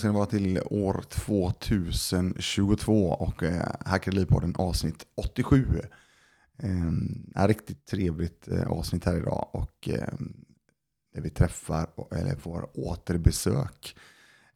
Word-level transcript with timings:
Hej 0.00 0.02
ska 0.02 0.12
ni 0.12 0.18
vara 0.18 0.26
till 0.26 0.60
år 0.64 1.04
2022 1.10 3.08
och 3.08 3.42
eh, 3.42 3.72
Hackade 3.86 4.16
Livpodden 4.16 4.54
avsnitt 4.58 5.06
87. 5.14 5.80
Eh, 6.58 7.46
riktigt 7.46 7.86
trevligt 7.86 8.48
eh, 8.48 8.66
avsnitt 8.66 9.04
här 9.04 9.16
idag 9.16 9.48
och 9.52 9.88
eh, 9.88 10.14
där 11.14 11.22
vi 11.22 11.30
träffar, 11.30 11.86
eller 12.10 12.36
får 12.36 12.68
återbesök 12.74 13.96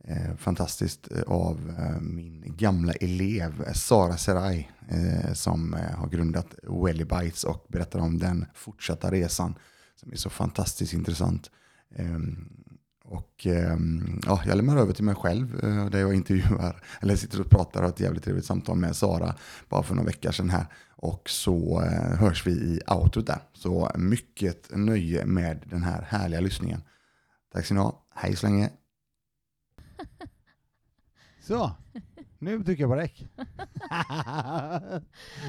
eh, 0.04 0.36
fantastiskt 0.36 1.12
eh, 1.12 1.22
av 1.22 1.74
eh, 1.78 2.00
min 2.00 2.44
gamla 2.56 2.92
elev 2.92 3.64
eh, 3.66 3.72
Sara 3.72 4.16
Serai 4.16 4.70
eh, 4.88 5.32
som 5.32 5.74
eh, 5.74 5.96
har 5.96 6.08
grundat 6.08 6.54
Welly 6.62 7.04
Bites 7.04 7.44
och 7.44 7.66
berättar 7.68 7.98
om 7.98 8.18
den 8.18 8.46
fortsatta 8.54 9.10
resan 9.10 9.54
som 9.96 10.12
är 10.12 10.16
så 10.16 10.30
fantastiskt 10.30 10.92
intressant. 10.92 11.50
Ehm, 11.96 12.63
och 13.04 13.46
ehm, 13.46 14.20
ja, 14.26 14.42
jag 14.46 14.56
lämnar 14.56 14.76
över 14.76 14.92
till 14.92 15.04
mig 15.04 15.14
själv 15.14 15.64
eh, 15.64 15.86
där 15.86 15.98
jag 15.98 16.14
intervjuar, 16.14 16.82
eller 17.00 17.16
sitter 17.16 17.40
och 17.40 17.50
pratar 17.50 17.80
och 17.80 17.86
har 17.86 17.92
ett 17.92 18.00
jävligt 18.00 18.24
trevligt 18.24 18.44
samtal 18.44 18.76
med 18.76 18.96
Sara 18.96 19.34
bara 19.68 19.82
för 19.82 19.94
några 19.94 20.06
veckor 20.06 20.32
sedan 20.32 20.50
här. 20.50 20.66
Och 20.96 21.30
så 21.30 21.82
eh, 21.82 22.18
hörs 22.18 22.46
vi 22.46 22.50
i 22.50 22.80
outrot 22.86 23.26
där. 23.26 23.42
Så 23.52 23.90
mycket 23.94 24.76
nöje 24.76 25.26
med 25.26 25.62
den 25.66 25.82
här 25.82 26.02
härliga 26.02 26.40
lyssningen. 26.40 26.82
Tack 27.52 27.64
ska 27.64 27.74
ni 27.74 27.80
ha. 27.80 28.06
Hej 28.14 28.36
så 28.36 28.46
länge. 28.46 28.70
Så, 31.46 31.70
nu 32.44 32.64
trycker 32.64 32.82
jag 32.82 32.90
på 32.90 32.96
räck. 32.96 33.28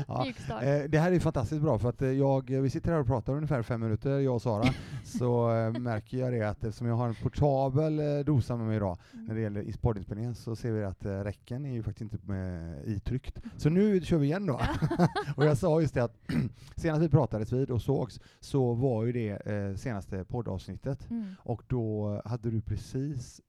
ja, 0.07 0.25
eh, 0.63 0.83
det 0.89 0.99
här 0.99 1.11
är 1.11 1.19
fantastiskt 1.19 1.61
bra 1.61 1.79
för 1.79 1.89
att 1.89 2.01
eh, 2.01 2.09
jag, 2.09 2.49
vi 2.49 2.69
sitter 2.69 2.91
här 2.91 2.99
och 2.99 3.07
pratar 3.07 3.33
ungefär 3.33 3.61
fem 3.61 3.81
minuter, 3.81 4.19
jag 4.19 4.35
och 4.35 4.41
Sara, 4.41 4.73
så 5.03 5.51
eh, 5.55 5.79
märker 5.79 6.17
jag 6.17 6.33
det 6.33 6.41
att 6.41 6.63
eftersom 6.63 6.87
jag 6.87 6.95
har 6.95 7.07
en 7.07 7.15
portabel 7.15 8.25
dosa 8.25 8.55
med 8.55 8.67
mig 8.67 8.75
idag 8.75 8.97
när 9.13 9.35
det 9.35 9.41
gäller 9.41 9.77
poddinspelningen 9.81 10.35
så 10.35 10.55
ser 10.55 10.71
vi 10.71 10.83
att 10.83 11.05
räcken 11.05 11.65
är 11.65 11.73
ju 11.73 11.83
faktiskt 11.83 12.13
inte 12.13 12.27
med 12.27 12.81
itryckt. 12.87 13.39
Så 13.57 13.69
nu 13.69 14.01
kör 14.01 14.17
vi 14.17 14.25
igen 14.25 14.45
då. 14.45 14.61
och 15.35 15.45
jag 15.45 15.57
sa 15.57 15.81
just 15.81 15.93
det 15.93 16.03
att 16.03 16.17
senast 16.75 17.01
vi 17.01 17.09
pratades 17.09 17.51
vid 17.51 17.71
och 17.71 17.81
sågs 17.81 18.19
så 18.39 18.73
var 18.73 19.05
ju 19.05 19.11
det 19.11 19.79
senaste 19.79 20.25
poddavsnittet 20.25 21.09
Mm. 21.09 21.35
och 21.39 21.61
då 21.67 22.21
hade 22.25 22.51
du 22.51 22.61
precis 22.61 23.41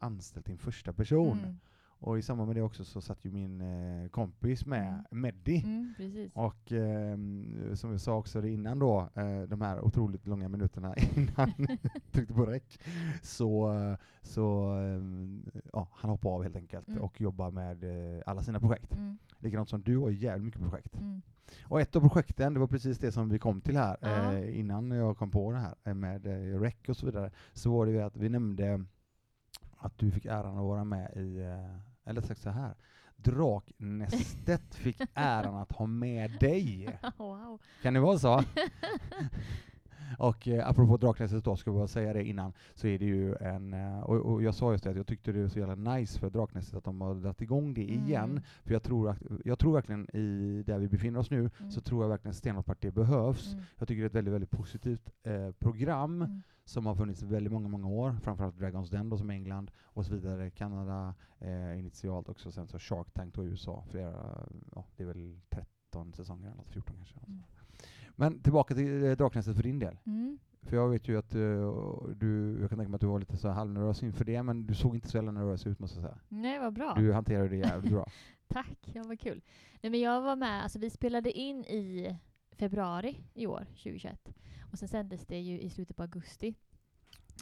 anställt 0.00 0.46
din 0.46 0.58
första 0.58 0.92
person. 0.92 1.38
Mm. 1.38 1.58
Och 2.02 2.18
i 2.18 2.22
samband 2.22 2.46
med 2.46 2.56
det 2.56 2.62
också 2.62 2.84
så 2.84 3.00
satt 3.00 3.24
ju 3.24 3.30
min 3.30 3.60
eh, 3.60 4.08
kompis 4.08 4.66
med, 4.66 4.88
Mm. 4.88 5.04
Meddi. 5.10 5.62
Mm. 5.64 6.30
Och 6.34 6.72
ehm, 6.72 7.76
som 7.76 7.92
vi 7.92 7.98
sa 7.98 8.16
också 8.16 8.46
innan 8.46 8.78
då, 8.78 9.08
eh, 9.14 9.42
de 9.42 9.60
här 9.60 9.80
otroligt 9.84 10.26
långa 10.26 10.48
minuterna 10.48 10.94
innan 11.16 11.52
tryckte 12.10 12.34
på 12.34 12.46
räck, 12.46 12.80
så, 13.22 13.72
eh, 13.74 13.96
så 14.22 14.68
ehm, 14.70 15.44
ja, 15.72 15.88
han 15.92 16.10
hoppade 16.10 16.34
av 16.34 16.42
helt 16.42 16.56
enkelt 16.56 16.88
Mm. 16.88 17.00
och 17.02 17.20
jobbar 17.20 17.50
med 17.50 17.84
eh, 17.84 18.22
alla 18.26 18.42
sina 18.42 18.60
projekt. 18.60 18.92
Mm. 18.96 19.18
Likadant 19.38 19.68
som 19.68 19.82
du 19.82 19.96
har 19.96 20.10
jävligt 20.10 20.44
mycket 20.44 20.60
projekt. 20.70 20.94
Mm. 21.00 21.22
Och 21.64 21.80
ett 21.80 21.96
av 21.96 22.00
projekten, 22.00 22.54
det 22.54 22.60
var 22.60 22.66
precis 22.66 22.98
det 22.98 23.12
som 23.12 23.28
vi 23.28 23.38
kom 23.38 23.60
till 23.60 23.76
här, 23.76 23.96
eh, 24.02 24.58
innan 24.58 24.90
jag 24.90 25.16
kom 25.16 25.30
på 25.30 25.52
det 25.52 25.58
här 25.58 25.74
eh, 25.84 25.94
med 25.94 26.26
eh, 26.26 26.60
rec 26.60 26.74
och 26.88 26.96
så 26.96 27.06
vidare, 27.06 27.30
så 27.52 27.70
var 27.72 27.86
det 27.86 27.92
ju 27.92 28.02
att 28.02 28.16
vi 28.16 28.28
nämnde 28.28 28.84
att 29.76 29.98
du 29.98 30.10
fick 30.10 30.24
äran 30.26 30.58
att 30.58 30.64
vara 30.64 30.84
med 30.84 31.12
i, 31.16 31.38
eh, 31.40 31.91
eller 32.04 32.20
sagt 32.20 32.40
så 32.40 32.50
här, 32.50 32.74
Draknästet 33.16 34.74
fick 34.74 35.00
äran 35.14 35.54
att 35.56 35.72
ha 35.72 35.86
med 35.86 36.30
dig. 36.40 36.98
wow. 37.16 37.60
Kan 37.82 37.94
det 37.94 38.00
vara 38.00 38.18
så? 38.18 38.42
Och 40.18 40.48
eh, 40.48 40.68
apropå 40.68 40.96
Draknästet 40.96 41.44
då, 41.44 41.56
ska 41.56 41.70
jag 41.70 41.76
bara 41.78 41.88
säga 41.88 42.12
det 42.12 42.24
innan, 42.24 42.52
så 42.74 42.86
är 42.86 42.98
det 42.98 43.04
ju 43.04 43.34
en, 43.34 43.72
eh, 43.74 44.00
och, 44.00 44.16
och 44.16 44.42
jag 44.42 44.54
sa 44.54 44.72
just 44.72 44.84
det 44.84 44.90
att 44.90 44.96
jag 44.96 45.06
tyckte 45.06 45.32
det 45.32 45.42
var 45.42 45.48
så 45.48 45.58
jävla 45.58 45.94
nice 45.94 46.18
för 46.18 46.30
Draknästet 46.30 46.74
att 46.74 46.84
de 46.84 47.00
har 47.00 47.14
dragit 47.14 47.40
igång 47.40 47.74
det 47.74 47.82
igen, 47.84 48.30
Mm. 48.30 48.42
för 48.64 48.72
jag 48.72 48.82
tror, 48.82 49.08
att, 49.10 49.18
jag 49.44 49.58
tror 49.58 49.72
verkligen 49.72 50.16
i 50.16 50.62
där 50.66 50.78
vi 50.78 50.88
befinner 50.88 51.20
oss 51.20 51.30
nu, 51.30 51.50
Mm. 51.58 51.70
så 51.70 51.80
tror 51.80 52.04
jag 52.04 52.08
verkligen 52.08 52.34
stenhårt 52.34 52.68
att 52.68 52.80
det 52.80 52.90
behövs. 52.90 53.52
Mm. 53.52 53.64
Jag 53.78 53.88
tycker 53.88 54.00
det 54.00 54.04
är 54.04 54.08
ett 54.08 54.14
väldigt, 54.14 54.34
väldigt 54.34 54.50
positivt 54.50 55.10
eh, 55.22 55.50
program 55.58 56.22
Mm. 56.22 56.42
Som 56.64 56.86
har 56.86 56.94
funnits 56.94 57.22
väldigt 57.22 57.52
många, 57.52 57.68
många 57.68 57.88
år, 57.88 58.16
framförallt 58.22 58.58
Dragons 58.58 58.90
Den 58.90 59.08
då, 59.08 59.18
som 59.18 59.30
England, 59.30 59.70
och 59.84 60.06
så 60.06 60.14
vidare, 60.14 60.50
Kanada 60.50 61.14
eh, 61.38 61.78
initialt 61.78 62.28
också, 62.28 62.52
sen 62.52 62.68
så 62.68 62.78
Shark 62.78 63.12
Tank 63.12 63.38
i 63.38 63.40
USA, 63.40 63.84
flera, 63.90 64.46
ja, 64.74 64.86
det 64.96 65.02
är 65.02 65.06
väl 65.06 65.40
13 65.50 66.12
säsonger 66.12 66.46
eller 66.46 66.56
något, 66.56 66.68
14 66.68 66.96
kanske. 66.96 67.18
Mm. 67.26 67.42
Men 68.16 68.42
tillbaka 68.42 68.74
till 68.74 69.04
eh, 69.04 69.16
Draknästet 69.16 69.56
för 69.56 69.62
din 69.62 69.78
del. 69.78 69.98
Mm. 70.06 70.38
För 70.62 70.76
jag 70.76 70.88
vet 70.88 71.08
ju 71.08 71.18
att 71.18 71.34
eh, 71.34 71.40
du, 72.16 72.58
jag 72.60 72.68
kan 72.68 72.78
tänka 72.78 72.88
mig 72.88 72.94
att 72.94 73.00
du 73.00 73.06
var 73.06 73.18
lite 73.18 73.36
så 73.36 73.48
halvnervös 73.48 74.02
inför 74.02 74.24
det, 74.24 74.42
men 74.42 74.66
du 74.66 74.74
såg 74.74 74.94
inte 74.94 75.08
så 75.08 75.16
jävla 75.16 75.32
nervös 75.32 75.66
ut 75.66 75.78
måste 75.78 76.00
jag 76.00 76.04
säga. 76.04 76.18
Nej, 76.28 76.58
vad 76.58 76.72
bra. 76.72 76.94
Du 76.96 77.12
hanterade 77.12 77.48
det 77.48 77.56
jävligt 77.56 77.92
bra. 77.92 78.06
Tack, 78.48 78.78
ja, 78.94 79.02
vad 79.06 79.20
kul. 79.20 79.42
Nej, 79.80 79.90
men 79.90 80.00
jag 80.00 80.22
var 80.22 80.36
med, 80.36 80.62
alltså 80.62 80.78
vi 80.78 80.90
spelade 80.90 81.32
in 81.32 81.64
i 81.64 82.16
februari 82.52 83.18
i 83.34 83.46
år, 83.46 83.64
2021. 83.64 84.34
Och 84.72 84.78
sen 84.78 84.88
sändes 84.88 85.26
det 85.26 85.40
ju 85.40 85.60
i 85.60 85.70
slutet 85.70 85.96
på 85.96 86.02
augusti. 86.02 86.54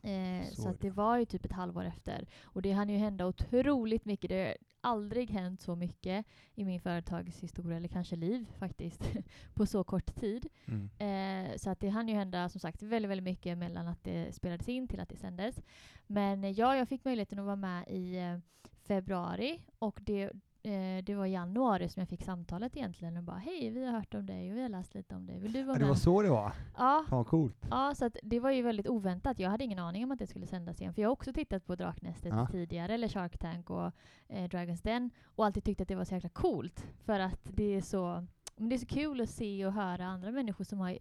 Eh, 0.02 0.48
Så 0.48 0.62
så 0.62 0.72
det 0.80 0.90
var 0.90 1.18
ju 1.18 1.24
typ 1.24 1.44
ett 1.44 1.52
halvår 1.52 1.84
efter. 1.84 2.26
Och 2.42 2.62
det 2.62 2.72
hann 2.72 2.88
ju 2.88 2.96
hända 2.96 3.26
otroligt 3.26 4.04
mycket. 4.04 4.28
Det 4.30 4.44
har 4.46 4.56
aldrig 4.90 5.30
hänt 5.30 5.60
så 5.60 5.76
mycket 5.76 6.26
i 6.54 6.64
min 6.64 6.80
företagshistoria, 6.80 7.76
eller 7.76 7.88
kanske 7.88 8.16
liv 8.16 8.46
faktiskt, 8.58 9.02
på 9.54 9.66
så 9.66 9.84
kort 9.84 10.14
tid. 10.14 10.48
Mm. 10.66 10.90
Eh, 10.98 11.56
så 11.56 11.70
att 11.70 11.80
det 11.80 11.88
hann 11.88 12.08
ju 12.08 12.14
hända 12.14 12.48
som 12.48 12.60
sagt 12.60 12.82
väldigt, 12.82 13.10
väldigt 13.10 13.24
mycket 13.24 13.58
mellan 13.58 13.88
att 13.88 14.04
det 14.04 14.34
spelades 14.34 14.68
in 14.68 14.88
till 14.88 15.00
att 15.00 15.08
det 15.08 15.16
sändes. 15.16 15.60
Men 16.06 16.44
eh, 16.44 16.50
ja, 16.50 16.76
jag 16.76 16.88
fick 16.88 17.04
möjligheten 17.04 17.38
att 17.38 17.44
vara 17.44 17.56
med 17.56 17.88
i 17.88 18.16
eh, 18.16 18.38
februari 18.82 19.62
och 19.78 20.00
det, 20.02 20.30
eh, 20.62 21.04
det 21.04 21.14
var 21.14 21.26
i 21.26 21.30
januari 21.32 21.88
som 21.88 22.00
jag 22.00 22.08
fick 22.08 22.22
samtalet 22.22 22.76
egentligen 22.76 23.16
och 23.16 23.22
bara 23.24 23.36
hej, 23.38 23.70
vi 23.70 23.84
har 23.84 23.92
hört 23.92 24.14
om 24.14 24.26
dig 24.26 24.50
och 24.50 24.56
vi 24.56 24.62
har 24.62 24.68
läst 24.68 24.94
lite 24.94 25.14
om 25.16 25.26
dig. 25.26 25.38
Vill 25.38 25.52
du 25.52 25.62
vara 25.62 25.76
Ja, 25.76 25.82
det 25.82 25.88
var 25.88 25.94
så 25.94 26.22
det 26.22 26.30
var? 26.30 26.52
Ja, 26.76 27.04
Fan 27.08 27.24
coolt. 27.24 27.66
ja, 27.70 27.94
så 27.96 28.10
det 28.22 28.40
var 28.40 28.50
ju 28.50 28.62
väldigt 28.62 28.88
oväntat. 28.88 29.38
Jag 29.38 29.50
hade 29.50 29.64
ingen 29.64 29.78
aning 29.78 30.04
om 30.04 30.10
att 30.10 30.18
det 30.18 30.26
skulle 30.26 30.46
sändas 30.46 30.80
igen. 30.80 30.94
För 30.94 31.02
jag 31.02 31.08
har 31.08 31.12
också 31.12 31.32
tittat 31.32 31.66
på 31.66 31.74
Draknästet 31.76 32.32
Ja. 32.32 32.46
tidigare, 32.52 32.94
eller 32.94 33.08
Shark 33.08 33.38
Tank 33.38 33.70
och 33.70 33.92
eh, 34.28 34.48
Dragons 34.48 34.82
Den 34.82 35.10
och 35.24 35.46
alltid 35.46 35.64
tyckt 35.64 35.80
att 35.80 35.88
det 35.88 35.94
var 35.94 36.04
så 36.04 36.14
jäkla 36.14 36.28
coolt. 36.30 36.86
För 37.04 37.20
att 37.20 37.40
det 37.54 37.74
är 37.76 37.80
så, 37.80 38.26
men 38.56 38.68
det 38.68 38.74
är 38.76 38.78
så 38.78 38.86
kul 38.86 39.20
att 39.20 39.30
se 39.30 39.66
och 39.66 39.72
höra 39.72 40.06
andra 40.06 40.30
människor 40.30 40.64
som 40.64 40.78
har 40.78 40.98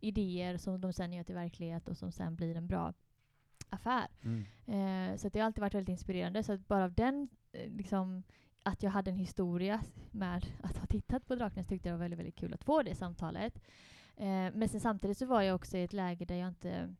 idéer 0.00 0.56
som 0.56 0.80
de 0.80 0.92
sen 0.92 1.12
gör 1.12 1.24
till 1.24 1.34
verklighet 1.34 1.88
och 1.88 1.96
som 1.96 2.12
sen 2.12 2.36
blir 2.36 2.56
en 2.56 2.66
bra 2.66 2.92
affär. 3.70 4.06
Mm. 4.24 4.44
Eh, 4.66 5.16
så 5.16 5.28
det 5.28 5.38
har 5.38 5.46
alltid 5.46 5.60
varit 5.60 5.74
väldigt 5.74 5.92
inspirerande. 5.92 6.42
Så 6.42 6.52
att 6.52 6.68
bara 6.68 6.84
av 6.84 6.92
den, 6.92 7.28
eh, 7.52 7.70
liksom, 7.70 8.22
att 8.62 8.82
jag 8.82 8.90
hade 8.90 9.10
en 9.10 9.16
historia 9.16 9.82
med 10.10 10.46
att 10.62 10.76
ha 10.76 10.86
tittat 10.86 11.26
på 11.26 11.34
Draknäs 11.34 11.66
tyckte 11.66 11.88
jag 11.88 11.94
var 11.94 12.00
väldigt, 12.00 12.18
väldigt 12.18 12.36
kul 12.36 12.54
att 12.54 12.64
få 12.64 12.82
det 12.82 12.94
samtalet. 12.94 13.60
Eh, 14.16 14.26
men 14.26 14.68
sen 14.68 14.80
samtidigt 14.80 15.18
så 15.18 15.26
var 15.26 15.42
jag 15.42 15.54
också 15.54 15.76
i 15.76 15.84
ett 15.84 15.92
läge 15.92 16.24
där 16.24 16.34
jag 16.34 16.48
inte 16.48 16.94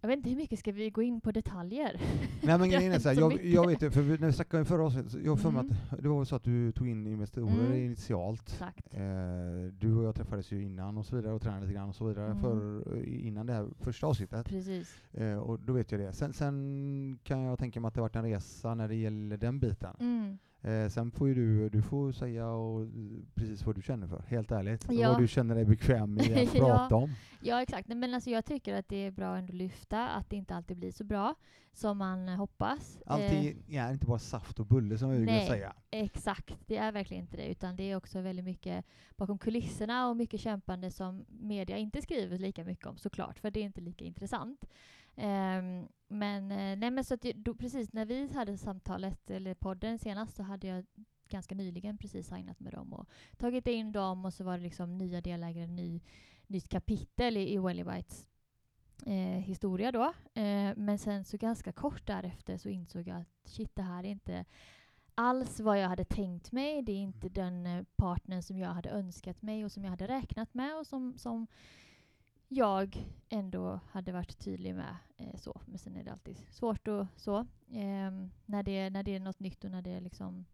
jag 0.00 0.08
vet 0.08 0.16
inte 0.16 0.28
hur 0.30 0.36
mycket 0.36 0.58
ska 0.58 0.72
vi 0.72 0.90
gå 0.90 1.02
in 1.02 1.20
på 1.20 1.32
detaljer? 1.32 2.00
Nej 2.42 2.58
men 2.58 2.70
grejen 2.70 2.92
är 2.92 2.98
så 2.98 3.08
här, 3.08 3.16
jag, 3.20 3.44
jag 3.44 3.66
vet 3.66 3.82
ju, 3.82 3.90
för 3.90 4.02
när 4.02 4.26
vi 4.26 4.32
snackade 4.32 4.64
förra 4.64 4.84
avsnittet, 4.84 5.24
jag 5.24 5.40
för 5.40 5.50
mig 5.50 5.60
Mm. 5.60 5.74
att 5.90 6.02
det 6.02 6.08
var 6.08 6.24
så 6.24 6.36
att 6.36 6.44
du 6.44 6.72
tog 6.72 6.88
in 6.88 7.06
investerare 7.06 7.50
Mm. 7.50 7.72
initialt. 7.84 8.60
Eh, 8.90 9.00
du 9.78 9.94
och 9.96 10.04
jag 10.04 10.14
träffades 10.14 10.52
ju 10.52 10.62
innan 10.64 10.98
och 10.98 11.06
så 11.06 11.16
vidare 11.16 11.32
och 11.32 11.42
tränade 11.42 11.60
lite 11.62 11.74
grann 11.74 11.88
och 11.88 11.94
så 11.94 12.06
vidare 12.08 12.26
Mm. 12.26 12.40
för, 12.40 12.82
eh, 12.96 13.26
innan 13.26 13.46
det 13.46 13.52
här 13.52 13.68
första 13.80 14.06
avsnittet. 14.06 14.46
Precis. 14.48 15.00
Eh, 15.12 15.38
och 15.38 15.60
då 15.60 15.72
vet 15.72 15.92
jag 15.92 16.00
det. 16.00 16.12
Sen, 16.12 16.32
sen 16.32 17.18
kan 17.22 17.40
jag 17.42 17.58
tänka 17.58 17.80
mig 17.80 17.88
att 17.88 17.94
det 17.94 18.00
har 18.00 18.04
varit 18.08 18.16
en 18.16 18.22
resa 18.24 18.74
när 18.74 18.88
det 18.88 18.94
gäller 18.96 19.36
den 19.36 19.60
biten. 19.60 19.96
Eh, 20.62 20.88
sen 20.88 21.10
får 21.10 21.28
ju 21.28 21.34
du, 21.34 21.68
du 21.68 21.82
får 21.82 22.12
säga 22.12 22.48
och, 22.48 22.86
precis 23.34 23.66
vad 23.66 23.74
du 23.74 23.82
känner 23.82 24.06
för, 24.06 24.22
helt 24.28 24.50
ärligt. 24.52 24.86
Ja. 24.90 25.08
Vad 25.12 25.20
du 25.20 25.28
känner 25.28 25.54
dig 25.54 25.64
bekväm 25.64 26.18
i 26.18 26.34
att 26.34 26.54
Ja. 26.54 26.60
prata 26.60 26.96
om. 26.96 27.10
Ja, 27.42 27.62
exakt. 27.62 27.88
Nej, 27.88 27.96
Men 27.96 28.14
alltså, 28.14 28.30
jag 28.30 28.44
tycker 28.44 28.74
att 28.74 28.88
det 28.88 28.96
är 28.96 29.10
bra 29.10 29.36
ändå 29.36 29.50
att 29.50 29.54
lyfta 29.56 30.08
att 30.08 30.30
det 30.30 30.36
inte 30.36 30.54
alltid 30.54 30.76
blir 30.76 30.90
så 30.92 31.04
bra 31.04 31.34
som 31.72 31.98
man 31.98 32.28
eh, 32.28 32.36
hoppas. 32.36 32.96
Eh, 32.96 33.12
Allting 33.12 33.62
är 33.68 33.92
inte 33.92 34.06
bara 34.06 34.18
saft 34.18 34.60
och 34.60 34.66
bulle 34.66 34.98
som 34.98 35.10
vill 35.10 35.24
Nej. 35.24 35.46
säga. 35.46 35.72
Exakt, 35.90 36.54
det 36.66 36.76
är 36.76 36.92
verkligen 36.92 37.22
inte 37.22 37.36
det. 37.36 37.46
Utan 37.50 37.76
det 37.76 37.90
är 37.90 37.96
också 37.96 38.20
väldigt 38.20 38.44
mycket 38.44 38.84
bakom 39.16 39.38
kulisserna 39.38 40.08
och 40.08 40.16
mycket 40.16 40.40
kämpande 40.40 40.90
som 40.90 41.24
media 41.28 41.76
inte 41.78 42.02
skriver 42.02 42.38
lika 42.38 42.64
mycket 42.64 42.86
om 42.86 42.96
såklart, 42.98 43.38
för 43.38 43.50
det 43.50 43.60
är 43.60 43.64
inte 43.64 43.80
lika 43.80 44.04
intressant. 44.04 44.64
Ehm, 45.20 45.88
men, 46.08 46.52
eh, 46.52 46.78
nej, 46.78 46.90
men 46.90 47.04
så 47.04 47.14
att 47.14 47.22
då, 47.22 47.54
precis 47.54 47.92
när 47.92 48.04
vi 48.04 48.32
hade 48.32 48.58
samtalet, 48.58 49.30
eller 49.30 49.54
podden 49.54 49.98
senast, 49.98 50.36
så 50.36 50.42
hade 50.42 50.66
jag 50.66 50.86
ganska 51.28 51.54
nyligen 51.54 51.98
precis 51.98 52.28
signat 52.28 52.60
med 52.60 52.72
dem 52.72 52.92
och 52.92 53.08
tagit 53.36 53.66
in 53.66 53.92
dem 53.92 54.24
och 54.24 54.34
så 54.34 54.44
var 54.44 54.56
det 54.56 54.62
liksom 54.62 54.98
nya 54.98 55.20
delägare, 55.20 55.66
ny, 55.66 56.00
nytt 56.46 56.68
kapitel 56.68 57.36
i, 57.36 57.54
i 57.54 57.58
Welly 57.58 57.84
Bites 57.84 58.26
eh, 59.06 59.42
historia 59.42 59.92
då. 59.92 60.04
Eh, 60.34 60.72
men 60.76 60.98
sen 60.98 61.24
så 61.24 61.36
ganska 61.36 61.72
kort 61.72 62.06
därefter 62.06 62.56
så 62.56 62.68
insåg 62.68 63.08
jag 63.08 63.20
att 63.20 63.48
shit, 63.48 63.76
det 63.76 63.82
här 63.82 64.04
är 64.04 64.08
inte 64.08 64.44
alls 65.14 65.60
vad 65.60 65.78
jag 65.78 65.88
hade 65.88 66.04
tänkt 66.04 66.52
mig. 66.52 66.82
Det 66.82 66.92
är 66.92 67.02
inte 67.02 67.28
den 67.28 67.66
eh, 67.66 67.84
partnern 67.96 68.42
som 68.42 68.58
jag 68.58 68.68
hade 68.68 68.90
önskat 68.90 69.42
mig 69.42 69.64
och 69.64 69.72
som 69.72 69.84
jag 69.84 69.90
hade 69.90 70.08
räknat 70.08 70.54
med 70.54 70.76
och 70.76 70.86
som, 70.86 71.18
som 71.18 71.46
jag 72.52 73.06
ändå 73.28 73.80
hade 73.90 74.12
varit 74.12 74.38
tydlig 74.38 74.74
med 74.74 74.96
eh, 75.16 75.36
så. 75.36 75.60
Men 75.66 75.78
sen 75.78 75.96
är 75.96 76.04
det 76.04 76.12
alltid 76.12 76.36
svårt 76.50 76.88
och 76.88 77.06
så. 77.16 77.38
Eh, 77.68 78.10
när, 78.46 78.62
det, 78.62 78.90
när 78.90 79.02
det 79.02 79.16
är 79.16 79.20
något 79.20 79.40
nytt 79.40 79.64
och 79.64 79.70
när 79.70 79.82
det 79.82 79.90
är 79.90 80.00
liksom 80.00 80.44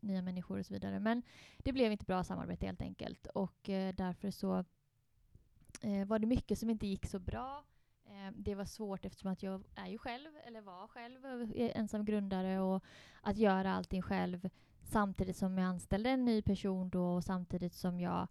nya 0.00 0.22
människor 0.22 0.58
och 0.58 0.66
så 0.66 0.74
vidare. 0.74 1.00
Men 1.00 1.22
det 1.58 1.72
blev 1.72 1.92
inte 1.92 2.04
bra 2.04 2.24
samarbete 2.24 2.66
helt 2.66 2.82
enkelt. 2.82 3.26
Och 3.26 3.68
eh, 3.68 3.94
därför 3.94 4.30
så 4.30 4.64
eh, 5.80 6.06
var 6.06 6.18
det 6.18 6.26
mycket 6.26 6.58
som 6.58 6.70
inte 6.70 6.86
gick 6.86 7.06
så 7.06 7.18
bra. 7.18 7.64
Eh, 8.04 8.32
det 8.36 8.54
var 8.54 8.64
svårt 8.64 9.04
eftersom 9.04 9.30
att 9.30 9.42
jag 9.42 9.62
är 9.74 9.88
ju 9.88 9.98
själv, 9.98 10.30
eller 10.46 10.60
var 10.60 10.88
själv, 10.88 11.52
ensam 11.54 12.04
grundare 12.04 12.60
och 12.60 12.84
att 13.22 13.36
göra 13.36 13.74
allting 13.74 14.02
själv 14.02 14.50
samtidigt 14.82 15.36
som 15.36 15.58
jag 15.58 15.66
anställde 15.66 16.10
en 16.10 16.24
ny 16.24 16.42
person 16.42 16.90
då 16.90 17.14
och 17.14 17.24
samtidigt 17.24 17.74
som 17.74 18.00
jag 18.00 18.28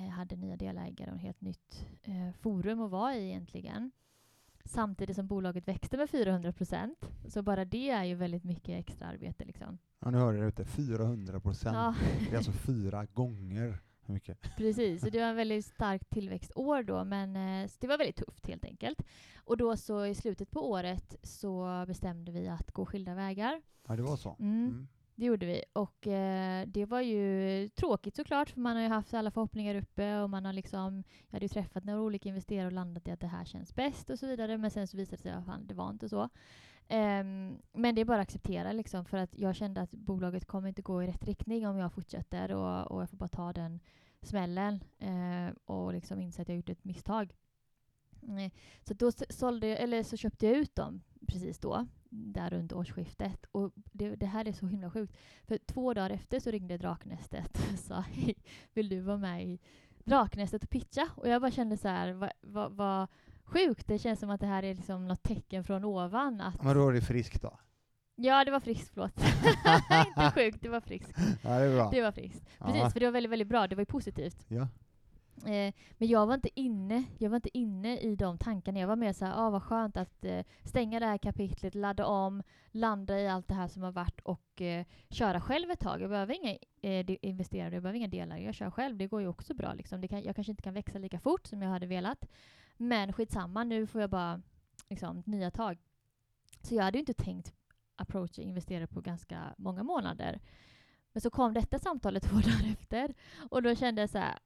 hade 0.00 0.36
nya 0.36 0.56
delägare 0.56 1.10
och 1.10 1.16
ett 1.16 1.22
helt 1.22 1.40
nytt 1.40 1.86
eh, 2.02 2.32
forum 2.40 2.80
att 2.80 2.90
vara 2.90 3.16
i 3.16 3.28
egentligen. 3.30 3.90
Samtidigt 4.64 5.16
som 5.16 5.26
bolaget 5.26 5.68
växte 5.68 5.96
med 5.96 6.10
400 6.10 6.52
procent. 6.52 6.98
Så 7.28 7.42
bara 7.42 7.64
det 7.64 7.90
är 7.90 8.04
ju 8.04 8.14
väldigt 8.14 8.44
mycket 8.44 8.78
extra 8.78 9.06
arbete. 9.06 9.44
Liksom. 9.44 9.78
Ja, 10.00 10.10
nu 10.10 10.18
hör 10.18 10.32
det 10.32 10.46
ute. 10.46 10.64
400 10.64 11.40
procent. 11.40 11.74
Ja, 11.76 11.94
Det 12.28 12.32
är 12.32 12.36
alltså 12.36 12.52
fyra 12.52 13.04
gånger 13.04 13.78
mycket. 14.06 14.56
precis. 14.56 15.00
Så 15.02 15.10
det 15.10 15.20
var 15.20 15.26
en 15.26 15.36
väldigt 15.36 15.64
starkt 15.66 16.10
tillväxtår 16.10 16.82
då, 16.82 17.04
men 17.04 17.36
eh, 17.36 17.70
det 17.80 17.86
var 17.86 17.98
väldigt 17.98 18.16
tufft 18.16 18.46
helt 18.46 18.64
enkelt. 18.64 19.02
Och 19.36 19.56
då 19.56 19.76
så 19.76 20.06
i 20.06 20.14
slutet 20.14 20.50
på 20.50 20.70
året 20.70 21.16
så 21.22 21.84
bestämde 21.86 22.32
vi 22.32 22.48
att 22.48 22.72
gå 22.72 22.86
skilda 22.86 23.14
vägar. 23.14 23.62
Ja, 23.88 23.96
det 23.96 24.02
var 24.02 24.16
så. 24.16 24.36
Mm. 24.38 24.64
Mm. 24.68 24.88
Det 25.18 25.24
gjorde 25.26 25.46
vi. 25.46 25.62
Och 25.72 26.06
eh, 26.06 26.66
det 26.66 26.84
var 26.86 27.00
ju 27.00 27.68
tråkigt 27.68 28.16
såklart, 28.16 28.50
för 28.50 28.60
man 28.60 28.76
har 28.76 28.82
ju 28.82 28.88
haft 28.88 29.14
alla 29.14 29.30
förhoppningar 29.30 29.74
uppe 29.74 30.18
och 30.20 30.30
man 30.30 30.44
har 30.44 30.52
liksom, 30.52 31.04
jag 31.26 31.32
hade 31.32 31.44
ju 31.44 31.48
träffat 31.48 31.84
några 31.84 32.00
olika 32.00 32.28
investerare 32.28 32.66
och 32.66 32.72
landat 32.72 33.08
i 33.08 33.10
att 33.10 33.20
det 33.20 33.26
här 33.26 33.44
känns 33.44 33.74
bäst 33.74 34.10
och 34.10 34.18
så 34.18 34.26
vidare. 34.26 34.58
Men 34.58 34.70
sen 34.70 34.86
så 34.86 34.96
visade 34.96 35.16
det 35.16 35.22
sig 35.22 35.32
att 35.32 35.44
fan, 35.46 35.66
det 35.66 35.74
var 35.74 35.90
inte 35.90 36.08
så. 36.08 36.28
Ehm, 36.88 37.58
men 37.72 37.94
det 37.94 38.00
är 38.00 38.04
bara 38.04 38.20
att 38.20 38.28
acceptera 38.28 38.72
liksom, 38.72 39.04
för 39.04 39.18
att 39.18 39.38
jag 39.38 39.56
kände 39.56 39.80
att 39.80 39.90
bolaget 39.90 40.46
kommer 40.46 40.68
inte 40.68 40.82
gå 40.82 41.02
i 41.02 41.06
rätt 41.06 41.24
riktning 41.24 41.66
om 41.66 41.76
jag 41.78 41.92
fortsätter 41.92 42.52
och, 42.52 42.90
och 42.90 43.02
jag 43.02 43.10
får 43.10 43.16
bara 43.16 43.28
ta 43.28 43.52
den 43.52 43.80
smällen 44.22 44.84
eh, 44.98 45.54
och 45.64 45.92
liksom 45.92 46.20
inse 46.20 46.42
att 46.42 46.48
jag 46.48 46.56
gjort 46.56 46.68
ett 46.68 46.84
misstag. 46.84 47.34
Mm, 48.22 48.50
Så 48.82 48.94
då 48.94 49.12
sålde 49.28 49.66
jag, 49.66 49.80
eller 49.80 50.02
så 50.02 50.16
köpte 50.16 50.46
jag 50.46 50.56
ut 50.56 50.74
dem 50.74 51.02
precis 51.28 51.58
då, 51.58 51.86
där 52.10 52.50
runt 52.50 52.72
årsskiftet. 52.72 53.46
Och 53.52 53.72
det, 53.74 54.16
det 54.16 54.26
här 54.26 54.48
är 54.48 54.52
så 54.52 54.66
himla 54.66 54.90
sjukt. 54.90 55.16
För 55.46 55.58
två 55.58 55.94
dagar 55.94 56.10
efter 56.10 56.40
så 56.40 56.50
ringde 56.50 56.76
Draknästet 56.78 57.58
och 57.72 57.78
sa 57.78 58.00
hej, 58.00 58.34
vill 58.74 58.88
du 58.88 59.00
vara 59.00 59.16
med 59.18 59.44
i 59.46 59.58
Draknästet 60.04 60.62
och 60.64 60.70
pitcha? 60.70 61.08
Och 61.16 61.28
jag 61.28 61.42
bara 61.42 61.50
kände 61.50 61.76
så 61.76 61.88
här, 61.88 62.12
vad 62.12 62.30
va, 62.42 62.68
va 62.68 63.08
sjukt. 63.44 63.86
Det 63.86 63.98
känns 63.98 64.20
som 64.20 64.30
att 64.30 64.40
det 64.40 64.46
här 64.46 64.62
är 64.62 64.74
liksom 64.74 65.08
något 65.08 65.22
tecken 65.22 65.64
från 65.64 65.84
ovan. 65.84 66.40
Att, 66.40 66.62
Men 66.62 66.76
då 66.76 66.88
är 66.88 66.92
det 66.92 67.00
friskt 67.00 67.42
då? 67.42 67.58
ja, 68.18 68.44
det 68.44 68.50
var 68.50 68.60
friskt, 68.60 68.90
förlåt. 68.94 69.12
Inte 70.06 70.30
sjukt, 70.34 70.62
det 70.62 70.68
var 70.68 70.80
friskt. 70.80 71.18
Ja, 71.42 71.58
det. 71.58 71.88
Det 71.92 72.02
var 72.02 72.12
friskt. 72.12 72.46
Precis, 72.58 72.80
Ja. 72.82 72.90
för 72.90 73.00
det 73.00 73.06
var 73.06 73.12
väldigt, 73.12 73.32
väldigt 73.32 73.48
bra. 73.48 73.66
Det 73.66 73.74
var 73.74 73.82
ju 73.82 73.86
positivt. 73.86 74.44
Ja. 74.48 74.68
Eh, 75.44 75.74
men 75.98 76.08
jag 76.08 76.26
var 76.26 76.34
inte 76.34 76.60
inne 76.60 77.04
jag 77.18 77.30
var 77.30 77.36
inte 77.36 77.58
inne 77.58 77.98
i 77.98 78.16
de 78.16 78.38
tankarna. 78.38 78.80
Jag 78.80 78.88
var 78.88 78.96
mer 78.96 79.12
såhär, 79.12 79.32
ah, 79.36 79.50
vad 79.50 79.62
skönt 79.62 79.96
att 79.96 80.24
eh, 80.24 80.44
stänga 80.64 81.00
det 81.00 81.06
här 81.06 81.18
kapitlet, 81.18 81.74
ladda 81.74 82.06
om, 82.06 82.42
landa 82.70 83.20
i 83.20 83.28
allt 83.28 83.48
det 83.48 83.54
här 83.54 83.68
som 83.68 83.82
har 83.82 83.92
varit 83.92 84.20
och 84.20 84.62
eh, 84.62 84.86
köra 85.10 85.40
själv 85.40 85.70
ett 85.70 85.80
tag. 85.80 86.00
Jag 86.00 86.10
behöver 86.10 86.34
inga 86.34 86.56
eh, 86.82 87.16
investerare, 87.22 87.74
jag 87.74 87.82
behöver 87.82 87.98
inga 87.98 88.08
delar. 88.08 88.36
Jag 88.36 88.54
kör 88.54 88.70
själv, 88.70 88.96
det 88.96 89.06
går 89.06 89.20
ju 89.20 89.28
också 89.28 89.54
bra. 89.54 89.74
Liksom. 89.74 90.00
Det 90.00 90.08
kan, 90.08 90.22
jag 90.22 90.36
kanske 90.36 90.50
inte 90.50 90.62
kan 90.62 90.74
växa 90.74 90.98
lika 90.98 91.20
fort 91.20 91.46
som 91.46 91.62
jag 91.62 91.70
hade 91.70 91.86
velat. 91.86 92.28
Men 92.76 93.12
skitsamma, 93.12 93.64
nu 93.64 93.86
får 93.86 94.00
jag 94.00 94.10
bara 94.10 94.42
liksom, 94.88 95.22
nya 95.26 95.50
tag. 95.50 95.78
Så 96.62 96.74
jag 96.74 96.84
hade 96.84 96.98
ju 96.98 97.00
inte 97.00 97.14
tänkt 97.14 97.54
approacha 97.96 98.42
investerare 98.42 98.86
på 98.86 99.00
ganska 99.00 99.54
många 99.58 99.82
månader. 99.82 100.40
Men 101.12 101.20
så 101.20 101.30
kom 101.30 101.54
detta 101.54 101.78
samtalet 101.78 102.22
två 102.30 102.36
dagar 102.36 102.72
efter 102.72 103.14
och 103.50 103.62
då 103.62 103.74
kände 103.74 104.02
jag 104.02 104.10
så 104.10 104.18
här, 104.18 104.38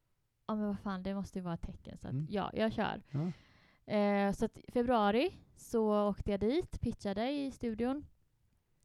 ja 0.50 0.56
men 0.56 0.66
vad 0.66 0.78
fan, 0.80 1.02
det 1.02 1.14
måste 1.14 1.38
ju 1.38 1.42
vara 1.42 1.54
ett 1.54 1.62
tecken. 1.62 1.98
Så 1.98 2.06
att, 2.08 2.12
Mm. 2.12 2.26
ja, 2.30 2.50
jag 2.54 2.72
kör. 2.72 3.02
Ja. 3.10 3.32
Eh, 3.94 4.32
så 4.32 4.44
i 4.44 4.70
februari 4.72 5.34
så 5.56 6.08
åkte 6.08 6.30
jag 6.30 6.40
dit, 6.40 6.80
pitchade 6.80 7.30
i 7.30 7.50
studion 7.50 8.04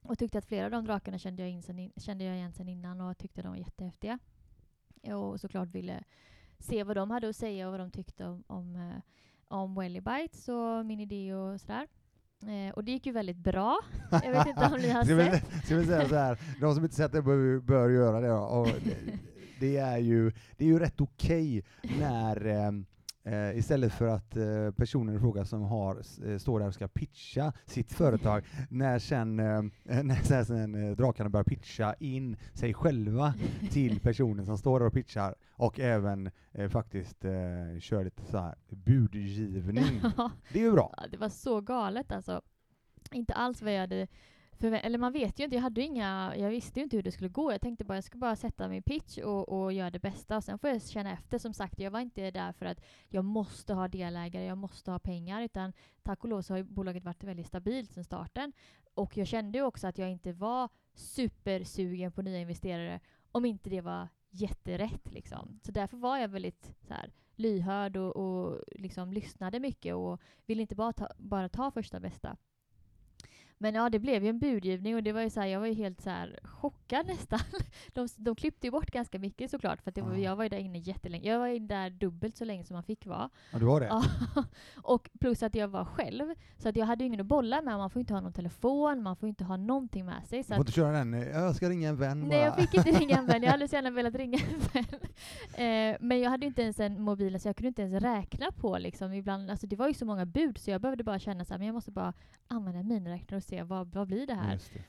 och 0.01 0.17
tyckte 0.19 0.37
att 0.37 0.45
flera 0.45 0.65
av 0.65 0.71
de 0.71 0.85
drakarna 0.85 1.17
kände 1.17 1.41
jag, 1.41 1.51
in 1.51 1.61
sen 1.61 1.91
kände 1.97 2.23
jag 2.23 2.35
igen 2.35 2.51
sen 2.51 2.69
innan 2.69 3.01
och 3.01 3.17
tyckte 3.17 3.41
de 3.41 3.47
var 3.47 3.55
jättehäftiga. 3.55 4.19
Och 5.15 5.39
såklart 5.39 5.69
ville 5.69 6.03
se 6.59 6.83
vad 6.83 6.97
de 6.97 7.11
hade 7.11 7.29
att 7.29 7.35
säga 7.35 7.65
och 7.67 7.71
vad 7.71 7.79
de 7.79 7.91
tyckte 7.91 8.25
om, 8.25 8.43
om, 8.47 8.75
eh, 8.75 9.01
om 9.47 9.75
Welly 9.75 10.01
Bites 10.01 10.47
och 10.49 10.85
min 10.85 10.99
idé 10.99 11.33
och 11.33 11.61
sådär. 11.61 11.87
Eh, 12.43 12.73
och 12.73 12.83
det 12.83 12.91
gick 12.91 13.05
ju 13.05 13.11
väldigt 13.11 13.37
bra. 13.37 13.77
Jag 14.11 14.31
vet 14.31 14.47
inte 14.47 14.65
om 14.65 14.81
ni 14.81 14.89
har 14.89 15.03
Ska 15.05 15.15
vi, 15.15 15.23
sett. 15.25 15.65
ska 15.65 15.75
vi 15.75 15.85
säga 15.85 16.09
så 16.09 16.15
här, 16.15 16.39
de 16.61 16.75
som 16.75 16.83
inte 16.83 16.95
sett 16.95 17.11
det 17.11 17.21
bör, 17.21 17.59
bör 17.59 17.89
göra 17.89 18.19
det. 18.21 18.31
Och 18.33 18.67
det, 19.59 19.77
är 19.77 19.97
ju, 19.97 20.31
det 20.57 20.65
är 20.65 20.69
ju 20.69 20.79
rätt 20.79 21.01
okej 21.01 21.63
när 21.99 22.45
eh, 22.45 22.71
eh, 23.25 23.57
istället 23.57 23.93
för 23.93 24.07
att 24.07 24.37
eh, 24.37 24.71
personen 24.71 25.15
i 25.15 25.19
fråga 25.19 25.45
som 25.45 25.61
har, 25.61 26.01
eh, 26.25 26.37
står 26.37 26.59
där 26.59 26.67
och 26.67 26.73
ska 26.73 26.87
pitcha 26.87 27.53
sitt 27.65 27.93
företag, 27.93 28.45
när 28.69 28.99
sen, 28.99 29.39
eh, 29.39 29.63
när 30.03 30.43
sen, 30.43 30.95
drakarna 30.95 31.29
börjar 31.29 31.43
pitcha 31.43 31.95
in 31.99 32.37
sig 32.53 32.73
själva 32.73 33.33
till 33.71 33.99
personen 34.03 34.45
som 34.45 34.57
står 34.57 34.79
där 34.79 34.87
och 34.87 34.93
pitchar 34.93 35.35
och 35.51 35.79
även 35.79 36.31
faktiskt 36.69 37.21
kör 37.79 38.03
lite 38.03 38.25
så 38.25 38.37
här 38.37 38.55
budgivning. 38.69 40.01
Det 40.53 40.59
är 40.59 40.63
ju 40.63 40.71
bra. 40.71 40.93
Ja, 40.97 41.03
det 41.11 41.17
var 41.17 41.29
så 41.29 41.61
galet 41.61 42.11
alltså. 42.11 42.41
Inte 43.11 43.33
alls 43.33 43.61
vad 43.61 43.73
jag 43.73 43.79
hade 43.79 44.07
för, 44.59 44.71
eller 44.71 44.97
man 44.97 45.13
vet 45.13 45.39
ju 45.39 45.43
inte, 45.43 45.55
jag 45.55 45.63
hade 45.63 45.81
inga, 45.81 46.33
jag 46.37 46.49
visste 46.49 46.79
ju 46.79 46.83
inte 46.83 46.95
hur 46.95 47.03
det 47.03 47.11
skulle 47.11 47.29
gå. 47.29 47.51
Jag 47.51 47.61
tänkte 47.61 47.85
bara, 47.85 47.95
jag 47.95 48.03
ska 48.03 48.17
bara 48.17 48.35
sätta 48.35 48.67
min 48.67 48.83
pitch 48.83 49.17
och, 49.17 49.49
och 49.49 49.73
göra 49.73 49.89
det 49.89 49.99
bästa. 49.99 50.37
Och 50.37 50.43
sen 50.43 50.59
får 50.59 50.69
jag 50.69 50.81
känna 50.81 51.11
efter. 51.11 51.37
Som 51.37 51.53
sagt, 51.53 51.79
jag 51.79 51.91
var 51.91 51.99
inte 51.99 52.31
där 52.31 52.51
för 52.51 52.65
att 52.65 52.81
jag 53.09 53.25
måste 53.25 53.73
ha 53.73 53.87
delägare, 53.87 54.45
jag 54.45 54.57
måste 54.57 54.91
ha 54.91 54.99
pengar. 54.99 55.41
Utan 55.41 55.73
tack 56.03 56.23
och 56.23 56.29
lov 56.29 56.41
så 56.41 56.53
har 56.53 56.57
ju 56.57 56.63
bolaget 56.63 57.03
varit 57.03 57.23
väldigt 57.23 57.47
stabilt 57.47 57.91
sedan 57.91 58.03
starten. 58.03 58.53
Och 58.93 59.17
jag 59.17 59.27
kände 59.27 59.57
ju 59.57 59.63
också 59.63 59.87
att 59.87 59.97
jag 59.97 60.11
inte 60.11 60.33
var 60.33 60.69
supersugen 60.93 62.11
på 62.11 62.21
nya 62.21 62.39
investerare 62.39 62.99
om 63.31 63.45
inte 63.45 63.69
det 63.69 63.81
var 63.81 64.07
jätterätt. 64.29 65.11
Liksom. 65.11 65.59
Så 65.63 65.71
därför 65.71 65.97
var 65.97 66.17
jag 66.17 66.27
väldigt 66.27 66.75
så 66.87 66.93
här, 66.93 67.11
lyhörd 67.35 67.97
och, 67.97 68.15
och 68.15 68.63
liksom 68.71 69.13
lyssnade 69.13 69.59
mycket 69.59 69.95
och 69.95 70.21
ville 70.45 70.61
inte 70.61 70.75
bara 70.75 70.93
ta, 70.93 71.07
bara 71.17 71.49
ta 71.49 71.71
första 71.71 71.99
bästa. 71.99 72.37
Men 73.57 73.75
ja, 73.75 73.89
det 73.89 73.99
blev 73.99 74.23
ju 74.23 74.29
en 74.29 74.39
budgivning 74.39 74.95
och 74.95 75.03
det 75.03 75.11
var 75.11 75.21
ju 75.21 75.29
så 75.29 75.39
här, 75.39 75.47
jag 75.47 75.59
var 75.59 75.67
ju 75.67 75.73
helt 75.73 76.01
så 76.01 76.09
här 76.09 76.39
chockad 76.43 77.05
nästan. 77.07 77.39
De, 77.93 78.07
de 78.17 78.35
klippte 78.35 78.67
ju 78.67 78.71
bort 78.71 78.91
ganska 78.91 79.19
mycket 79.19 79.51
såklart 79.51 79.81
för 79.81 79.91
att 79.91 79.97
var, 79.97 80.11
Ja. 80.13 80.17
jag 80.17 80.35
var 80.35 80.43
ju 80.43 80.49
där 80.49 80.57
inne 80.57 80.77
jättelänge. 80.77 81.29
Jag 81.31 81.39
var 81.39 81.47
ju 81.47 81.59
där 81.59 81.89
dubbelt 81.89 82.37
så 82.37 82.45
länge 82.45 82.63
som 82.63 82.73
man 82.73 82.83
fick 82.83 83.05
vara. 83.05 83.29
Ja, 83.51 83.59
du 83.59 83.65
har 83.65 83.79
det? 83.79 83.85
Ja. 83.87 84.03
och 84.83 85.09
plus 85.19 85.43
att 85.43 85.55
jag 85.55 85.67
var 85.67 85.85
själv. 85.85 86.33
Så 86.57 86.69
att 86.69 86.75
jag 86.77 86.85
hade 86.85 87.03
ju 87.03 87.07
ingen 87.07 87.19
att 87.21 87.25
bolla 87.27 87.61
med. 87.61 87.77
Man 87.77 87.89
får 87.89 87.99
inte 87.99 88.13
ha 88.13 88.21
någon 88.21 88.33
telefon, 88.33 89.03
man 89.03 89.15
får 89.15 89.29
inte 89.29 89.43
ha 89.43 89.57
någonting 89.57 90.05
med 90.05 90.27
sig. 90.27 90.43
Så 90.43 90.53
att, 90.53 90.57
får 90.57 90.61
inte 90.63 90.71
köra 90.71 90.91
den, 90.91 91.13
jag 91.13 91.55
ska 91.55 91.69
ringa 91.69 91.89
en 91.89 91.95
vän 91.97 92.19
Nej, 92.19 92.29
bara. 92.29 92.39
jag 92.45 92.55
fick 92.55 92.73
inte 92.73 92.91
ringa 92.91 93.17
en 93.17 93.25
vän. 93.25 93.43
Jag 93.43 93.51
hade 93.51 93.67
så 93.67 93.75
gärna 93.75 93.89
velat 93.89 94.15
ringa 94.15 94.37
en 94.37 94.59
vän. 94.73 94.99
Eh, 95.91 95.97
men 95.99 96.19
jag 96.19 96.29
hade 96.29 96.45
inte 96.45 96.61
ens 96.61 96.79
en 96.79 97.01
mobil, 97.01 97.39
så 97.39 97.47
jag 97.47 97.55
kunde 97.55 97.67
inte 97.67 97.81
ens 97.81 98.03
räkna 98.03 98.51
på 98.51 98.77
liksom. 98.77 99.13
Ibland, 99.13 99.49
alltså 99.51 99.67
det 99.67 99.75
var 99.75 99.87
ju 99.87 99.93
så 99.93 100.05
många 100.05 100.25
bud, 100.25 100.57
så 100.57 100.71
jag 100.71 100.81
behövde 100.81 101.03
bara 101.03 101.19
känna 101.19 101.45
så 101.45 101.53
här, 101.53 101.57
men 101.57 101.67
jag 101.67 101.73
måste 101.73 101.91
bara 101.91 102.13
använda 102.47 102.83
miniräknare 102.83 103.41
se 103.45 103.63
vad, 103.63 103.87
vad 103.93 104.07
blir 104.07 104.27
det 104.27 104.33
här. 104.33 104.59
Det. 104.73 104.81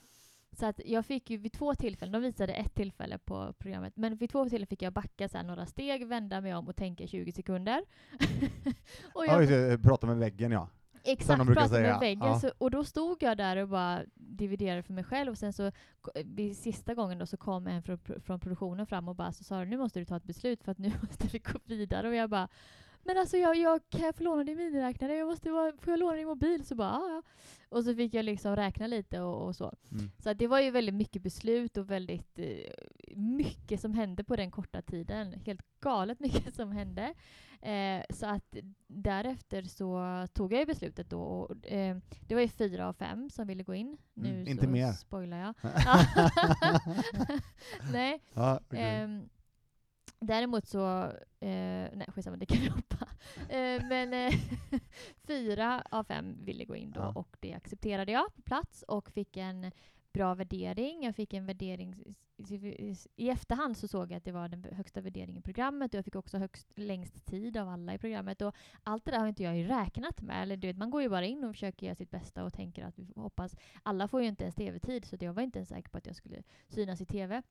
Så 0.59 0.67
att 0.67 0.81
jag 0.85 1.07
fick 1.07 1.31
ju 1.31 1.37
vid 1.37 1.53
två 1.53 1.75
tillfällen, 1.75 2.13
de 2.13 2.23
visade 2.23 2.53
ett 2.53 2.75
tillfälle 2.75 3.19
på 3.19 3.53
programmet, 3.59 3.93
men 3.97 4.17
vid 4.17 4.31
två 4.31 4.45
tillfällen 4.45 4.67
fick 4.67 4.83
jag 4.83 4.93
backa 4.93 5.29
så 5.29 5.43
några 5.43 5.67
steg, 5.67 6.07
vända 6.07 6.41
mig 6.41 6.55
om 6.55 6.69
och 6.69 6.77
tänka 6.77 7.07
20 7.07 7.33
sekunder. 7.33 7.83
och 9.15 9.27
Ja, 9.27 9.33
jag 9.33 9.41
just 9.41 9.51
det, 9.53 9.79
prata 9.89 10.07
med 10.07 10.17
väggen 10.17 10.53
ja. 10.53 10.69
Exakt, 11.09 11.47
pratade 11.47 11.69
säga. 11.69 11.91
med 11.91 12.01
väggen. 12.01 12.27
Ja. 12.29 12.41
Så, 12.41 12.51
och 12.59 12.71
då 12.71 12.85
stod 12.85 13.23
jag 13.23 13.37
där 13.37 13.57
och 13.57 13.69
bara 13.69 14.03
dividerade 14.15 14.83
för 14.83 14.93
mig 14.93 15.05
själv. 15.05 15.31
Och 15.31 15.39
sen 15.39 15.53
så 15.53 15.73
k- 16.01 16.11
vid 16.25 16.57
sista 16.57 16.95
gången 16.95 17.19
då 17.19 17.27
så 17.27 17.37
kom 17.37 17.67
en 17.67 17.83
från, 17.83 17.99
från 17.99 18.41
produktionen 18.41 18.87
fram 18.87 19.09
och 19.09 19.17
bara 19.17 19.33
så 19.33 19.45
sa 19.45 19.65
nu 19.65 19.77
måste 19.77 19.99
du 19.99 20.05
ta 20.05 20.17
ett 20.17 20.25
beslut 20.25 20.65
för 20.65 20.73
att 20.73 20.79
nu 20.79 20.93
måste 21.03 21.27
vi 21.33 21.39
gå 21.39 21.59
vidare. 21.65 22.09
Och 22.09 22.15
jag 22.15 22.31
bara 22.31 22.49
men 23.07 23.19
alltså 23.19 23.37
jag, 23.37 23.57
jag 23.57 23.81
kan 23.91 24.01
jag 24.01 24.15
få 24.17 24.23
låna 24.23 24.45
din 24.45 24.57
miniräknare? 24.57 25.17
Jag 25.17 25.29
måste 25.29 25.51
vara, 25.51 25.73
får 25.79 25.93
jag 25.93 26.01
låna 26.01 26.17
din 26.17 26.27
mobil? 26.27 26.65
Så 26.67 26.75
bara 26.75 26.89
ja. 26.91 27.23
Och 27.69 27.85
så 27.85 27.95
fick 27.95 28.15
jag 28.15 28.25
liksom 28.25 28.57
räkna 28.57 28.87
lite 28.87 29.21
och, 29.21 29.47
och 29.47 29.57
så. 29.57 29.75
Mm. 29.93 30.11
Så 30.19 30.33
det 30.33 30.47
var 30.47 30.61
ju 30.61 30.71
väldigt 30.71 30.95
mycket 30.95 31.23
beslut 31.23 31.77
och 31.77 31.91
väldigt 31.91 32.39
eh, 32.39 33.17
mycket 33.17 33.81
som 33.81 33.95
hände 33.95 34.25
på 34.25 34.37
den 34.37 34.51
korta 34.51 34.83
tiden. 34.83 35.33
Helt 35.33 35.61
galet 35.81 36.21
mycket 36.21 36.55
som 36.55 36.73
hände. 36.73 37.15
Eh, 37.63 38.03
så 38.11 38.27
att 38.27 38.57
därefter 38.87 39.63
så 39.63 40.01
tog 40.33 40.53
jag 40.53 40.61
ju 40.61 40.67
beslutet 40.67 41.11
då. 41.11 41.21
Och, 41.23 41.67
eh, 41.67 41.97
det 42.21 42.35
var 42.35 42.43
ju 42.43 42.49
fyra 42.49 42.89
av 42.89 42.93
fem 42.93 43.31
som 43.31 43.47
ville 43.47 43.63
gå 43.63 43.75
in. 43.75 43.97
Nu 44.15 44.29
Mm, 44.29 44.49
inte 44.49 44.67
mer. 44.67 44.93
spoilar 44.93 45.39
jag. 45.39 45.55
Nej. 47.93 48.21
ja, 48.35 48.61
okej. 48.67 48.81
Däremot 50.21 50.67
så, 50.67 51.03
eh, 51.41 51.89
nej 51.93 52.07
skitsamma 52.09 52.37
det 52.37 52.47
kan 52.47 52.59
vi 52.59 52.69
hoppa. 52.69 52.97
Eh, 53.49 53.83
men 53.89 54.13
eh, 54.15 54.33
fyra 55.27 55.83
av 55.91 56.05
fem 56.05 56.45
ville 56.45 56.65
gå 56.65 56.77
in 56.77 56.91
då 56.93 57.01
Ja. 57.01 57.13
och 57.17 57.37
det 57.41 57.55
accepterade 57.55 58.13
jag 58.13 58.35
på 58.35 58.43
plats 58.43 58.83
och 58.89 59.11
fick 59.11 59.37
en 59.37 59.73
bra 60.13 60.35
värdering. 60.35 61.03
Jag 61.05 61.15
fick 61.17 61.35
en 61.35 61.47
värdering 61.47 62.15
i 63.17 63.29
efterhand 63.29 63.77
så 63.77 63.89
såg 63.89 64.11
jag 64.11 64.17
att 64.17 64.25
det 64.25 64.33
var 64.33 64.49
den 64.49 64.65
högsta 64.73 65.01
värderingen 65.01 65.39
i 65.39 65.43
programmet 65.43 65.95
och 65.95 65.99
jag 65.99 66.05
fick 66.05 66.17
också 66.17 66.39
högst, 66.39 66.73
längst 66.75 67.27
tid 67.27 67.57
av 67.57 67.69
alla 67.69 67.95
i 67.95 67.99
programmet. 67.99 68.43
Och 68.43 68.55
allt 68.83 69.05
det 69.05 69.11
där 69.11 69.19
har 69.19 69.29
inte 69.29 69.43
jag 69.43 69.57
ju 69.59 69.67
räknat 69.67 70.21
med. 70.23 70.43
Eller 70.43 70.57
du 70.57 70.67
vet, 70.67 70.77
man 70.77 70.91
går 70.91 71.03
ju 71.03 71.09
bara 71.09 71.25
in 71.25 71.45
och 71.45 71.55
försöker 71.55 71.87
göra 71.87 71.95
sitt 71.95 72.11
bästa 72.11 72.45
och 72.45 72.53
tänker 72.53 72.85
att 72.85 72.99
vi 72.99 73.13
hoppas. 73.17 73.57
Alla 73.83 74.09
får 74.09 74.23
ju 74.23 74.29
inte 74.29 74.45
ens 74.45 74.55
tv-tid 74.55 75.05
så 75.05 75.17
jag 75.21 75.33
var 75.33 75.43
inte 75.43 75.59
ens 75.59 75.69
säker 75.69 75.89
på 75.91 75.99
att 75.99 76.07
jag 76.07 76.17
skulle 76.17 76.43
synas 76.69 77.01
i 77.01 77.07
tv. 77.07 77.43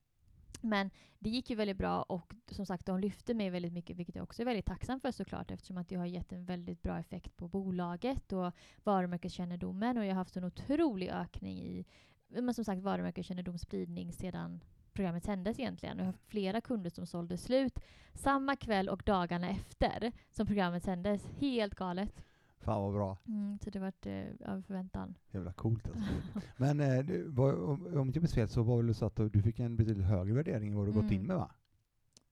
Men 0.62 0.90
det 1.20 1.30
gick 1.30 1.50
ju 1.50 1.56
väldigt 1.56 1.78
bra 1.78 2.02
och 2.02 2.34
som 2.52 2.66
sagt 2.66 2.86
de 2.86 3.00
lyfte 3.00 3.34
mig 3.34 3.50
väldigt 3.50 3.74
mycket 3.74 3.98
vilket 3.98 4.16
jag 4.16 4.24
också 4.24 4.42
är 4.42 4.46
väldigt 4.46 4.66
tacksam 4.66 5.00
för 5.00 5.12
såklart 5.12 5.52
eftersom 5.52 5.78
att 5.78 5.90
det 5.90 5.96
har 5.96 6.06
gett 6.06 6.32
en 6.32 6.46
väldigt 6.46 6.82
bra 6.82 7.00
effekt 7.00 7.38
på 7.38 7.48
bolaget 7.48 8.34
och 8.34 8.52
varumärkeskännedomen 8.84 9.98
och 9.98 10.06
jag 10.06 10.10
har 10.10 10.16
haft 10.16 10.38
en 10.38 10.44
otrolig 10.44 11.10
ökning 11.10 11.60
i 11.60 11.86
men 12.28 12.54
som 12.54 12.66
sagt 12.66 12.82
varumärkeskännedom 12.82 13.58
spridning 13.58 14.14
sedan 14.14 14.62
programmet 14.94 15.24
sändes 15.24 15.60
egentligen. 15.60 15.98
Jag 15.98 16.06
har 16.06 16.12
haft 16.12 16.26
flera 16.28 16.62
kunder 16.62 16.90
som 16.90 17.08
sålde 17.08 17.38
slut 17.38 17.80
samma 18.14 18.56
kväll 18.56 18.90
och 18.90 19.04
dagarna 19.06 19.50
efter 19.50 20.12
som 20.32 20.48
programmet 20.48 20.84
sändes. 20.84 21.26
Helt 21.40 21.76
galet. 21.76 22.26
Fan 22.66 22.82
vad 22.84 22.94
bra. 22.94 23.18
Mm, 23.28 23.60
så 23.64 23.70
det 23.70 23.80
har 23.80 23.86
varit 23.86 24.06
eh, 24.06 24.50
över 24.52 24.62
förväntan. 24.62 25.16
Jävla 25.32 25.54
coolt 25.54 25.88
alltså. 25.88 26.12
Men 26.58 26.80
eh, 26.80 27.00
du, 27.06 27.24
var, 27.30 27.54
om, 27.64 27.86
om 27.86 28.08
inte 28.08 28.18
jag 28.18 28.22
minns 28.24 28.34
fel 28.34 28.48
så 28.48 28.64
var 28.64 28.84
det 28.84 28.94
så 28.94 29.06
att 29.06 29.16
du 29.16 29.42
fick 29.42 29.60
en 29.60 29.76
betydligt 29.76 30.06
högre 30.06 30.34
värdering 30.34 30.70
än 30.70 30.76
vad 30.78 30.88
du 30.88 30.92
gått 30.92 31.02
Mm. 31.04 31.14
in 31.14 31.28
med 31.28 31.36
va? 31.38 31.52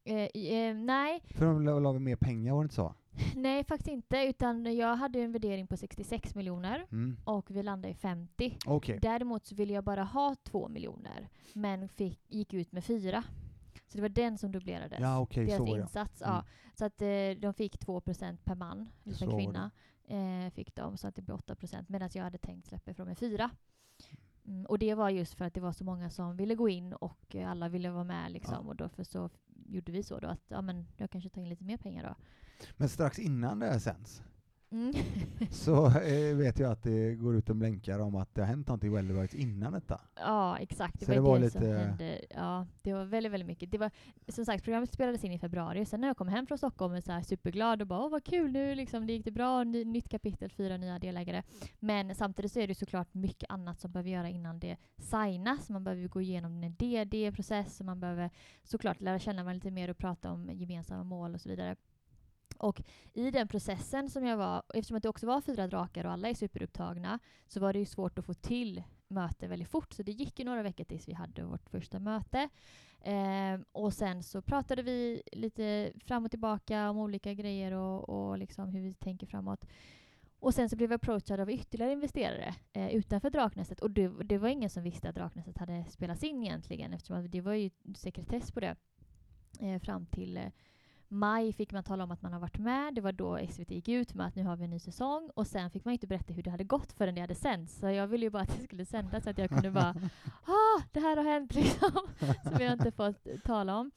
Eh, 0.06 0.16
eh, 0.54 0.76
nej, 0.76 1.22
För 1.26 1.46
de 1.46 1.66
la, 1.66 1.80
la 1.80 1.94
mer 1.94 2.16
pengar 2.16 2.54
var 2.54 2.62
det 2.62 2.66
inte 2.66 2.76
så? 2.76 2.96
nej 3.36 3.64
faktiskt 3.64 3.88
inte. 3.90 4.18
Utan 4.18 4.76
jag 4.76 4.96
hade 4.96 5.20
en 5.22 5.32
värdering 5.32 5.68
på 5.68 5.78
66 5.78 6.36
miljoner 6.36 6.86
Mm. 6.92 7.18
och 7.26 7.52
vi 7.52 7.64
landade 7.64 7.90
i 7.92 7.96
50. 7.96 8.58
Okej. 8.66 9.00
Däremot 9.02 9.46
så 9.46 9.56
ville 9.56 9.74
jag 9.74 9.84
bara 9.84 10.04
ha 10.04 10.36
2 10.44 10.68
miljoner 10.70 11.30
men 11.54 11.90
fick, 11.90 12.20
gick 12.32 12.54
ut 12.54 12.72
med 12.72 12.84
4. 12.84 13.24
Så 13.88 13.98
det 13.98 14.02
var 14.02 14.10
den 14.10 14.38
som 14.38 14.52
dubblerades. 14.52 15.00
Ja 15.00 15.20
okej, 15.20 15.46
Deras 15.46 15.58
så 15.58 15.78
insats. 15.78 16.22
Mm. 16.22 16.34
Ja. 16.36 16.44
Så 16.76 16.86
att 16.86 17.02
eh, 17.02 17.08
de 17.42 17.54
fick 17.54 17.80
2% 17.86 18.38
per 18.44 18.56
man, 18.56 18.90
eller 19.04 19.16
Så 19.16 19.26
per 19.26 19.38
kvinna. 19.38 19.72
Eh, 20.08 20.50
fick 20.52 20.76
de, 20.76 20.98
så 20.98 21.08
att 21.08 21.16
det 21.16 21.22
blev 21.22 21.38
8% 21.38 21.86
medan 21.88 22.10
jag 22.14 22.24
hade 22.24 22.38
tänkt 22.38 22.68
släppa 22.68 22.92
ifrån 22.92 23.08
mig 23.08 23.16
4. 23.16 23.50
Mm, 24.46 24.66
och 24.66 24.80
det 24.80 24.96
var 24.96 25.10
just 25.10 25.34
för 25.34 25.46
att 25.46 25.54
det 25.54 25.62
var 25.62 25.72
så 25.72 25.84
många 25.84 26.10
som 26.10 26.38
ville 26.38 26.56
gå 26.56 26.70
in 26.70 26.94
och 26.94 27.36
alla 27.36 27.70
ville 27.70 27.92
vara 27.92 28.04
med 28.04 28.32
liksom. 28.32 28.54
Ja. 28.54 28.70
Och 28.70 28.76
därför 28.76 29.04
så 29.04 29.30
gjorde 29.66 29.92
vi 29.92 30.04
så 30.04 30.20
då 30.20 30.28
att 30.28 30.42
ja, 30.48 30.62
men 30.62 30.88
jag 30.98 31.10
kanske 31.10 31.30
tar 31.30 31.42
in 31.42 31.50
lite 31.50 31.64
mer 31.64 31.78
pengar 31.78 32.04
då. 32.04 32.16
Men 32.78 32.90
strax 32.90 33.20
innan 33.20 33.60
det 33.60 33.66
här 33.66 33.80
sänds 33.80 34.22
Mm. 34.74 34.94
så 35.50 35.86
eh, 35.86 36.36
vet 36.36 36.60
jag 36.60 36.72
att 36.72 36.84
det 36.84 37.16
går 37.16 37.36
ut 37.36 37.50
en 37.50 37.60
blänkare 37.60 38.02
om 38.02 38.16
att 38.16 38.36
det 38.36 38.42
har 38.42 38.48
hänt 38.48 38.68
någonting 38.68 38.92
i 38.92 38.94
Wellibites 38.96 39.34
innan 39.34 39.74
detta. 39.74 40.02
Ja, 40.16 40.58
exakt. 40.58 41.00
Det 41.00 41.06
Så 41.06 41.12
var, 41.12 41.16
det 41.16 41.22
var 41.22 41.36
det 41.40 41.46
lite- 41.46 41.60
som 41.60 41.68
hände. 41.68 42.22
Ja, 42.30 42.68
det 42.82 42.94
var 42.94 43.06
väldigt, 43.06 43.32
väldigt 43.32 43.48
mycket. 43.48 43.72
Det 43.72 43.78
var, 43.78 43.92
som 44.28 44.46
sagt, 44.46 44.64
programmet 44.64 44.94
spelades 44.94 45.24
in 45.24 45.32
i 45.32 45.40
februari. 45.40 45.86
Sen 45.86 46.02
när 46.02 46.08
jag 46.08 46.18
kom 46.18 46.28
hem 46.28 46.48
från 46.48 46.58
Stockholm 46.58 47.02
så 47.02 47.12
här 47.12 47.22
superglad 47.22 47.82
och 47.82 47.88
bara 47.88 48.00
åh 48.00 48.10
vad 48.12 48.24
kul 48.24 48.52
nu 48.52 48.76
liksom, 48.76 49.08
det 49.08 49.14
gick 49.14 49.26
det 49.26 49.32
bra, 49.32 49.64
ny, 49.64 49.86
nytt 49.86 50.10
kapitel, 50.10 50.52
fyra 50.52 50.78
nya 50.78 51.00
delägare. 51.00 51.44
Men 51.80 52.16
samtidigt 52.16 52.52
så 52.52 52.60
är 52.60 52.68
det 52.68 52.76
såklart 52.76 53.14
mycket 53.14 53.50
annat 53.50 53.80
som 53.80 53.92
behöver 53.92 54.10
göra 54.10 54.30
innan 54.30 54.60
det 54.60 54.78
signas. 54.98 55.70
Man 55.70 55.84
behöver 55.84 56.08
gå 56.08 56.22
igenom 56.22 56.64
en 56.64 56.76
DD-process 56.76 57.80
och 57.80 57.86
man 57.86 58.00
behöver 58.00 58.30
såklart 58.64 59.02
lära 59.02 59.20
känna 59.20 59.44
varandra 59.44 59.54
lite 59.54 59.72
mer 59.72 59.90
och 59.90 59.98
prata 59.98 60.32
om 60.32 60.50
gemensamma 60.54 61.04
mål 61.04 61.34
och 61.34 61.42
så 61.42 61.50
vidare. 61.50 61.76
Och 62.58 62.82
i 63.14 63.32
den 63.32 63.48
processen 63.48 64.10
som 64.10 64.26
jag 64.26 64.38
var, 64.38 64.64
eftersom 64.74 64.98
att 64.98 65.04
det 65.04 65.10
också 65.10 65.28
var 65.28 65.42
fyra 65.42 65.68
drakar 65.68 66.06
och 66.06 66.12
alla 66.12 66.30
är 66.30 66.34
superupptagna, 66.34 67.20
så 67.48 67.60
var 67.60 67.74
det 67.74 67.80
ju 67.80 67.86
svårt 67.86 68.20
att 68.20 68.26
få 68.26 68.34
till 68.34 68.84
möte 69.08 69.48
väldigt 69.48 69.70
fort. 69.70 69.94
Så 69.94 70.04
det 70.04 70.12
gick 70.12 70.40
ju 70.40 70.46
några 70.46 70.64
veckor 70.64 70.84
tills 70.84 71.08
vi 71.08 71.14
hade 71.14 71.44
vårt 71.44 71.70
första 71.70 72.00
möte. 72.00 72.50
Ehm, 73.02 73.66
och 73.72 73.94
sen 73.94 74.24
så 74.24 74.42
pratade 74.42 74.82
vi 74.82 75.22
lite 75.32 75.94
fram 76.06 76.26
och 76.26 76.32
tillbaka 76.32 76.90
om 76.90 76.98
olika 76.98 77.34
grejer 77.34 77.72
och, 77.72 78.10
och 78.10 78.38
liksom 78.38 78.70
hur 78.70 78.82
vi 78.82 78.94
tänker 78.94 79.28
framåt. 79.28 79.66
Och 80.40 80.54
sen 80.54 80.70
så 80.70 80.76
blev 80.76 80.90
vi 80.90 80.96
approachade 80.96 81.42
av 81.42 81.52
ytterligare 81.52 81.92
investerare 81.92 82.56
eh, 82.74 82.88
utanför 82.88 83.30
Draknästet. 83.30 83.82
Och 83.82 83.92
det, 83.92 84.12
det 84.24 84.38
var 84.38 84.50
ingen 84.50 84.70
som 84.70 84.84
visste 84.84 85.10
att 85.10 85.16
Draknästet 85.16 85.58
hade 85.58 85.86
spelats 85.90 86.24
in 86.24 86.44
egentligen 86.44 86.94
eftersom 86.94 87.18
att 87.18 87.32
det 87.32 87.42
var 87.42 87.54
ju 87.54 87.70
sekretess 87.96 88.52
på 88.52 88.60
det 88.60 88.76
eh, 89.60 89.80
fram 89.80 90.06
till 90.06 90.38
eh, 90.38 90.44
maj 91.14 91.54
fick 91.54 91.72
man 91.72 91.84
tala 91.84 92.04
om 92.04 92.12
att 92.12 92.22
man 92.22 92.34
har 92.34 92.40
varit 92.40 92.58
med. 92.58 92.94
Det 92.96 93.02
var 93.02 93.12
då 93.12 93.40
SVT 93.50 93.72
gick 93.72 93.88
ut 93.88 94.14
med 94.14 94.28
att 94.28 94.36
nu 94.36 94.44
har 94.44 94.56
vi 94.56 94.64
en 94.64 94.70
ny 94.70 94.80
säsong. 94.80 95.30
Och 95.36 95.48
sen 95.48 95.70
fick 95.72 95.86
man 95.86 95.92
inte 95.92 96.08
berätta 96.08 96.34
hur 96.34 96.44
det 96.44 96.50
hade 96.52 96.64
gått 96.64 96.94
förrän 96.94 97.16
det 97.16 97.22
hade 97.22 97.36
sänts. 97.36 97.80
Så 97.80 97.90
jag 97.90 98.08
ville 98.08 98.26
ju 98.26 98.30
bara 98.30 98.44
att 98.44 98.58
det 98.58 98.64
skulle 98.64 98.86
sändas 98.86 99.24
så 99.24 99.30
att 99.30 99.38
jag 99.38 99.50
kunde 99.50 99.72
bara 99.72 99.90
ah, 100.46 100.82
det 100.92 101.00
här 101.00 101.18
har 101.18 101.24
hänt 101.24 101.56
liksom. 101.56 101.92
Som 102.44 102.60
jag 102.60 102.74
inte 102.74 102.92
fått 102.92 103.28
tala 103.44 103.76
om. 103.78 103.92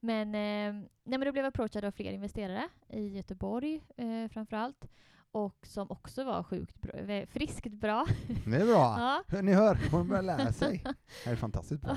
Men, 0.00 0.28
eh, 0.28 0.82
nej, 1.04 1.18
men 1.18 1.20
då 1.20 1.32
blev 1.32 1.36
jag 1.36 1.46
approachad 1.46 1.84
av 1.84 1.90
fler 1.90 2.12
investerare 2.12 2.68
i 2.88 3.08
Göteborg 3.08 3.82
eh, 3.96 4.28
framförallt. 4.32 4.88
Och 5.30 5.66
som 5.66 5.90
också 5.90 6.24
var 6.24 6.42
sjukt 6.42 6.80
bra, 6.80 6.92
eh, 6.92 7.26
friskt 7.28 7.72
bra. 7.72 8.06
Det 8.46 8.56
är 8.56 8.66
bra. 8.66 9.22
Ja. 9.30 9.40
Ni 9.42 9.52
hör, 9.52 9.78
hon 9.90 10.08
börjar 10.08 10.22
lära 10.22 10.52
sig. 10.52 10.84
Det 11.24 11.30
är 11.30 11.36
fantastiskt 11.36 11.82
bra 11.82 11.96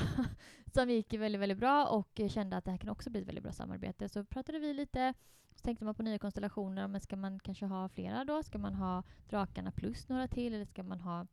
som 0.74 0.90
gick 0.90 1.13
väldigt, 1.13 1.42
väldigt 1.42 1.58
bra 1.58 1.88
och 1.88 2.22
kände 2.30 2.58
att 2.58 2.66
det 2.66 2.72
här 2.72 2.78
kan 2.78 2.90
också 2.90 3.10
bli 3.10 3.22
ett 3.22 3.28
väldigt 3.28 3.44
bra 3.44 3.54
samarbete. 3.54 4.10
Så 4.10 4.24
pratade 4.24 4.60
vi 4.60 4.74
lite, 4.74 5.13
så 5.56 5.62
tänkte 5.62 5.86
man 5.86 5.96
på 5.96 6.04
nya 6.04 6.20
konstellationer. 6.20 6.88
Men 6.88 7.01
ska 7.01 7.16
man 7.16 7.40
kanske 7.40 7.66
ha 7.66 7.90
flera 7.90 8.25
då? 8.25 8.44
Ska 8.44 8.58
man 8.58 8.74
ha 8.74 9.04
drakarna 9.30 9.72
plus 9.72 10.10
några 10.10 10.28
till? 10.28 10.54
Eller 10.54 10.66
ska 10.66 10.84
man 10.84 11.00
ha 11.00 11.28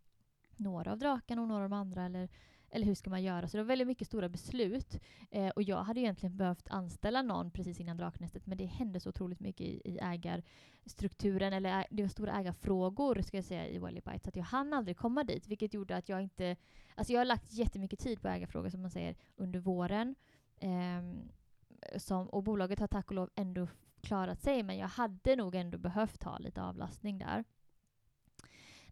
några 0.57 0.93
av 0.93 0.99
drakarna 0.99 1.43
och 1.43 1.49
några 1.49 1.65
av 1.65 1.71
de 1.71 1.77
andra? 1.77 2.05
Eller, 2.05 2.29
eller 2.71 2.87
hur 2.87 2.95
ska 2.95 3.11
man 3.11 3.23
göra? 3.23 3.49
Så 3.49 3.57
det 3.57 3.63
var 3.63 3.69
väldigt 3.69 3.89
mycket 3.89 4.07
stora 4.07 4.29
beslut. 4.29 5.01
Eh, 5.31 5.49
och 5.49 5.63
jag 5.63 5.83
hade 5.83 6.01
egentligen 6.01 6.37
behövt 6.37 6.69
anställa 6.69 7.23
någon 7.23 7.51
precis 7.51 7.81
innan 7.81 7.97
Draknästet. 7.97 8.47
Men 8.47 8.59
det 8.59 8.65
hände 8.65 9.01
så 9.01 9.09
otroligt 9.09 9.41
mycket 9.41 9.67
i, 9.67 9.83
i 9.85 9.99
ägarstrukturen. 9.99 11.53
Eller 11.53 11.87
det 11.91 12.03
var 12.03 12.09
stora 12.09 12.33
ägarfrågor 12.33 13.23
ska 13.23 13.37
jag 13.37 13.45
säga 13.45 13.69
i 13.69 13.79
Wellybite. 13.79 14.21
Så 14.23 14.29
att 14.29 14.37
jag 14.37 14.45
hann 14.45 14.73
aldrig 14.73 14.97
komma 14.97 15.25
dit. 15.25 15.49
Vilket 15.49 15.75
gjorde 15.75 15.97
att 15.97 16.09
jag 16.09 16.23
inte 16.23 16.57
Alltså 16.95 17.13
jag 17.13 17.21
har 17.21 17.25
lagt 17.25 17.53
jättemycket 17.53 17.99
tid 17.99 18.23
på 18.23 18.29
ägarfrågor 18.29 18.71
som 18.71 18.83
man 18.83 18.91
säger 18.91 19.17
under 19.37 19.61
våren. 19.61 20.15
Eh, 20.61 21.03
som, 21.97 22.29
och 22.29 22.43
bolaget 22.43 22.79
har 22.79 22.87
tack 22.87 23.07
och 23.07 23.15
lov 23.15 23.31
ändå 23.35 23.69
klarat 24.01 24.43
sig 24.43 24.63
men 24.63 24.79
jag 24.79 24.89
hade 24.89 25.37
nog 25.37 25.55
ändå 25.55 25.79
behövt 25.79 26.23
ha 26.23 26.39
lite 26.39 26.63
avlastning 26.63 27.19
där. 27.19 27.45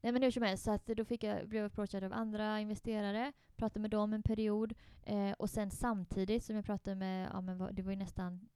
Nej 0.07 0.13
men 0.13 0.23
hur 0.23 0.31
som 0.31 0.43
helst, 0.43 0.65
så 0.65 0.71
att 0.71 0.87
då 0.87 1.05
fick 1.05 1.25
jag, 1.25 1.49
blev 1.49 1.63
jag 1.63 1.67
approachad 1.67 2.05
av 2.05 2.13
andra 2.13 2.61
investerare, 2.61 3.33
pratade 3.57 3.81
med 3.81 3.91
dem 3.91 4.13
en 4.13 4.23
period 4.23 4.75
eh, 5.03 5.33
och 5.33 5.51
sen 5.51 5.71
samtidigt 5.71 6.45
som 6.45 6.57
jag 6.57 6.65
pratade 6.65 6.97
med, 6.97 7.31
ja 7.33 7.41
men 7.41 7.75
det 7.75 7.83
var 7.83 7.91
ju 7.91 7.97
nästan 7.97 8.49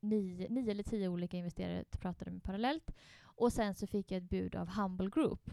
nio, 0.00 0.48
nio 0.48 0.70
eller 0.70 0.82
tio 0.82 1.08
olika 1.08 1.36
investerare 1.36 1.84
jag 1.90 2.00
pratade 2.00 2.30
med 2.30 2.42
parallellt. 2.42 2.90
Och 3.22 3.52
sen 3.52 3.74
så 3.74 3.86
fick 3.86 4.10
jag 4.10 4.18
ett 4.18 4.30
bud 4.30 4.56
av 4.56 4.68
Humble 4.68 5.10
Group 5.10 5.50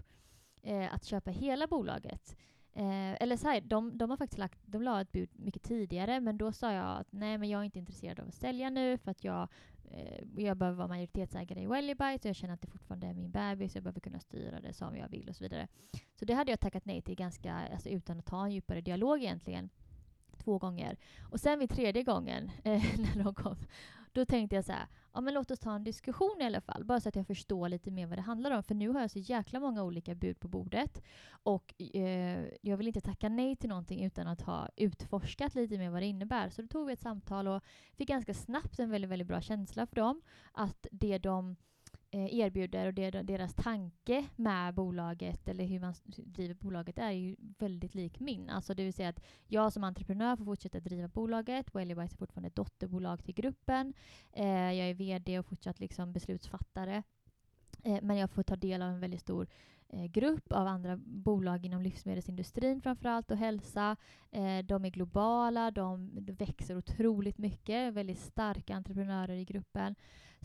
eh, 0.61 0.93
att 0.93 1.03
köpa 1.03 1.31
hela 1.31 1.67
bolaget. 1.67 2.35
Eh, 2.73 3.21
eller 3.21 3.37
så 3.37 3.47
här, 3.47 3.61
de, 3.61 3.97
de 3.97 4.09
har 4.09 4.17
faktiskt 4.17 4.39
lagt, 4.39 4.59
de 4.65 4.81
la 4.81 5.01
ett 5.01 5.11
bud 5.11 5.29
mycket 5.33 5.63
tidigare 5.63 6.19
men 6.19 6.37
då 6.37 6.51
sa 6.51 6.71
jag 6.71 6.99
att 6.99 7.11
nej 7.11 7.37
men 7.37 7.49
jag 7.49 7.61
är 7.61 7.65
inte 7.65 7.79
intresserad 7.79 8.19
av 8.19 8.27
att 8.27 8.35
sälja 8.35 8.69
nu 8.69 8.97
för 8.97 9.11
att 9.11 9.23
jag, 9.23 9.47
Eh, 9.91 10.43
jag 10.43 10.57
behöver 10.57 10.77
vara 10.77 10.87
majoritetsägare 10.87 11.61
i 11.61 11.65
Wellybite 11.65 12.19
och 12.19 12.25
jag 12.25 12.35
känner 12.35 12.53
att 12.53 12.61
det 12.61 12.67
fortfarande 12.67 13.07
är 13.07 13.13
min 13.13 13.31
bebis 13.31 13.75
jag 13.75 13.83
behöver 13.83 13.99
kunna 13.99 14.19
styra 14.19 14.61
det 14.61 14.73
som 14.73 14.97
jag 14.97 15.09
vill 15.09 15.29
och 15.29 15.35
så 15.35 15.43
vidare. 15.43 15.67
Så 16.15 16.25
det 16.25 16.33
hade 16.33 16.51
jag 16.51 16.59
tackat 16.59 16.85
nej 16.85 17.01
till 17.01 17.15
ganska, 17.15 17.53
alltså 17.53 17.89
utan 17.89 18.19
att 18.19 18.25
ta 18.25 18.45
en 18.45 18.51
djupare 18.51 18.81
dialog 18.81 19.17
egentligen. 19.23 19.69
Två 20.37 20.57
gånger. 20.57 20.97
Och 21.31 21.39
sen 21.39 21.59
vid 21.59 21.69
tredje 21.69 22.03
gången 22.03 22.51
eh, 22.63 22.83
när 22.97 23.23
de 23.23 23.33
kom 23.33 23.57
då 24.15 24.25
tänkte 24.25 24.55
jag 24.55 24.65
så 24.65 24.71
här, 24.71 24.87
ja 25.13 25.21
men 25.21 25.33
låt 25.33 25.51
oss 25.51 25.59
ta 25.59 25.75
en 25.75 25.83
diskussion 25.83 26.41
i 26.41 26.43
alla 26.43 26.61
fall, 26.61 26.83
bara 26.85 26.99
så 26.99 27.09
att 27.09 27.15
jag 27.15 27.27
förstår 27.27 27.69
lite 27.69 27.91
mer 27.91 28.07
vad 28.07 28.17
det 28.17 28.21
handlar 28.21 28.51
om. 28.51 28.63
För 28.63 28.75
nu 28.75 28.89
har 28.89 29.01
jag 29.01 29.11
så 29.11 29.19
jäkla 29.19 29.59
många 29.59 29.83
olika 29.83 30.15
bud 30.15 30.39
på 30.39 30.47
bordet 30.47 31.01
och 31.29 31.73
eh, 31.95 32.45
jag 32.61 32.77
vill 32.77 32.87
inte 32.87 33.01
tacka 33.01 33.29
nej 33.29 33.55
till 33.55 33.69
någonting 33.69 34.05
utan 34.05 34.27
att 34.27 34.41
ha 34.41 34.69
utforskat 34.75 35.55
lite 35.55 35.77
mer 35.77 35.89
vad 35.89 36.01
det 36.01 36.05
innebär. 36.05 36.49
Så 36.49 36.61
då 36.61 36.67
tog 36.67 36.87
vi 36.87 36.93
ett 36.93 36.99
samtal 36.99 37.47
och 37.47 37.63
fick 37.97 38.07
ganska 38.07 38.33
snabbt 38.33 38.79
en 38.79 38.89
väldigt, 38.89 39.11
väldigt 39.11 39.27
bra 39.27 39.41
känsla 39.41 39.85
för 39.85 39.95
dem. 39.95 40.21
Att 40.51 40.87
det 40.91 41.17
de 41.17 41.55
Eh, 42.15 42.39
erbjuder 42.39 42.87
och 42.87 42.93
det, 42.93 43.11
deras 43.11 43.53
tanke 43.53 44.25
med 44.35 44.73
bolaget 44.73 45.47
eller 45.47 45.65
hur 45.65 45.79
man 45.79 45.93
driver 46.05 46.53
bolaget 46.53 46.97
är 46.97 47.11
ju 47.11 47.35
väldigt 47.39 47.95
lik 47.95 48.19
min. 48.19 48.49
Alltså 48.49 48.73
det 48.73 48.83
vill 48.83 48.93
säga 48.93 49.09
att 49.09 49.23
jag 49.47 49.73
som 49.73 49.83
entreprenör 49.83 50.35
får 50.35 50.45
fortsätta 50.45 50.79
driva 50.79 51.07
bolaget. 51.07 51.75
Wellywise 51.75 52.15
är 52.15 52.17
fortfarande 52.17 52.47
ett 52.47 52.55
dotterbolag 52.55 53.23
till 53.23 53.33
gruppen. 53.33 53.93
Eh, 54.31 54.73
jag 54.73 54.89
är 54.89 54.93
VD 54.93 55.39
och 55.39 55.45
fortsatt 55.45 55.79
liksom 55.79 56.13
beslutsfattare. 56.13 57.03
Eh, 57.83 57.99
men 58.01 58.17
jag 58.17 58.29
får 58.29 58.43
ta 58.43 58.55
del 58.55 58.81
av 58.81 58.89
en 58.89 58.99
väldigt 58.99 59.21
stor 59.21 59.47
eh, 59.89 60.05
grupp 60.05 60.51
av 60.51 60.67
andra 60.67 60.97
bolag 60.97 61.65
inom 61.65 61.81
livsmedelsindustrin 61.81 62.81
framförallt 62.81 63.31
och 63.31 63.37
hälsa. 63.37 63.95
Eh, 64.31 64.57
de 64.65 64.85
är 64.85 64.89
globala, 64.89 65.71
de, 65.71 66.11
de 66.25 66.33
växer 66.33 66.77
otroligt 66.77 67.37
mycket, 67.37 67.93
väldigt 67.93 68.19
starka 68.19 68.75
entreprenörer 68.75 69.35
i 69.35 69.45
gruppen. 69.45 69.95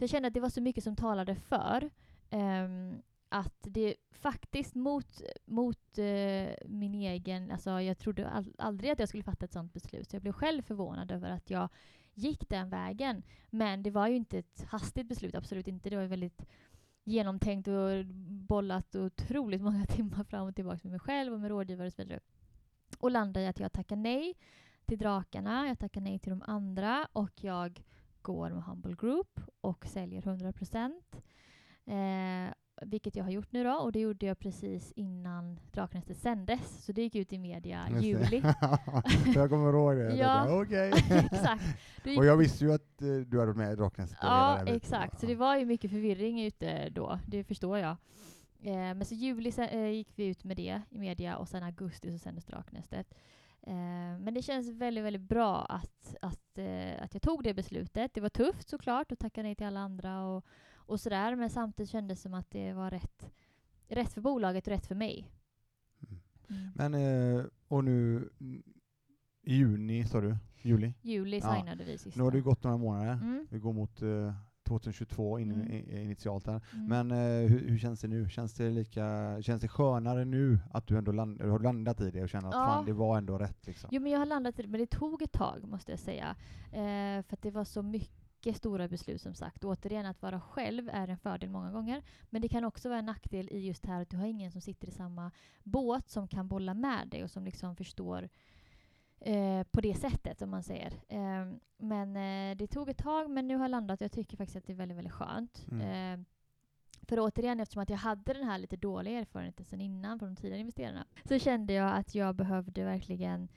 Så 0.00 0.04
jag 0.04 0.10
kände 0.10 0.28
att 0.28 0.34
det 0.34 0.40
var 0.40 0.48
så 0.48 0.60
mycket 0.60 0.84
som 0.84 0.96
talade 0.96 1.34
för 1.34 1.90
um, 2.30 3.02
att 3.28 3.56
det 3.60 3.94
faktiskt 4.10 4.74
mot, 4.74 5.22
mot 5.44 5.98
uh, 5.98 6.48
min 6.66 6.94
egen... 6.94 7.50
Alltså 7.50 7.80
jag 7.80 7.98
trodde 7.98 8.28
all, 8.28 8.54
aldrig 8.58 8.90
att 8.90 8.98
jag 8.98 9.08
skulle 9.08 9.22
fatta 9.22 9.44
ett 9.44 9.52
sånt 9.52 9.72
beslut. 9.72 10.10
Så 10.10 10.16
jag 10.16 10.22
blev 10.22 10.32
själv 10.32 10.62
förvånad 10.62 11.10
över 11.10 11.30
att 11.30 11.50
jag 11.50 11.68
gick 12.14 12.48
den 12.48 12.70
vägen. 12.70 13.22
Men 13.50 13.82
det 13.82 13.90
var 13.90 14.08
ju 14.08 14.16
inte 14.16 14.38
ett 14.38 14.64
hastigt 14.68 15.08
beslut, 15.08 15.34
absolut 15.34 15.68
inte. 15.68 15.90
Det 15.90 15.96
var 15.96 16.04
väldigt 16.04 16.46
genomtänkt 17.04 17.68
och 17.68 18.06
bollat 18.48 18.94
otroligt 18.94 19.62
många 19.68 19.86
timmar 19.86 20.24
fram 20.24 20.48
och 20.48 20.54
tillbaka 20.54 20.80
med 20.82 20.90
mig 20.90 21.00
själv 21.00 21.32
och 21.32 21.40
med 21.40 21.48
rådgivare 21.48 21.86
och 21.86 21.92
så 21.92 22.02
vidare. 22.02 22.20
Och 22.98 23.10
landade 23.10 23.46
i 23.46 23.48
att 23.48 23.60
jag 23.60 23.72
tackar 23.72 23.96
nej 23.96 24.34
till 24.86 24.98
drakarna, 24.98 25.68
jag 25.68 25.78
tackar 25.78 26.00
nej 26.00 26.18
till 26.18 26.30
de 26.30 26.42
andra 26.46 27.08
och 27.12 27.44
jag 27.44 27.82
går 28.22 28.50
med 28.50 28.62
Humble 28.62 28.94
Group 28.94 29.40
och 29.60 29.86
säljer 29.86 30.26
100 30.26 30.52
procent. 30.52 31.22
Eh, 31.86 32.54
vilket 32.82 33.16
jag 33.16 33.24
har 33.24 33.30
gjort 33.30 33.52
nu 33.52 33.64
då 33.64 33.72
och 33.72 33.92
det 33.92 34.00
gjorde 34.00 34.26
jag 34.26 34.38
precis 34.38 34.92
innan 34.92 35.60
Draknästet 35.72 36.16
sändes. 36.16 36.84
Så 36.84 36.92
det 36.92 37.02
gick 37.02 37.14
ut 37.14 37.32
i 37.32 37.38
media 37.38 37.88
i 37.88 38.04
juli. 38.04 38.42
jag 39.34 39.50
kommer 39.50 39.72
ihåg 39.72 39.96
det. 39.96 40.16
ja, 40.16 40.60
okay. 40.60 40.88
exakt. 41.10 41.64
Och 42.18 42.24
jag 42.24 42.36
visste 42.36 42.64
ju 42.64 42.72
att 42.72 43.02
uh, 43.02 43.20
du 43.20 43.38
hade 43.38 43.46
varit 43.46 43.56
med 43.56 43.72
i 43.72 43.76
Draknästet. 43.76 44.18
Ja, 44.22 44.62
exakt. 44.66 45.20
Så 45.20 45.26
det 45.26 45.34
var 45.34 45.56
ju 45.56 45.66
mycket 45.66 45.90
förvirring 45.90 46.44
ute 46.44 46.88
då, 46.88 47.18
det 47.26 47.44
förstår 47.44 47.78
jag. 47.78 47.96
Eh, 48.62 48.74
men 48.74 49.04
så 49.04 49.14
juli 49.14 49.52
eh, 49.58 49.86
gick 49.86 50.12
vi 50.14 50.26
ut 50.26 50.44
med 50.44 50.56
det 50.56 50.82
i 50.90 50.98
media 50.98 51.36
och 51.36 51.48
sen 51.48 51.62
augusti 51.62 52.12
så 52.12 52.18
sändes 52.18 52.44
Draknästet. 52.44 53.14
Eh, 53.62 54.18
men 54.18 54.34
det 54.34 54.42
känns 54.42 54.68
väldigt, 54.68 55.04
väldigt 55.04 55.28
bra 55.28 55.64
att, 55.64 56.16
att, 56.22 56.58
eh, 56.58 57.02
att 57.02 57.14
jag 57.14 57.22
tog 57.22 57.42
det 57.44 57.54
beslutet. 57.54 58.14
Det 58.14 58.20
var 58.20 58.28
tufft 58.28 58.68
såklart 58.68 59.12
att 59.12 59.18
tacka 59.18 59.42
nej 59.42 59.54
till 59.54 59.66
alla 59.66 59.80
andra 59.80 60.24
och 60.26 60.46
och 60.90 61.00
sådär. 61.00 61.36
Men 61.36 61.50
samtidigt 61.50 61.90
kändes 61.90 62.18
det 62.18 62.22
som 62.22 62.34
att 62.34 62.50
det 62.50 62.72
var 62.72 62.90
rätt, 62.90 63.30
rätt 63.88 64.12
för 64.12 64.20
bolaget 64.20 64.66
och 64.66 64.72
rätt 64.72 64.86
för 64.86 64.94
mig. 64.94 65.30
Mm. 66.08 66.20
mm. 66.48 66.72
Men, 66.74 66.94
eh, 66.94 67.44
och 67.68 67.84
nu 67.84 68.28
i 68.40 68.62
juni 69.42 70.04
sa 70.04 70.20
du? 70.20 70.36
Juli? 70.62 70.94
Juli 71.02 71.40
signade 71.40 71.76
ja. 71.78 71.84
vi 71.86 71.98
sista. 71.98 72.20
Nu 72.20 72.24
har 72.24 72.30
det 72.30 72.40
gått 72.40 72.62
några 72.64 72.76
månader. 72.76 73.12
Mm. 73.12 73.46
Vi 73.50 73.58
går 73.58 73.72
mot 73.72 74.02
2022 74.70 75.38
eh, 75.38 75.42
in, 75.42 75.52
mm. 75.52 75.98
initialt 76.02 76.46
här. 76.46 76.60
Mm. 76.72 76.86
Men 76.86 77.10
eh, 77.10 77.50
hur, 77.50 77.68
hur, 77.68 77.78
känns 77.78 78.00
det 78.00 78.08
nu? 78.08 78.28
Känns 78.28 78.54
det 78.54 78.70
lika, 78.70 79.36
känns 79.42 79.60
det 79.60 79.68
skönare 79.68 80.24
nu 80.24 80.58
att 80.72 80.86
du 80.86 80.98
ändå 80.98 81.12
land, 81.12 81.42
har 81.42 81.58
landat 81.58 82.00
i 82.00 82.10
det 82.10 82.22
och 82.22 82.28
känner 82.28 82.48
att 82.48 82.54
ja. 82.54 82.66
fan, 82.66 82.86
det 82.86 82.92
var 82.92 83.18
ändå 83.18 83.38
rätt? 83.38 83.66
Liksom? 83.66 83.88
Jo, 83.92 84.02
men 84.02 84.12
jag 84.12 84.18
har 84.18 84.26
landat 84.26 84.58
i 84.58 84.62
det, 84.62 84.68
men 84.68 84.80
det 84.80 84.86
tog 84.86 85.22
ett 85.22 85.32
tag 85.32 85.68
måste 85.68 85.92
jag 85.92 85.98
säga. 85.98 86.36
Eh, 86.72 87.22
för 87.22 87.34
att 87.34 87.42
det 87.42 87.50
var 87.50 87.64
så 87.64 87.82
mycket 87.82 88.56
stora 88.56 88.88
beslut 88.88 89.20
som 89.20 89.34
sagt. 89.34 89.64
Återigen, 89.64 90.06
att 90.06 90.22
vara 90.22 90.40
själv 90.40 90.90
är 90.92 91.08
en 91.08 91.18
fördel 91.18 91.50
många 91.50 91.72
gånger. 91.72 92.02
Men 92.30 92.42
det 92.42 92.48
kan 92.48 92.64
också 92.64 92.88
vara 92.88 92.98
en 92.98 93.06
nackdel 93.06 93.48
i 93.48 93.66
just 93.66 93.86
här 93.86 94.02
att 94.02 94.10
du 94.10 94.16
har 94.16 94.26
ingen 94.26 94.52
som 94.52 94.60
sitter 94.60 94.88
i 94.88 94.90
samma 94.90 95.30
båt 95.62 96.10
som 96.10 96.28
kan 96.28 96.48
bolla 96.48 96.74
med 96.74 97.08
dig 97.08 97.24
och 97.24 97.30
som 97.30 97.44
liksom 97.44 97.76
förstår 97.76 98.28
eh, 99.20 99.62
på 99.62 99.80
det 99.80 99.94
sättet, 99.94 100.42
om 100.42 100.50
man 100.50 100.62
säger. 100.62 100.92
Eh, 101.08 101.52
men 101.78 102.16
eh, 102.16 102.56
det 102.56 102.66
tog 102.66 102.88
ett 102.88 102.98
tag, 102.98 103.30
men 103.30 103.48
nu 103.48 103.56
har 103.56 103.64
jag 103.64 103.70
landat. 103.70 104.00
Jag 104.00 104.12
tycker 104.12 104.36
faktiskt 104.36 104.56
att 104.56 104.66
det 104.66 104.72
är 104.72 104.76
väldigt, 104.76 104.98
väldigt 104.98 105.12
skönt. 105.12 105.66
Mm. 105.70 106.20
Eh, 106.20 106.26
för 107.02 107.20
återigen, 107.20 107.60
eftersom 107.60 107.82
att 107.82 107.90
jag 107.90 107.96
hade 107.96 108.32
den 108.32 108.44
här 108.44 108.58
lite 108.58 108.76
dåliga 108.76 109.18
erfarenheten 109.18 109.64
sedan 109.64 109.80
innan 109.80 110.18
från 110.18 110.34
de 110.34 110.40
tidigare 110.40 110.60
investerarna, 110.60 111.06
så 111.24 111.38
kände 111.38 111.72
jag 111.72 111.96
att 111.96 112.14
jag 112.14 112.34
behövde 112.34 112.84
verkligen 112.84 113.48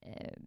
eh, 0.00 0.38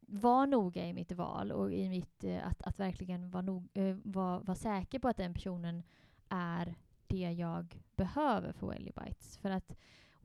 var 0.00 0.46
noga 0.46 0.86
i 0.86 0.92
mitt 0.92 1.12
val 1.12 1.52
och 1.52 1.72
i 1.72 1.88
mitt, 1.88 2.24
eh, 2.24 2.46
att, 2.46 2.62
att 2.62 2.78
verkligen 2.78 3.30
vara 3.30 3.62
eh, 3.74 3.96
var, 4.02 4.40
var 4.40 4.54
säker 4.54 4.98
på 4.98 5.08
att 5.08 5.16
den 5.16 5.34
personen 5.34 5.82
är 6.28 6.74
det 7.06 7.32
jag 7.32 7.82
behöver 7.96 8.52
för 8.52 8.66
Wellybites. 8.66 9.38
För 9.38 9.50
att 9.50 9.76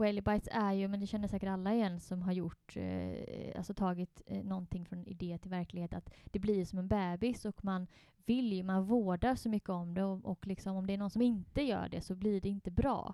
Wellybites 0.01 0.49
är 0.51 0.73
ju, 0.73 0.87
men 0.87 0.99
det 0.99 1.07
känner 1.07 1.27
säkert 1.27 1.49
alla 1.49 1.73
igen 1.73 1.99
som 1.99 2.21
har 2.21 2.31
gjort, 2.31 2.77
eh, 2.77 3.57
alltså 3.57 3.73
tagit 3.73 4.21
eh, 4.25 4.43
någonting 4.43 4.85
från 4.85 5.07
idé 5.07 5.37
till 5.37 5.51
verklighet, 5.51 5.93
att 5.93 6.13
det 6.25 6.39
blir 6.39 6.65
som 6.65 6.79
en 6.79 6.87
bebis 6.87 7.45
och 7.45 7.65
man 7.65 7.87
vill 8.25 8.53
ju, 8.53 8.63
man 8.63 8.85
vårdar 8.85 9.35
så 9.35 9.49
mycket 9.49 9.69
om 9.69 9.93
det 9.93 10.03
och, 10.03 10.25
och 10.25 10.47
liksom 10.47 10.75
om 10.75 10.87
det 10.87 10.93
är 10.93 10.97
någon 10.97 11.09
som 11.09 11.21
inte 11.21 11.61
gör 11.61 11.89
det 11.89 12.01
så 12.01 12.15
blir 12.15 12.41
det 12.41 12.49
inte 12.49 12.71
bra. 12.71 13.13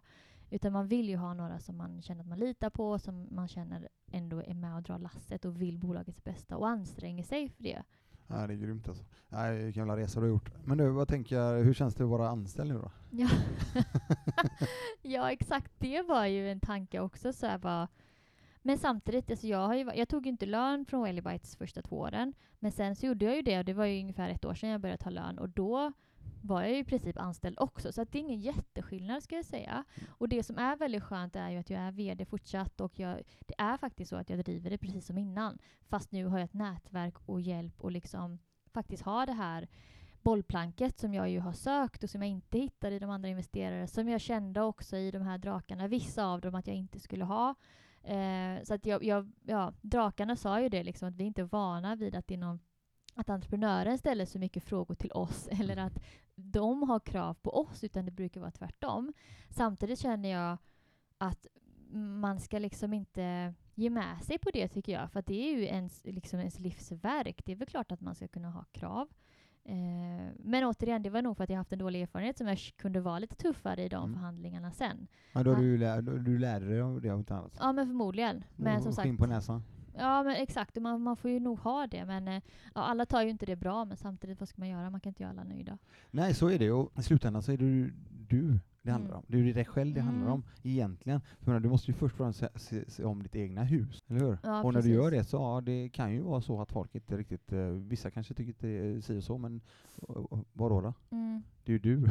Utan 0.50 0.74
man 0.74 0.88
vill 0.88 1.10
ju 1.10 1.18
ha 1.18 1.34
några 1.34 1.60
som 1.60 1.78
man 1.78 2.02
känner 2.02 2.22
att 2.22 2.28
man 2.28 2.40
litar 2.40 2.70
på, 2.70 3.00
som 3.00 3.28
man 3.32 3.48
känner 3.48 3.90
ändå 4.12 4.44
är 4.44 4.54
med 4.54 4.76
och 4.76 4.84
drar 4.84 5.00
lasset 5.00 5.46
och 5.46 5.62
vill 5.62 5.78
bolagets 5.78 6.24
bästa 6.24 6.58
och 6.58 6.68
anstränger 6.68 7.24
sig 7.24 7.50
för 7.50 7.64
det. 7.64 7.84
Ja, 8.28 8.48
det 8.48 8.54
är 8.54 8.58
grymt 8.58 8.88
alltså. 8.88 9.04
Ja, 9.30 9.52
vilken 9.52 9.82
jävla 9.82 9.98
resa 9.98 10.20
du 10.20 10.26
har 10.26 10.30
gjort. 10.30 10.52
Men 10.66 10.78
nu, 10.78 10.90
vad 10.90 11.08
tänker 11.08 11.36
jag, 11.36 11.64
hur 11.64 11.74
känns 11.74 11.96
det 11.96 12.04
att 12.04 12.10
vara 12.10 12.30
anställd 12.30 12.70
nu 12.74 12.80
då? 12.80 12.92
Ja, 13.12 13.30
ja 15.02 15.32
exakt. 15.32 15.72
Det 15.78 16.02
var 16.02 16.26
ju 16.26 16.52
en 16.52 16.60
tanke 16.60 17.00
också. 17.00 17.34
Så 17.34 17.46
här, 17.46 17.58
bara, 17.58 17.88
men 18.62 18.78
samtidigt, 18.78 19.32
alltså 19.32 19.48
jag, 19.48 19.68
har 19.68 19.76
ju, 19.76 19.92
jag 19.96 20.10
tog 20.10 20.26
ju 20.26 20.30
inte 20.30 20.46
lön 20.46 20.86
från 20.86 21.04
Wellybites 21.04 21.56
första 21.56 21.82
två 21.82 21.98
åren. 21.98 22.34
Men 22.60 22.72
sen 22.72 22.96
så 22.96 23.06
gjorde 23.06 23.26
jag 23.26 23.36
ju 23.36 23.42
det 23.42 23.60
och 23.60 23.66
det 23.66 23.74
var 23.74 23.86
ju 23.86 24.00
ungefär 24.02 24.30
ett 24.30 24.46
år 24.46 24.54
sedan 24.54 24.70
jag 24.70 24.82
började 24.82 25.04
ta 25.04 25.10
lön 25.10 25.38
och 25.38 25.50
då 25.50 25.94
var 26.42 26.62
jag 26.62 26.80
i 26.80 26.84
princip 26.84 27.18
anställd 27.18 27.60
också. 27.60 27.92
Så 27.92 28.04
det 28.04 28.18
är 28.18 28.20
ingen 28.20 28.42
jätteskillnad 28.42 29.24
ska 29.24 29.36
jag 29.36 29.46
säga. 29.46 29.84
Och 30.08 30.30
det 30.30 30.44
som 30.44 30.58
är 30.58 30.76
väldigt 30.76 31.04
skönt 31.04 31.36
är 31.36 31.50
ju 31.50 31.58
att 31.58 31.70
jag 31.70 31.82
är 31.82 31.92
VD 31.92 32.26
fortsatt 32.26 32.82
och 32.82 33.00
jag, 33.00 33.22
det 33.40 33.56
är 33.58 33.78
faktiskt 33.78 34.10
så 34.10 34.16
att 34.16 34.30
jag 34.30 34.40
driver 34.40 34.70
det 34.70 34.78
precis 34.78 35.06
som 35.06 35.18
innan. 35.18 35.58
Fast 35.90 36.12
nu 36.12 36.26
har 36.26 36.38
jag 36.38 36.46
ett 36.46 36.54
nätverk 36.54 37.16
och 37.26 37.42
hjälp 37.42 37.82
och 37.82 37.92
liksom 37.92 38.40
faktiskt 38.74 39.04
ha 39.04 39.26
det 39.26 39.34
här 39.34 39.68
bollplanket 40.22 41.00
som 41.00 41.14
jag 41.14 41.30
ju 41.30 41.40
har 41.40 41.54
sökt 41.54 42.04
och 42.04 42.10
som 42.10 42.22
jag 42.22 42.32
inte 42.32 42.60
hittade 42.60 42.96
i 42.96 43.00
de 43.00 43.10
andra 43.10 43.30
investerare 43.30 43.88
som 43.88 44.10
jag 44.10 44.22
kände 44.22 44.62
också 44.62 44.98
i 44.98 45.12
de 45.12 45.22
här 45.22 45.38
drakarna, 45.38 45.88
vissa 45.88 46.26
av 46.26 46.42
dem 46.42 46.56
att 46.56 46.68
jag 46.68 46.76
inte 46.76 47.00
skulle 47.00 47.26
ha. 47.26 47.56
Eh, 48.04 48.64
så 48.64 48.74
att 48.74 48.86
jag, 48.86 49.04
jag, 49.04 49.32
ja, 49.44 49.74
drakarna 49.82 50.36
sa 50.36 50.62
ju 50.62 50.70
det 50.70 50.84
liksom 50.84 51.10
att 51.10 51.16
vi 51.16 51.24
inte 51.24 51.42
är 51.42 51.46
vana 51.46 51.96
vid 51.96 52.16
att 52.16 52.28
det 52.28 52.34
är 52.34 52.38
någon 52.38 52.60
att 53.18 53.30
entreprenören 53.30 53.98
ställer 53.98 54.26
så 54.26 54.40
mycket 54.40 54.64
frågor 54.64 54.96
till 54.96 55.12
oss 55.12 55.48
eller 55.52 55.78
att 55.78 56.04
de 56.36 56.84
har 56.84 57.00
krav 57.00 57.34
på 57.34 57.58
oss, 57.58 57.84
utan 57.84 58.06
det 58.06 58.12
brukar 58.12 58.42
vara 58.42 58.52
tvärtom. 58.52 59.14
Samtidigt 59.50 60.00
känner 60.00 60.30
jag 60.30 60.58
att 61.18 61.48
man 61.94 62.40
ska 62.40 62.60
liksom 62.60 62.94
inte 62.94 63.54
ge 63.76 63.90
med 63.90 64.24
sig 64.24 64.38
på 64.38 64.50
det 64.54 64.68
tycker 64.68 64.94
jag, 64.94 65.12
för 65.12 65.24
det 65.28 65.50
är 65.50 65.58
ju 65.58 65.66
ens, 65.66 66.04
liksom 66.06 66.40
ens 66.40 66.60
livsverk. 66.60 67.42
Det 67.46 67.52
är 67.52 67.56
väl 67.56 67.68
klart 67.68 67.92
att 67.92 68.02
man 68.02 68.16
ska 68.16 68.28
kunna 68.28 68.50
ha 68.50 68.64
krav. 68.72 69.08
Eh, 69.64 70.34
men 70.40 70.64
återigen, 70.64 71.04
det 71.04 71.10
var 71.10 71.22
nog 71.22 71.38
för 71.38 71.44
att 71.44 71.50
jag 71.50 71.58
haft 71.58 71.74
en 71.74 71.80
dålig 71.80 72.02
erfarenhet 72.02 72.38
som 72.38 72.48
jag 72.48 72.58
kunde 72.58 73.00
vara 73.00 73.20
lite 73.20 73.36
tuffare 73.36 73.84
i 73.84 73.90
de 73.90 74.04
mm. 74.04 74.14
förhandlingarna 74.14 74.72
sen. 74.72 75.08
Ja, 75.34 75.44
då 75.44 75.56
du, 75.56 75.78
lär, 75.78 76.02
du 76.02 76.40
lärde 76.40 76.66
dig 76.68 76.82
av 76.82 77.02
det 77.02 77.08
inte 77.08 77.36
annat? 77.36 77.58
Ja, 77.60 77.72
men 77.72 77.88
förmodligen. 77.88 78.44
Men 78.56 78.82
som 78.82 78.94
sagt, 78.94 79.18
på 79.18 79.26
näsan? 79.26 79.64
Ja, 79.98 80.24
men 80.24 80.36
exakt. 80.36 80.76
Man, 80.76 81.02
man 81.02 81.18
får 81.18 81.32
ju 81.32 81.40
nog 81.40 81.60
ha 81.60 81.88
det. 81.88 82.06
Men 82.06 82.28
eh, 82.28 82.42
ja, 82.76 82.82
alla 82.82 83.06
tar 83.06 83.22
ju 83.22 83.30
inte 83.30 83.46
det 83.46 83.56
bra, 83.56 83.86
men 83.86 83.98
samtidigt, 83.98 84.40
vad 84.40 84.50
ska 84.50 84.62
man 84.62 84.70
göra? 84.70 84.90
Man 84.90 85.00
kan 85.00 85.10
inte 85.10 85.24
göra 85.24 85.32
alla 85.32 85.44
nöjda. 85.44 85.78
Nej, 86.12 86.34
så 86.34 86.50
är 86.50 86.60
det. 86.60 86.72
Och 86.72 87.00
i 87.00 87.04
slutändan 87.04 87.44
så 87.44 87.52
är 87.52 87.58
det 87.58 87.66
ju 87.66 87.94
du 88.28 88.60
det 88.88 88.92
handlar 88.92 89.12
mm. 89.12 89.18
om. 89.18 89.24
Det 89.28 89.50
är 89.50 89.54
dig 89.54 89.66
själv 89.66 89.94
det 89.94 90.00
mm. 90.00 90.14
handlar 90.14 90.32
om, 90.32 90.44
egentligen. 90.64 91.22
För 91.40 91.60
du 91.60 91.70
måste 91.70 91.92
ju 91.92 91.98
först 91.98 92.14
och 92.14 92.18
främst 92.18 92.40
se, 92.40 92.50
se, 92.56 92.92
se, 92.92 93.04
om 93.04 93.24
ditt 93.24 93.36
egna 93.36 93.64
hus, 93.64 94.04
eller 94.08 94.20
hur? 94.20 94.38
Ja, 94.44 94.64
och 94.64 94.74
när 94.74 94.82
du 94.82 94.90
gör 94.90 95.12
det 95.12 95.24
så, 95.24 95.38
ja, 95.38 95.62
det 95.62 95.90
kan 95.90 96.14
ju 96.14 96.22
vara 96.22 96.42
så 96.42 96.62
att 96.62 96.72
folk 96.72 96.96
inte 96.96 97.18
riktigt, 97.18 97.54
eh, 97.54 97.60
vissa 97.68 98.12
kanske 98.12 98.34
tycker 98.34 98.52
att 98.52 98.60
det 98.60 98.70
är 98.70 99.02
si 99.02 99.20
och 99.20 99.24
så, 99.24 99.38
men 99.38 99.62
vadå 100.54 100.82
då? 100.82 100.94
Mm. 101.10 101.44
Det 101.64 101.72
är 101.72 101.74
ju 101.74 101.80
du. 101.80 102.10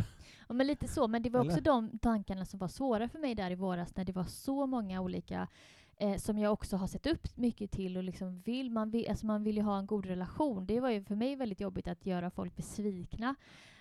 Ja, 0.49 0.55
men 0.55 0.67
lite 0.67 0.89
så, 0.89 1.09
men 1.09 1.23
det 1.23 1.31
var 1.31 1.41
eller? 1.41 1.51
också 1.51 1.63
de 1.63 1.99
tankarna 1.99 2.45
som 2.45 2.59
var 2.59 2.69
svåra 2.69 3.09
för 3.09 3.19
mig 3.19 3.35
där 3.35 3.51
i 3.51 3.55
våras, 3.55 3.97
när 3.97 4.05
det 4.05 4.13
var 4.13 4.25
så 4.25 4.67
många 4.67 5.01
olika 5.01 5.49
eh, 5.97 6.17
som 6.17 6.39
jag 6.39 6.53
också 6.53 6.77
har 6.77 6.87
sett 6.87 7.07
upp 7.07 7.37
mycket 7.37 7.71
till 7.71 7.97
och 7.97 8.03
liksom 8.03 8.41
vill, 8.41 8.71
man 8.71 8.91
vill, 8.91 9.09
alltså 9.09 9.27
man 9.27 9.45
vill 9.45 9.57
ju 9.57 9.63
ha 9.63 9.79
en 9.79 9.87
god 9.87 10.07
relation. 10.07 10.67
Det 10.67 10.81
var 10.81 10.91
ju 10.91 11.03
för 11.03 11.15
mig 11.15 11.37
väldigt 11.37 11.61
jobbigt 11.61 11.89
att 11.89 12.07
göra 12.07 12.31
folk 12.31 12.57
besvikna. 12.57 13.35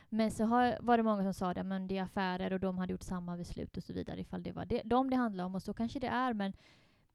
Men 0.09 0.31
så 0.31 0.43
har, 0.43 0.77
var 0.81 0.97
det 0.97 1.03
många 1.03 1.23
som 1.23 1.33
sa 1.33 1.51
att 1.51 1.89
det 1.89 1.97
är 1.97 2.03
affärer 2.03 2.53
och 2.53 2.59
de 2.59 2.77
hade 2.77 2.91
gjort 2.91 3.03
samma 3.03 3.37
beslut 3.37 3.77
och 3.77 3.83
så 3.83 3.93
vidare 3.93 4.19
ifall 4.19 4.43
det 4.43 4.51
var 4.51 4.65
det, 4.65 4.81
dem 4.81 5.09
det 5.09 5.15
handlade 5.15 5.47
om 5.47 5.55
och 5.55 5.63
så 5.63 5.73
kanske 5.73 5.99
det 5.99 6.07
är 6.07 6.33
men 6.33 6.53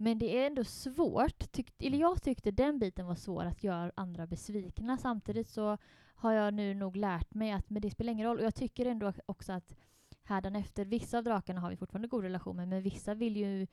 men 0.02 0.18
det 0.18 0.38
är 0.38 0.46
ändå 0.46 0.64
svårt, 0.64 1.52
tyck, 1.52 1.82
eller 1.82 1.98
jag 1.98 2.22
tyckte 2.22 2.50
den 2.50 2.78
biten 2.78 3.06
var 3.06 3.14
svår 3.14 3.44
att 3.44 3.64
göra 3.64 3.92
andra 3.94 4.26
besvikna. 4.26 4.96
Samtidigt 4.96 5.48
så 5.48 5.78
har 6.14 6.32
jag 6.32 6.54
nu 6.54 6.74
nog 6.74 6.96
lärt 6.96 7.34
mig 7.34 7.52
att 7.52 7.70
men 7.70 7.82
det 7.82 7.90
spelar 7.90 8.12
ingen 8.12 8.26
roll. 8.26 8.38
Och 8.38 8.44
jag 8.44 8.54
tycker 8.54 8.86
ändå 8.86 9.12
också 9.26 9.52
att 9.52 9.74
hädanefter, 10.22 10.84
vissa 10.84 11.18
av 11.18 11.24
drakarna 11.24 11.60
har 11.60 11.70
vi 11.70 11.76
fortfarande 11.76 12.08
god 12.08 12.24
relation 12.24 12.56
med, 12.56 12.68
men 12.68 12.82
vissa 12.82 13.14
vill 13.14 13.36
ju 13.36 13.66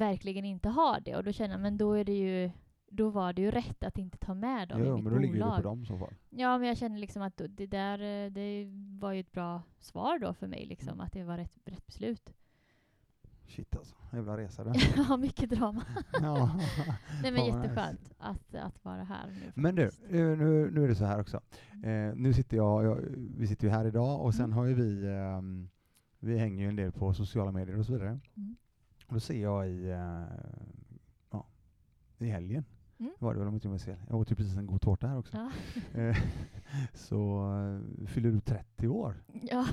verkligen 0.00 0.44
inte 0.44 0.68
ha 0.68 1.00
det. 1.04 1.16
Och 1.16 1.24
då 1.24 1.32
känner 1.32 1.54
jag, 1.54 1.60
men 1.60 1.78
då 1.78 1.92
är 1.92 2.04
det 2.04 2.18
ju 2.18 2.50
då 2.92 3.10
var 3.10 3.32
det 3.32 3.42
ju 3.42 3.50
rätt 3.50 3.84
att 3.84 3.98
inte 3.98 4.18
ta 4.18 4.34
med 4.34 4.68
dem 4.68 4.80
jo, 4.84 4.86
i 4.86 4.94
mitt 4.94 5.04
men 5.04 5.12
då 5.12 5.18
bolag. 5.18 5.32
ligger 5.32 5.46
det 5.50 5.56
på 5.56 5.62
dem 5.62 5.86
så 5.86 5.98
fall. 5.98 6.14
Ja, 6.30 6.58
men 6.58 6.68
jag 6.68 6.76
känner 6.76 6.98
liksom 6.98 7.22
att 7.22 7.40
det 7.48 7.66
där 7.66 8.30
det 8.30 8.66
var 9.00 9.12
ju 9.12 9.20
ett 9.20 9.32
bra 9.32 9.62
svar 9.78 10.18
då 10.18 10.34
för 10.34 10.46
mig, 10.46 10.66
liksom, 10.66 10.88
mm. 10.88 11.00
att 11.00 11.12
det 11.12 11.24
var 11.24 11.36
rätt, 11.36 11.58
rätt 11.64 11.86
beslut. 11.86 12.32
Shit 13.46 13.76
alltså, 13.76 13.94
jävla 14.12 14.36
resa 14.36 14.64
du. 14.64 14.72
Ja, 15.08 15.16
mycket 15.16 15.50
drama. 15.50 15.84
ja. 16.22 16.50
Nej 17.22 17.32
men 17.32 17.34
nice. 17.34 17.56
jätteskönt 17.56 18.12
att, 18.18 18.54
att 18.54 18.84
vara 18.84 19.04
här 19.04 19.26
nu. 19.26 19.52
Men 19.54 19.74
du, 19.74 19.82
eh, 19.82 19.90
nu, 20.38 20.70
nu 20.70 20.84
är 20.84 20.88
det 20.88 20.94
så 20.94 21.04
här 21.04 21.20
också. 21.20 21.40
Eh, 21.84 22.14
nu 22.14 22.32
sitter 22.32 22.56
jag, 22.56 22.84
jag, 22.84 23.00
vi 23.38 23.46
sitter 23.46 23.64
ju 23.66 23.70
här 23.70 23.84
idag 23.84 24.20
och 24.20 24.34
sen 24.34 24.44
Mm. 24.44 24.56
har 24.56 24.64
ju 24.64 24.74
vi, 24.74 25.06
ehm, 25.06 25.68
vi 26.18 26.38
hänger 26.38 26.62
ju 26.62 26.68
en 26.68 26.76
del 26.76 26.92
på 26.92 27.14
sociala 27.14 27.52
medier 27.52 27.78
och 27.78 27.86
så 27.86 27.92
vidare. 27.92 28.20
Mm. 28.36 28.56
Och 29.10 29.14
då 29.16 29.20
ser 29.20 29.42
jag 29.42 29.68
i, 29.68 29.90
eh, 29.90 30.22
ja, 31.30 31.46
i 32.18 32.26
helgen, 32.28 32.64
Mm. 32.98 33.12
var 33.18 33.32
det 33.32 33.38
väl 33.38 33.48
om 33.48 33.54
jag 33.54 33.56
inte 33.56 33.68
minns 33.68 33.84
fel. 33.84 33.96
Jag 34.08 34.18
åt 34.18 34.30
ju 34.30 34.34
precis 34.34 34.56
en 34.56 34.66
god 34.66 34.80
tårta 34.80 35.06
här 35.08 35.18
också. 35.18 35.36
Ja. 35.36 35.50
Eh, 36.00 36.16
så 36.94 37.46
eh, 38.00 38.06
fyller 38.06 38.30
du 38.30 38.40
30 38.40 38.88
år. 38.88 39.14
ja. 39.42 39.66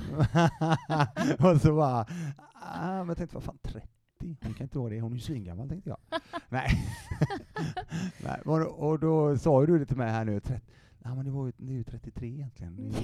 och 1.52 1.60
så 1.60 1.74
bara, 1.74 2.06
ah, 2.54 2.98
men 2.98 3.08
jag 3.08 3.16
tänkte 3.16 3.36
vad 3.36 3.44
fan 3.44 3.58
30? 3.62 3.88
Hon 4.20 4.54
kan 4.54 4.64
inte 4.64 4.78
vara 4.78 4.90
det, 4.90 5.00
hon 5.00 5.12
är 5.12 5.16
ju 5.16 5.20
svingammal 5.20 5.68
tänkte 5.68 5.90
jag. 5.90 5.98
Nej. 6.48 6.68
Nej. 8.24 8.40
Och, 8.44 8.98
då 8.98 9.38
sa 9.38 9.66
du 9.66 9.78
det 9.78 9.86
till 9.86 9.96
mig 9.96 10.10
här 10.10 10.24
nu, 10.24 10.40
30, 10.40 10.66
ja 10.98 11.14
men 11.14 11.24
det 11.24 11.30
var 11.30 11.46
ju, 11.46 11.52
det 11.56 11.72
är 11.72 11.76
ju 11.76 11.84
33 11.84 12.26
egentligen. 12.28 12.94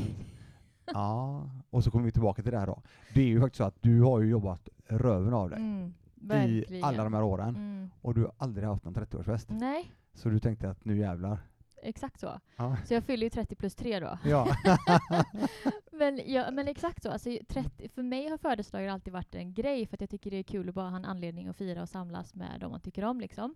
Ja, 0.92 1.50
och 1.70 1.84
så 1.84 1.90
kommer 1.90 2.04
vi 2.04 2.12
tillbaka 2.12 2.42
till 2.42 2.52
det 2.52 2.58
här 2.58 2.66
då. 2.66 2.82
Det 3.14 3.20
är 3.20 3.26
ju 3.26 3.40
faktiskt 3.40 3.56
så 3.58 3.64
att 3.64 3.82
du 3.82 4.00
har 4.02 4.20
ju 4.20 4.28
jobbat 4.30 4.68
röven 4.88 5.34
av 5.34 5.50
dig 5.50 5.58
Mm, 5.58 5.94
i 6.24 6.60
verkligen. 6.60 6.84
alla 6.84 7.04
de 7.04 7.14
här 7.14 7.22
åren 7.22 7.56
Mm. 7.56 7.90
och 8.00 8.14
du 8.14 8.20
har 8.22 8.32
aldrig 8.38 8.68
haft 8.68 8.84
någon 8.84 8.94
30-årsfest. 8.94 9.46
Nej, 9.48 9.90
Så 10.14 10.28
du 10.28 10.38
tänkte 10.38 10.70
att 10.70 10.84
nu 10.84 10.98
jävlar. 10.98 11.38
exakt 11.82 12.20
så. 12.20 12.40
Ja. 12.56 12.76
Så 12.86 12.94
jag 12.94 13.04
fyller 13.04 13.24
ju 13.26 13.30
30 13.30 13.54
plus 13.54 13.74
3 13.74 14.00
då. 14.00 14.18
ja. 14.24 14.56
Men, 15.92 16.20
ja, 16.26 16.50
men 16.50 16.68
exakt 16.68 17.02
så. 17.02 17.10
Alltså, 17.10 17.30
30, 17.48 17.88
för 17.88 18.02
mig 18.02 18.28
har 18.28 18.38
födelsedagar 18.38 18.88
alltid 18.88 19.12
varit 19.12 19.34
en 19.34 19.54
grej 19.54 19.86
för 19.86 19.96
att 19.96 20.00
jag 20.00 20.10
tycker 20.10 20.30
det 20.30 20.36
är 20.36 20.42
kul 20.42 20.68
att 20.68 20.74
bara 20.74 20.88
ha 20.90 20.96
en 20.96 21.04
anledning 21.04 21.48
att 21.48 21.56
fira 21.56 21.82
och 21.82 21.88
samlas 21.88 22.34
med 22.34 22.60
de 22.60 22.70
man 22.70 22.80
tycker 22.80 23.04
om. 23.04 23.20
Liksom. 23.20 23.54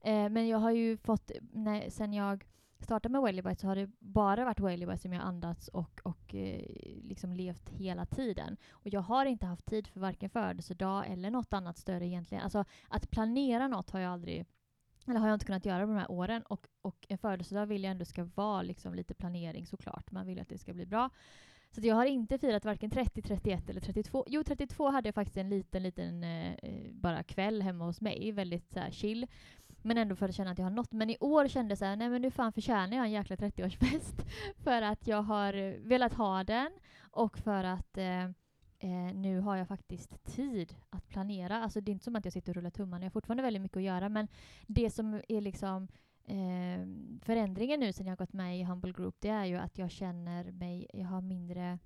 Eh, 0.00 0.28
men 0.28 0.48
jag 0.48 0.58
har 0.58 0.70
ju 0.70 0.96
fått, 0.96 1.30
när, 1.52 1.90
sen 1.90 2.12
jag 2.12 2.44
startade 2.80 3.12
med 3.12 3.22
Wellibite 3.22 3.60
så 3.60 3.66
har 3.66 3.76
det 3.76 3.90
bara 3.98 4.44
varit 4.44 4.60
Wellibite 4.60 4.98
som 4.98 5.12
jag 5.12 5.22
andats 5.22 5.68
och, 5.68 6.00
och 6.02 6.34
eh, 6.34 6.62
liksom 7.02 7.32
levt 7.32 7.68
hela 7.68 8.06
tiden. 8.06 8.56
Och 8.70 8.88
jag 8.88 9.00
har 9.00 9.26
inte 9.26 9.46
haft 9.46 9.66
tid 9.66 9.86
för 9.86 10.00
varken 10.00 10.30
födelsedag 10.30 11.04
eller 11.08 11.30
något 11.30 11.52
annat 11.52 11.78
större 11.78 12.06
egentligen. 12.06 12.44
Alltså 12.44 12.64
att 12.88 13.10
planera 13.10 13.68
något 13.68 13.90
har 13.90 14.00
jag 14.00 14.12
aldrig 14.12 14.46
eller 15.08 15.20
har 15.20 15.28
jag 15.28 15.34
inte 15.34 15.46
kunnat 15.46 15.66
göra 15.66 15.86
de 15.86 15.96
här 15.96 16.10
åren. 16.10 16.42
Och, 16.42 16.66
och 16.82 17.06
en 17.08 17.18
födelsedag 17.18 17.66
vill 17.66 17.84
jag 17.84 17.90
ändå 17.90 18.04
ska 18.04 18.24
vara 18.24 18.62
liksom 18.62 18.94
lite 18.94 19.14
planering 19.14 19.66
såklart. 19.66 20.10
Man 20.10 20.26
vill 20.26 20.40
att 20.40 20.48
det 20.48 20.58
ska 20.58 20.74
bli 20.74 20.86
bra. 20.86 21.10
Så 21.70 21.80
att 21.80 21.84
jag 21.84 21.94
har 21.94 22.04
inte 22.04 22.38
firat 22.38 22.64
varken 22.64 22.90
30, 22.90 23.22
31 23.22 23.70
eller 23.70 23.80
32. 23.80 24.24
Jo, 24.28 24.44
32 24.44 24.90
hade 24.90 25.08
jag 25.08 25.14
faktiskt 25.14 25.36
en 25.36 25.48
liten, 25.48 25.82
liten 25.82 26.24
eh, 26.24 26.52
eh, 26.52 26.92
bara 26.92 27.22
kväll 27.22 27.62
hemma 27.62 27.84
hos 27.84 28.00
mig. 28.00 28.32
Väldigt 28.32 28.72
så 28.72 28.80
här, 28.80 28.90
chill. 28.90 29.26
Men 29.86 29.98
ändå 29.98 30.16
för 30.16 30.28
att 30.28 30.34
känna 30.34 30.50
att 30.50 30.58
jag 30.58 30.64
har 30.66 30.70
nått. 30.70 30.92
Men 30.92 31.10
i 31.10 31.16
år 31.20 31.48
kände 31.48 31.70
jag 31.70 31.78
så 31.78 31.84
här, 31.84 31.96
nej 31.96 32.08
men 32.08 32.22
nu 32.22 32.30
fan 32.30 32.52
förtjänar 32.52 32.96
jag 32.96 33.06
en 33.06 33.12
jäkla 33.12 33.36
30-årsfest. 33.36 34.26
för 34.56 34.82
att 34.82 35.06
jag 35.06 35.22
har 35.22 35.54
eh, 35.54 35.74
velat 35.82 36.12
ha 36.14 36.44
den 36.44 36.70
och 37.10 37.38
för 37.38 37.64
att 37.64 37.98
eh, 37.98 38.24
eh, 38.78 39.14
nu 39.14 39.40
har 39.40 39.56
jag 39.56 39.68
faktiskt 39.68 40.24
tid 40.24 40.74
att 40.90 41.08
planera. 41.08 41.62
Alltså 41.62 41.80
det 41.80 41.90
är 41.90 41.92
inte 41.92 42.04
som 42.04 42.16
att 42.16 42.24
jag 42.24 42.32
sitter 42.32 42.52
och 42.52 42.56
rullar 42.56 42.70
tummarna. 42.70 43.04
Jag 43.04 43.10
har 43.10 43.12
fortfarande 43.12 43.42
väldigt 43.42 43.62
mycket 43.62 43.76
att 43.76 43.82
göra. 43.82 44.08
Men 44.08 44.28
det 44.66 44.90
som 44.90 45.20
är 45.28 45.40
liksom 45.40 45.88
eh, 46.24 46.86
förändringen 47.22 47.80
nu 47.80 47.92
sen 47.92 48.06
jag 48.06 48.12
har 48.12 48.16
gått 48.16 48.32
med 48.32 48.60
i 48.60 48.62
Humble 48.64 48.92
Group, 48.92 49.16
det 49.18 49.28
är 49.28 49.44
ju 49.44 49.56
att 49.56 49.78
jag 49.78 49.90
känner 49.90 50.52
mig, 50.52 50.90
jag 50.92 51.06
har 51.06 51.20
mindre 51.20 51.78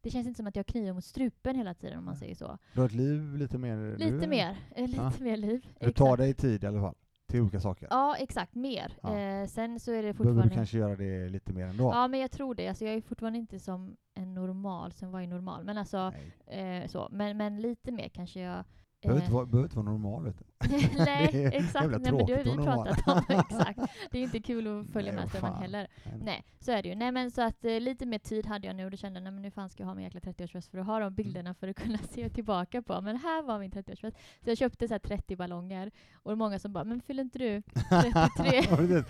det 0.00 0.10
känns 0.10 0.26
inte 0.26 0.36
som 0.36 0.46
att 0.46 0.56
jag 0.56 0.66
knivar 0.66 0.92
mot 0.92 1.04
strupen 1.04 1.56
hela 1.56 1.74
tiden 1.74 1.98
om 1.98 2.04
man 2.04 2.16
säger 2.16 2.34
så. 2.34 2.58
Du 2.72 2.80
har 2.80 2.86
ett 2.86 2.92
liv 2.92 3.36
lite 3.36 3.58
mer 3.58 3.96
Lite 3.98 4.16
nu, 4.16 4.26
mer, 4.26 4.56
eh, 4.76 4.86
lite 4.86 5.02
Ja. 5.02 5.12
mer 5.20 5.36
liv. 5.36 5.66
Du 5.80 5.92
tar 5.92 6.16
dig 6.16 6.34
tid 6.34 6.64
i 6.64 6.66
alla 6.66 6.80
fall, 6.80 6.94
till 7.34 7.42
olika 7.42 7.60
saker. 7.60 7.88
Ja, 7.90 8.16
exakt. 8.18 8.54
Mer. 8.54 8.92
Ja. 9.02 9.18
Eh, 9.18 9.46
sen 9.46 9.80
så 9.80 9.90
är 9.90 9.96
det 9.96 10.02
Behöver 10.02 10.12
fortfarande... 10.12 10.42
du 10.42 10.54
kanske 10.54 10.78
göra 10.78 10.96
det 10.96 11.28
lite 11.28 11.52
mer 11.52 11.66
ändå? 11.66 11.84
Ja, 11.84 12.08
men 12.08 12.20
jag 12.20 12.30
tror 12.30 12.54
det. 12.54 12.68
Alltså, 12.68 12.84
jag 12.84 12.94
är 12.94 13.00
fortfarande 13.00 13.38
inte 13.38 13.58
som 13.58 13.96
en 14.14 14.34
normal, 14.34 14.92
sen 14.92 15.10
var 15.10 15.20
jag 15.20 15.28
normal. 15.28 15.64
Men 15.64 15.78
alltså, 15.78 16.12
eh, 16.46 16.86
så. 16.86 17.08
Men, 17.10 17.36
men 17.36 17.60
lite 17.60 17.92
mer 17.92 18.08
kanske 18.08 18.40
jag... 18.40 18.64
Behöver 19.04 19.20
eh, 19.20 19.24
inte 19.24 19.34
vara, 19.34 19.46
behöver 19.46 19.64
inte 19.66 19.76
vara 19.76 19.86
normal 19.90 20.24
vet. 20.24 20.42
Nej, 20.96 21.46
exakt. 21.52 21.74
Nej, 21.74 21.88
men 21.88 22.26
det 22.26 22.34
har 22.34 22.56
vi 22.56 22.64
pratat 22.64 23.08
om. 23.08 23.22
exakt. 23.50 23.80
Det 24.10 24.18
är 24.18 24.22
inte 24.22 24.40
kul 24.40 24.80
att 24.80 24.92
följa 24.92 25.12
Nej, 25.12 25.20
med 25.20 25.28
strömmen 25.28 25.54
heller. 25.54 25.88
Nej. 26.04 26.20
Nej, 26.24 26.44
så 26.60 26.72
är 26.72 26.82
det 26.82 26.88
ju. 26.88 26.94
Nej, 26.94 27.12
men 27.12 27.30
så 27.30 27.42
att 27.42 27.64
eh, 27.64 27.80
lite 27.80 28.06
mer 28.06 28.18
tid 28.18 28.46
hade 28.46 28.66
jag 28.66 28.76
nu 28.76 28.84
och 28.84 28.90
då 28.90 28.96
kände 28.96 29.20
jag, 29.20 29.32
nu 29.32 29.50
fan 29.50 29.70
ska 29.70 29.82
jag 29.82 29.88
ha 29.88 29.94
min 29.94 30.04
jäkla 30.04 30.20
30-årsfest 30.20 30.70
för 30.70 30.78
att 30.78 30.86
ha 30.86 30.96
Mm. 30.96 31.14
de 31.16 31.22
bilderna 31.22 31.54
för 31.54 31.68
att 31.68 31.76
kunna 31.76 31.98
se 31.98 32.28
tillbaka 32.28 32.82
på. 32.82 33.00
Men 33.00 33.16
här 33.16 33.42
var 33.42 33.58
min 33.58 33.70
30-årsfest. 33.70 34.14
Så 34.44 34.50
jag 34.50 34.58
köpte 34.58 34.88
så 34.88 34.94
här 34.94 34.98
30 34.98 35.36
ballonger 35.36 35.90
och 36.14 36.30
det 36.30 36.34
är 36.34 36.36
många 36.36 36.58
som 36.58 36.72
bara, 36.72 36.84
men 36.84 37.00
fyller 37.00 37.22
inte 37.22 37.38
du 37.38 37.62
33? 37.90 39.04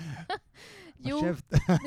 Jo, 0.99 1.17
nej, 1.23 1.35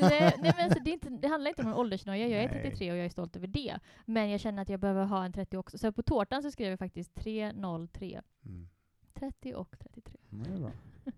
nej 0.40 0.52
men 0.56 0.64
alltså, 0.64 0.78
det, 0.84 0.90
är 0.90 0.92
inte, 0.92 1.08
det 1.10 1.28
handlar 1.28 1.48
inte 1.48 1.62
om 1.62 1.68
någon 1.70 1.78
åldersnoja. 1.80 2.28
Jag 2.28 2.42
är 2.44 2.48
Nej. 2.48 2.62
33 2.62 2.90
och 2.92 2.96
jag 2.98 3.04
är 3.04 3.08
stolt 3.10 3.36
över 3.36 3.46
det. 3.46 3.78
Men 4.06 4.30
jag 4.30 4.40
känner 4.40 4.62
att 4.62 4.68
jag 4.68 4.80
behöver 4.80 5.04
ha 5.04 5.24
en 5.24 5.32
30 5.32 5.56
också. 5.56 5.78
Så 5.78 5.92
på 5.92 6.02
tårtan 6.02 6.42
så 6.42 6.50
skrev 6.50 6.70
jag 6.70 6.78
faktiskt 6.78 7.14
303. 7.14 8.22
Mm. 8.44 8.68
30 9.14 9.54
och 9.54 9.78
33. 9.78 10.18
Ja, 10.30 10.36
det 10.44 10.54
är 10.54 10.58
bra. 10.58 10.70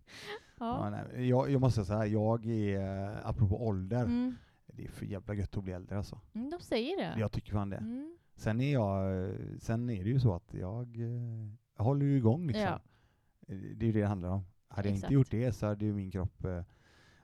Ja. 0.58 0.90
Ja, 0.90 0.90
nej, 0.90 1.28
jag, 1.28 1.50
jag 1.50 1.60
måste 1.60 1.74
säga 1.74 1.84
så 1.84 1.94
här, 1.94 2.06
jag 2.06 2.46
är, 2.46 3.08
eh, 3.10 3.16
apropå 3.28 3.66
ålder, 3.66 4.02
Mm. 4.04 4.36
det 4.66 4.84
är 4.84 4.88
för 4.88 5.06
jävla 5.06 5.34
gött 5.34 5.56
att 5.56 5.64
bli 5.64 5.72
äldre 5.72 5.96
alltså. 5.98 6.20
Mm, 6.34 6.50
de 6.50 6.60
säger 6.60 6.96
det. 6.96 7.20
Jag 7.20 7.32
tycker 7.32 7.52
fan 7.52 7.70
det. 7.70 7.76
Mm. 7.76 8.16
Sen 8.34 8.60
är 8.60 8.72
jag, 8.72 9.24
eh, 9.28 9.34
sen 9.58 9.90
är 9.90 10.04
det 10.04 10.10
ju 10.10 10.20
så 10.20 10.34
att 10.34 10.54
jag, 10.54 10.96
eh, 10.96 11.48
jag 11.76 11.84
håller 11.84 12.06
ju 12.06 12.16
igång 12.16 12.46
liksom. 12.46 12.62
Ja. 12.64 12.80
Eh, 13.48 13.56
Det 13.74 13.84
är 13.84 13.86
ju 13.86 13.92
det 13.92 14.00
det 14.00 14.06
handlar 14.06 14.28
om. 14.28 14.44
Hade 14.68 14.88
jag 14.88 14.94
Exakt. 14.94 15.10
inte 15.10 15.14
gjort 15.14 15.30
det 15.30 15.52
så 15.52 15.66
hade 15.66 15.84
ju 15.84 15.92
min 15.92 16.10
kropp 16.10 16.44
eh, 16.44 16.62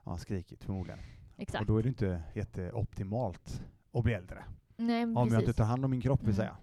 ja, 0.06 0.18
skrikit 0.18 0.64
förmodligen. 0.64 0.98
Exakt. 1.36 1.60
Och 1.60 1.66
då 1.66 1.78
är 1.78 1.82
det 1.82 1.88
inte 1.88 2.22
jätteoptimalt 2.34 3.62
att 3.92 4.04
bli 4.04 4.12
äldre. 4.12 4.44
Nej, 4.76 5.04
Om 5.04 5.12
jag 5.14 5.24
inte 5.26 5.36
precis. 5.38 5.56
tar 5.56 5.64
hand 5.64 5.84
om 5.84 5.90
min 5.90 6.00
kropp 6.00 6.20
vill 6.20 6.26
Mm. 6.28 6.36
säga. 6.36 6.56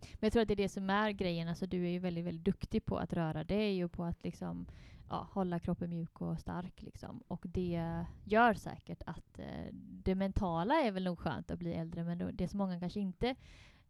Men 0.00 0.18
jag 0.20 0.32
tror 0.32 0.42
att 0.42 0.48
det 0.48 0.54
är 0.54 0.56
det 0.56 0.68
som 0.68 0.90
är 0.90 1.10
grejen. 1.10 1.48
Alltså, 1.48 1.66
du 1.66 1.84
är 1.86 1.90
ju 1.90 1.98
väldigt, 1.98 2.24
väldigt 2.24 2.44
duktig 2.44 2.84
på 2.84 2.98
att 2.98 3.12
röra 3.12 3.44
dig 3.44 3.84
och 3.84 3.92
på 3.92 4.04
att 4.04 4.24
liksom, 4.24 4.66
ja, 5.10 5.28
hålla 5.32 5.58
kroppen 5.58 5.90
mjuk 5.90 6.20
och 6.20 6.40
stark. 6.40 6.82
Liksom. 6.82 7.22
Och 7.28 7.44
det 7.48 8.04
gör 8.24 8.54
säkert 8.54 9.02
att 9.06 9.38
eh, 9.38 9.46
det 9.74 10.14
mentala 10.14 10.74
är 10.74 10.92
väl 10.92 11.04
nog 11.04 11.18
skönt 11.18 11.50
att 11.50 11.58
bli 11.58 11.74
äldre, 11.74 12.04
men 12.04 12.30
det 12.36 12.48
som 12.48 12.58
många 12.58 12.80
kanske 12.80 13.00
inte 13.00 13.34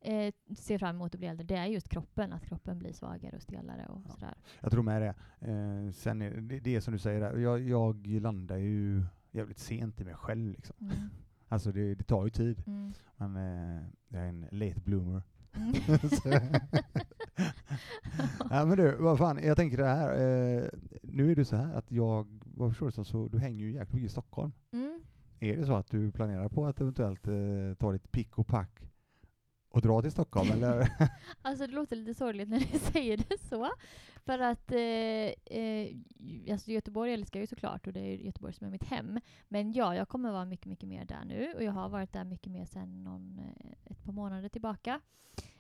eh, 0.04 0.32
ser 0.56 0.78
fram 0.78 0.96
emot 0.96 1.14
att 1.14 1.18
bli 1.18 1.28
äldre, 1.28 1.46
det 1.46 1.56
är 1.56 1.66
just 1.66 1.88
kroppen. 1.88 2.32
Att 2.32 2.46
kroppen 2.46 2.78
blir 2.78 2.92
svagare 2.92 3.36
och 3.36 3.42
stelare 3.42 3.86
och 3.86 4.00
Ja. 4.08 4.10
sådär. 4.14 4.34
Jag 4.60 4.72
tror 4.72 4.82
med 4.82 5.02
det. 5.02 5.14
Eh, 5.40 5.90
sen 5.92 6.22
är 6.22 6.30
det, 6.30 6.60
det 6.60 6.76
är 6.76 6.80
som 6.80 6.92
du 6.92 6.98
säger, 6.98 7.20
där, 7.20 7.36
jag, 7.36 7.60
jag 7.60 8.06
landar 8.06 8.56
ju 8.56 9.02
jävligt 9.30 9.58
sent 9.58 10.00
i 10.00 10.04
mig 10.04 10.14
själv. 10.14 10.50
Liksom. 10.50 10.76
Mm. 10.80 10.92
Alltså 11.48 11.72
det, 11.72 11.94
det 11.94 12.04
tar 12.04 12.24
ju 12.24 12.30
tid. 12.30 12.62
Mm. 12.66 12.92
Men 13.16 13.36
eh, 13.36 13.82
jag 14.08 14.22
är 14.22 14.26
en 14.28 14.46
late 14.50 14.80
bloomer. 14.80 15.22
Mm. 15.56 15.72
Ja, 18.50 18.64
men 18.66 18.76
du, 18.76 18.96
vad 18.96 19.18
fan, 19.18 19.38
jag 19.42 19.56
tänker 19.56 19.76
det 19.76 19.86
här. 19.86 20.10
Eh, 20.12 20.64
nu 21.02 21.30
är 21.32 21.36
det 21.36 21.44
så 21.44 21.56
här 21.56 21.74
att 21.74 21.90
jag, 21.90 22.40
vad 22.44 22.70
förstår 22.70 22.86
du 22.86 22.92
som, 22.92 23.04
så 23.04 23.28
du 23.28 23.38
hänger 23.38 23.64
ju 23.64 23.72
jäkligt 23.72 23.92
mycket 23.92 24.06
i 24.06 24.12
Stockholm. 24.12 24.52
Mm. 24.72 25.00
Är 25.40 25.56
det 25.56 25.66
så 25.66 25.74
att 25.74 25.90
du 25.90 26.12
planerar 26.12 26.48
på 26.48 26.66
att 26.66 26.80
eventuellt 26.80 27.26
eh, 27.28 27.34
ta 27.78 27.92
ditt 27.92 28.12
pick 28.12 28.38
och 28.38 28.46
pack 28.46 28.90
och 29.74 29.80
dra 29.82 30.02
till 30.02 30.10
Stockholm 30.12 30.50
eller? 30.52 30.88
Alltså 31.42 31.66
det 31.66 31.72
låter 31.72 31.96
lite 31.96 32.14
sorgligt 32.14 32.48
när 32.48 32.58
ni 32.58 32.66
säger 32.92 33.16
det 33.16 33.38
så. 33.40 33.70
För 34.24 34.38
att 34.38 34.72
eh, 34.72 34.78
eh, 35.58 35.96
alltså 36.52 36.70
Göteborg 36.70 37.12
älskar 37.12 37.38
jag 37.38 37.42
ju 37.42 37.46
såklart 37.46 37.86
och 37.86 37.92
det 37.92 38.00
är 38.00 38.16
Göteborg 38.16 38.52
som 38.54 38.66
är 38.66 38.70
mitt 38.70 38.84
hem. 38.84 39.20
Men 39.48 39.72
ja, 39.72 39.94
jag 39.96 40.08
kommer 40.08 40.32
vara 40.32 40.44
mycket, 40.44 40.66
mycket 40.66 40.88
mer 40.88 41.04
där 41.04 41.24
nu 41.24 41.52
och 41.56 41.62
jag 41.64 41.72
har 41.72 41.88
varit 41.88 42.12
där 42.12 42.24
mycket 42.24 42.52
mer 42.52 42.64
sedan 42.64 43.04
någon, 43.04 43.38
eh, 43.38 43.72
ett 43.92 44.04
par 44.04 44.12
månader 44.12 44.48
tillbaka. 44.48 45.00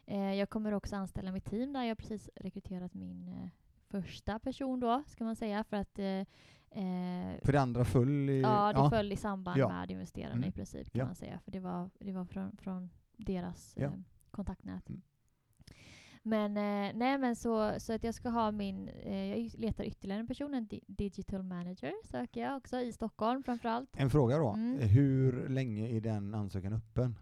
Eh, 0.06 0.34
jag 0.34 0.50
kommer 0.50 0.72
också 0.74 0.96
anställa 0.96 1.32
mitt 1.32 1.44
team 1.44 1.72
där. 1.72 1.82
Jag 1.82 1.90
har 1.90 1.94
precis 1.94 2.30
rekryterat 2.36 2.94
min 2.94 3.28
eh, 3.28 3.48
första 3.88 4.38
person 4.38 4.80
då, 4.80 5.02
ska 5.06 5.24
man 5.24 5.36
säga. 5.36 5.64
För 5.64 5.76
att 5.76 5.98
eh, 5.98 6.06
eh, 6.70 7.40
För 7.44 7.52
det 7.52 7.60
andra 7.60 7.84
full 7.84 8.30
i... 8.30 8.40
Ja, 8.40 8.72
det 8.72 8.90
föll 8.90 9.12
i 9.12 9.16
samband 9.16 9.58
Ja. 9.60 9.68
med 9.68 9.90
investerarna 9.90 10.34
Mm. 10.34 10.48
i 10.48 10.52
princip 10.52 10.92
kan 10.92 10.98
Ja. 11.00 11.06
man 11.06 11.14
säga. 11.14 11.38
För 11.44 11.50
det 11.50 11.60
var, 11.60 11.90
det 11.98 12.12
var 12.12 12.24
från, 12.24 12.56
från 12.56 12.90
deras 13.16 13.74
Ja. 13.76 13.84
eh, 13.84 13.92
kontaktnät. 14.30 14.88
Mm. 14.88 15.02
Men 16.26 16.54
nej, 16.54 16.92
nej 16.94 17.18
men 17.18 17.36
så, 17.36 17.74
så 17.80 17.92
att 17.92 18.04
jag 18.04 18.14
ska 18.14 18.28
ha 18.28 18.50
min, 18.50 18.88
eh, 18.88 19.38
jag 19.38 19.50
letar 19.60 19.84
ytterligare 19.84 20.20
en 20.20 20.26
person, 20.26 20.54
en 20.54 20.66
di- 20.66 20.84
digital 20.86 21.42
manager 21.42 21.92
söker 22.04 22.40
jag 22.40 22.56
också 22.56 22.80
i 22.80 22.92
Stockholm 22.92 23.42
framförallt. 23.42 23.90
En 23.96 24.10
fråga 24.10 24.38
då. 24.38 24.48
Mm. 24.52 24.78
Hur 24.88 25.48
länge 25.48 25.88
är 25.88 26.00
den 26.00 26.34
ansökan 26.34 26.72
öppen? 26.72 27.16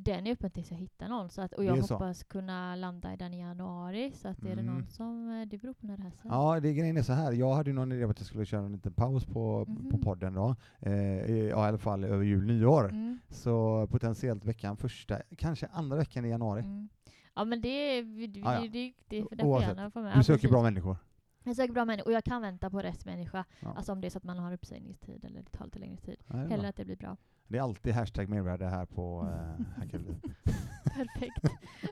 Den 0.00 0.26
är 0.26 0.32
öppen 0.32 0.50
tills 0.50 0.70
jag 0.70 0.78
hittar 0.78 1.08
någon. 1.08 1.28
Så 1.30 1.42
att, 1.42 1.52
och 1.52 1.64
jag 1.64 1.84
så. 1.84 1.94
hoppas 1.94 2.24
kunna 2.24 2.76
landa 2.76 3.12
i 3.14 3.16
den 3.16 3.34
i 3.34 3.40
januari. 3.40 4.12
Så 4.14 4.28
att 4.28 4.38
är 4.38 4.44
det 4.46 4.52
Mm. 4.52 4.66
någon 4.66 4.86
som, 4.86 5.30
eh, 5.30 5.46
det 5.48 5.58
beror 5.58 5.72
på 5.74 5.86
när 5.86 5.96
det 5.96 6.02
här 6.02 6.10
sänds. 6.10 6.24
Ja, 6.24 6.60
det 6.60 6.74
grejen 6.74 6.96
är 6.96 7.02
så 7.02 7.12
här. 7.12 7.32
Jag 7.32 7.54
hade 7.54 7.70
ju 7.70 7.74
någon 7.74 7.92
idé 7.92 8.04
om 8.04 8.10
att 8.10 8.18
jag 8.18 8.26
skulle 8.26 8.44
köra 8.46 8.60
en 8.66 8.72
liten 8.72 8.92
paus 8.92 9.24
på, 9.26 9.64
på 9.64 9.70
Mhm. 9.70 10.00
podden 10.00 10.34
då. 10.34 10.56
Eh, 10.80 10.92
i- 11.30 11.48
ja, 11.50 11.64
i 11.64 11.68
alla 11.68 11.78
fall 11.78 12.04
över 12.04 12.24
jul 12.24 12.46
nyår. 12.46 12.84
Mm. 12.88 13.18
Så 13.28 13.86
potentiellt 13.90 14.44
veckan 14.44 14.76
första, 14.76 15.18
kanske 15.36 15.66
andra 15.72 15.96
veckan 15.96 16.24
i 16.24 16.28
januari. 16.28 16.60
Mm. 16.60 16.88
Ja 17.34 17.44
men 17.44 17.60
det 17.60 17.68
är 17.68 18.02
det, 18.28 18.40
Ja, 18.40 18.54
ja. 18.54 18.60
det, 18.60 18.68
det, 18.68 18.92
det, 19.08 19.36
får 19.36 19.46
Oavsett. 19.46 19.68
gärna 19.68 19.90
få 19.90 20.00
med. 20.02 20.12
Du 20.12 20.18
Ja, 20.18 20.22
söker 20.22 20.34
precis. 20.38 20.50
bra 20.50 20.62
människor. 20.62 20.96
Jag 21.44 21.56
söker 21.56 21.72
bra 21.72 21.84
människor 21.84 22.06
och 22.08 22.12
jag 22.12 22.24
kan 22.24 22.42
vänta 22.42 22.70
på 22.70 22.78
rätt 22.82 23.04
människa. 23.04 23.44
Ja. 23.60 23.74
Alltså 23.76 23.92
om 23.92 24.00
det 24.00 24.08
är 24.08 24.10
så 24.10 24.18
att 24.18 24.24
man 24.24 24.38
har 24.38 24.52
uppsägningstid 24.52 25.24
eller 25.24 25.42
det 25.42 25.50
tar 25.50 25.64
lite 25.64 25.78
längre 25.78 25.96
tid. 25.96 26.16
Ja, 26.26 26.34
bra. 26.34 26.46
Hellre 26.46 26.68
att 26.68 26.76
det 26.76 26.84
blir 26.84 26.96
bra. 26.96 27.16
Det 27.48 27.58
är 27.58 27.62
alltid 27.62 27.94
hashtag 27.94 28.28
mervärde 28.28 28.66
här 28.66 28.86
på 28.86 29.28
Hackerliv. 29.76 30.20
Perfekt. 30.84 31.42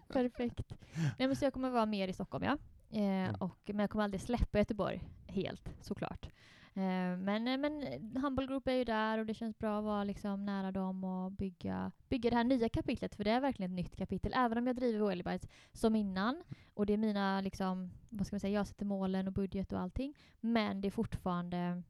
Perfekt. 0.08 0.72
Nej, 1.18 1.28
men 1.28 1.36
så 1.36 1.44
jag 1.44 1.52
kommer 1.52 1.70
vara 1.70 1.86
mer 1.86 2.08
i 2.08 2.12
Stockholm, 2.12 2.44
ja. 2.44 2.52
Eh, 2.90 3.06
Mm. 3.28 3.34
och, 3.34 3.58
men 3.66 3.78
jag 3.78 3.90
kommer 3.90 4.04
aldrig 4.04 4.20
släppa 4.20 4.58
Göteborg 4.58 5.02
helt, 5.26 5.68
såklart. 5.80 6.26
Eh, 6.74 7.16
men, 7.18 7.48
eh, 7.48 7.58
men 7.58 7.82
Humble 8.22 8.46
Group 8.46 8.68
är 8.68 8.72
ju 8.72 8.84
där 8.84 9.18
och 9.18 9.26
det 9.26 9.34
känns 9.34 9.58
bra 9.58 9.78
att 9.78 9.84
vara 9.84 10.04
liksom 10.04 10.46
nära 10.46 10.72
dem 10.72 11.04
och 11.04 11.32
bygga, 11.32 11.92
bygga 12.08 12.30
det 12.30 12.36
här 12.36 12.44
nya 12.44 12.68
kapitlet, 12.68 13.14
för 13.14 13.24
det 13.24 13.30
är 13.30 13.40
verkligen 13.40 13.70
ett 13.72 13.76
nytt 13.76 13.96
kapitel. 13.96 14.32
Även 14.36 14.58
om 14.58 14.66
jag 14.66 14.76
driver 14.76 15.06
Wellybites 15.08 15.48
som 15.72 15.96
innan, 15.96 16.42
och 16.74 16.86
det 16.86 16.92
är 16.92 16.96
mina, 16.96 17.40
liksom, 17.40 17.90
vad 18.08 18.26
ska 18.26 18.34
man 18.34 18.40
säga, 18.40 18.58
jag 18.58 18.66
sätter 18.66 18.84
målen 18.84 19.26
och 19.26 19.32
budget 19.32 19.72
och 19.72 19.80
allting, 19.80 20.14
men 20.40 20.80
det 20.80 20.88
är 20.88 20.90
fortfarande 20.92 21.82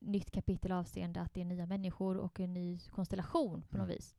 nytt 0.00 0.30
kapitel 0.30 0.72
avseende 0.72 1.20
att 1.20 1.34
det 1.34 1.40
är 1.40 1.44
nya 1.44 1.66
människor 1.66 2.16
och 2.16 2.40
en 2.40 2.54
ny 2.54 2.78
konstellation 2.90 3.62
på 3.70 3.76
något 3.76 3.84
Mm. 3.86 3.96
vis. 3.96 4.14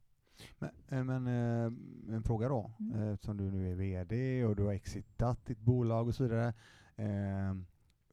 Men, 0.60 0.70
eh, 0.90 1.04
men 1.04 1.28
eh, 1.28 2.16
en 2.16 2.24
fråga 2.24 2.50
då, 2.50 2.72
Mm. 2.80 3.02
eh, 3.02 3.14
eftersom 3.14 3.38
du 3.38 3.52
nu 3.52 3.72
är 3.72 3.76
VD 3.76 4.46
och 4.46 4.56
du 4.56 4.64
har 4.64 4.74
exitat 4.74 5.46
ditt 5.46 5.60
bolag 5.60 6.08
och 6.08 6.16
så 6.16 6.24
vidare. 6.24 6.54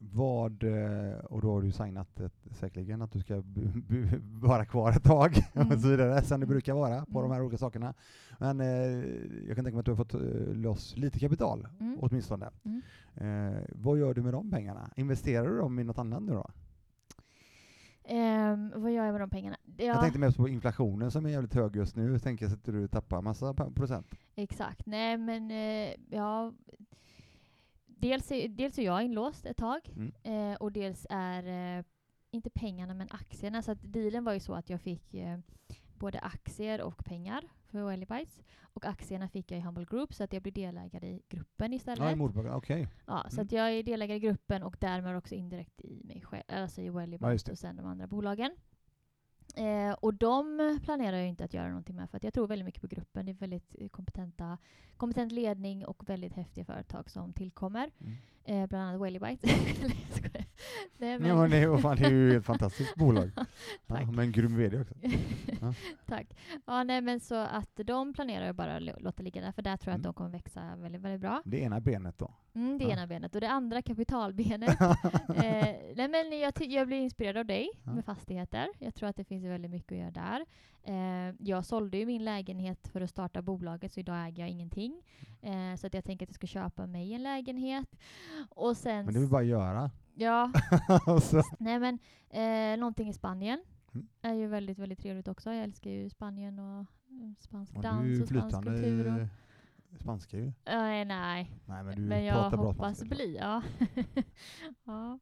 Vad, 0.05 0.63
och 1.23 1.41
då 1.41 1.51
har 1.53 1.61
du 1.61 1.71
signat 1.71 2.19
ett, 2.19 2.33
säkerligen 2.51 3.01
att 3.01 3.11
du 3.11 3.19
ska 3.19 3.41
b- 3.41 3.61
b- 3.89 4.07
vara 4.47 4.65
kvar 4.65 4.91
ett 4.91 5.03
tag 5.03 5.37
Mm. 5.53 5.67
och 5.71 5.79
så 5.79 5.87
vidare, 5.87 6.21
som 6.23 6.39
det 6.39 6.45
brukar 6.45 6.73
vara 6.73 7.05
på 7.05 7.19
Mm. 7.19 7.29
de 7.29 7.31
här 7.35 7.41
olika 7.41 7.57
sakerna. 7.57 7.93
Men 8.39 8.59
eh, 8.59 8.67
jag 9.47 9.55
kan 9.55 9.65
tänka 9.65 9.71
mig 9.71 9.79
att 9.79 9.85
du 9.85 9.91
har 9.91 9.95
fått 10.05 10.13
loss 10.55 10.97
lite 10.97 11.19
kapital, 11.19 11.67
Mm. 11.79 11.97
åtminstone. 12.01 12.49
Mm. 12.63 12.81
Eh, 13.15 13.61
vad 13.69 13.97
gör 13.99 14.13
du 14.13 14.21
med 14.21 14.33
de 14.33 14.51
pengarna? 14.51 14.89
Investerar 14.95 15.49
du 15.49 15.57
dem 15.57 15.79
i 15.79 15.83
något 15.83 15.97
annat 15.97 16.23
nu 16.23 16.31
då? 16.33 16.49
Ehm, 18.05 18.71
vad 18.75 18.91
gör 18.91 19.05
jag 19.05 19.11
med 19.11 19.21
de 19.21 19.29
pengarna? 19.29 19.57
Ja, 19.77 19.85
Jag 19.85 20.01
tänkte 20.01 20.19
mest 20.19 20.37
på 20.37 20.49
inflationen 20.49 21.11
som 21.11 21.25
är 21.25 21.29
jävligt 21.29 21.53
hög 21.53 21.75
just 21.75 21.95
nu. 21.95 22.19
Tänker 22.19 22.45
jag 22.45 22.53
att 22.53 22.63
du 22.65 22.87
tappar 22.87 23.21
massa 23.21 23.53
procent. 23.53 24.07
exakt. 24.35 24.85
Nej, 24.85 25.17
men 25.17 25.51
eh, 25.51 25.93
ja... 26.09 26.53
Dels 27.85 28.31
är, 28.31 28.47
dels 28.47 28.77
är 28.79 28.83
jag 28.83 29.03
inlåst 29.03 29.45
ett 29.45 29.57
tag 29.57 29.79
Mm. 29.95 30.13
eh, 30.51 30.55
och 30.57 30.71
dels 30.71 31.07
är 31.09 31.77
eh, 31.77 31.83
inte 32.31 32.49
pengarna 32.49 32.93
men 32.93 33.07
aktierna. 33.11 33.61
Så 33.61 33.71
att 33.71 33.77
dealen 33.81 34.23
var 34.23 34.33
ju 34.33 34.39
så 34.39 34.53
att 34.53 34.69
jag 34.69 34.81
fick 34.81 35.15
både 35.99 36.19
aktier 36.19 36.81
och 36.81 37.05
pengar 37.05 37.43
för 37.73 37.83
Wellybites. 37.85 38.41
Och 38.61 38.85
aktierna 38.85 39.29
fick 39.29 39.51
jag 39.51 39.57
i 39.57 39.61
Humble 39.61 39.85
Group 39.85 40.13
så 40.13 40.23
att 40.23 40.33
jag 40.33 40.41
blir 40.41 40.51
delägare 40.53 41.07
i 41.07 41.21
gruppen 41.29 41.73
istället. 41.73 41.99
Ja, 41.99 42.11
i 42.11 42.15
moderbolaget. 42.15 42.57
Okej. 42.57 42.87
Ja, 43.07 43.25
så 43.29 43.35
Mm. 43.35 43.45
att 43.45 43.51
jag 43.51 43.71
är 43.71 43.83
delägare 43.83 44.17
i 44.17 44.19
gruppen 44.19 44.63
och 44.63 44.77
därmed 44.79 45.17
också 45.17 45.35
indirekt 45.35 45.81
i 45.81 46.01
mig 46.03 46.21
själv, 46.21 46.43
alltså 46.47 46.81
i 46.81 46.85
Ja, 46.85 46.91
just 46.91 46.97
Wellybites 46.97 47.43
det. 47.43 47.51
och 47.51 47.57
sen 47.57 47.75
de 47.75 47.85
andra 47.85 48.07
bolagen. 48.07 48.51
Eh, 49.55 49.91
och 49.93 50.13
de 50.13 50.79
planerar 50.83 51.17
jag 51.17 51.27
inte 51.27 51.43
att 51.43 51.53
göra 51.53 51.67
någonting 51.67 51.95
med 51.95 52.09
för 52.09 52.17
att 52.17 52.23
jag 52.23 52.33
tror 52.33 52.47
väldigt 52.47 52.65
mycket 52.65 52.81
på 52.81 52.87
gruppen. 52.87 53.25
Det 53.25 53.31
är 53.31 53.33
väldigt 53.33 53.75
eh, 53.79 53.87
kompetenta, 53.89 54.57
kompetent 54.97 55.31
ledning 55.31 55.85
och 55.85 56.09
väldigt 56.09 56.33
häftiga 56.33 56.65
företag 56.65 57.09
som 57.09 57.33
tillkommer. 57.33 57.91
Mm. 57.99 58.13
Eh, 58.45 58.67
bland 58.67 58.83
annat 58.83 59.01
Wellybites. 59.01 59.43
Nej. 60.99 61.19
Nej, 61.19 61.19
men- 61.19 61.49
det, 61.49 61.57
är- 61.57 61.67
vad 61.67 61.81
fan, 61.81 61.97
det 61.97 62.05
är 62.05 62.09
ju 62.11 62.37
ett 62.37 62.45
fantastiskt 62.45 62.95
bolag. 62.95 63.31
Ja, 63.87 64.11
men 64.11 64.31
grym 64.31 64.57
VD 64.57 64.81
också. 64.81 64.93
Ja. 65.61 65.73
Tack. 66.05 66.27
Ja, 66.65 66.83
nej, 66.83 67.01
men 67.01 67.19
så 67.19 67.35
att 67.35 67.69
de 67.85 68.13
planerar 68.13 68.53
bara 68.53 68.75
att 68.75 68.81
lå- 68.83 68.99
låta 68.99 69.23
ligga 69.23 69.41
där, 69.41 69.51
för 69.51 69.61
där 69.61 69.77
tror 69.77 69.91
jag 69.91 69.95
Mm. 69.95 69.99
att 70.01 70.03
de 70.03 70.13
kommer 70.17 70.29
växa 70.29 70.75
väldigt, 70.75 71.01
väldigt 71.01 71.21
bra. 71.21 71.41
Det 71.45 71.59
ena 71.59 71.79
benet 71.79 72.17
då. 72.17 72.33
Mm, 72.55 72.77
det 72.77 72.83
Ja. 72.83 72.91
ena 72.91 73.07
benet. 73.07 73.35
Och 73.35 73.41
det 73.41 73.49
andra 73.49 73.81
kapitalbenet 73.81 74.81
eh, 74.81 75.67
nej 75.95 76.07
men 76.07 76.39
jag, 76.39 76.53
jag 76.61 76.87
blir 76.87 76.97
inspirerad 76.97 77.37
av 77.37 77.45
dig 77.45 77.69
Ja. 77.83 77.93
med 77.93 78.05
fastigheter. 78.05 78.67
Jag 78.79 78.95
tror 78.95 79.09
att 79.09 79.15
det 79.15 79.23
finns 79.23 79.45
väldigt 79.45 79.71
mycket 79.71 79.91
att 79.91 79.97
göra 79.97 80.11
där. 80.11 80.45
Eh, 80.85 81.35
jag 81.39 81.65
sålde 81.65 81.97
ju 81.97 82.05
min 82.05 82.25
lägenhet 82.25 82.87
för 82.87 83.01
att 83.01 83.09
starta 83.09 83.41
bolaget 83.41 83.93
så 83.93 83.99
idag 83.99 84.27
äger 84.27 84.43
jag 84.43 84.49
ingenting. 84.49 85.01
Eh, 85.41 85.75
så 85.77 85.87
att 85.87 85.93
jag 85.93 86.03
tänker 86.03 86.25
att 86.25 86.29
jag 86.29 86.35
ska 86.35 86.47
köpa 86.47 86.85
mig 86.87 87.13
en 87.13 87.23
lägenhet. 87.23 87.87
Och 88.49 88.77
sen... 88.77 89.05
Men 89.05 89.13
det 89.13 89.19
vill 89.19 89.29
bara 89.29 89.43
göra. 89.43 89.91
Ja, 90.15 90.51
nej 91.59 91.79
men 91.79 91.99
eh, 92.29 92.79
någonting 92.79 93.09
i 93.09 93.13
Spanien 93.13 93.63
Mm. 93.95 94.07
är 94.21 94.33
ju 94.33 94.47
väldigt, 94.47 94.79
väldigt 94.79 94.99
trevligt 94.99 95.27
också. 95.27 95.53
Jag 95.53 95.63
älskar 95.63 95.89
ju 95.89 96.09
Spanien 96.09 96.59
och 96.59 96.85
mm, 97.09 97.35
spansk 97.39 97.73
Ja, 97.75 97.81
dans 97.81 98.21
och 98.21 98.27
spansk 98.27 98.63
kultur. 98.63 99.21
Och, 99.91 99.99
spanska 99.99 100.37
ju. 100.37 100.51
Nej, 100.65 101.05
nej. 101.05 101.51
Nej, 101.65 101.83
men 101.83 101.95
du 101.95 102.01
Men 102.01 102.25
jag 102.25 102.51
bra 102.51 102.59
hoppas 102.61 102.97
spanska. 102.97 103.15
bli, 103.15 103.37
ja. 103.37 103.61
ja. 104.83 105.19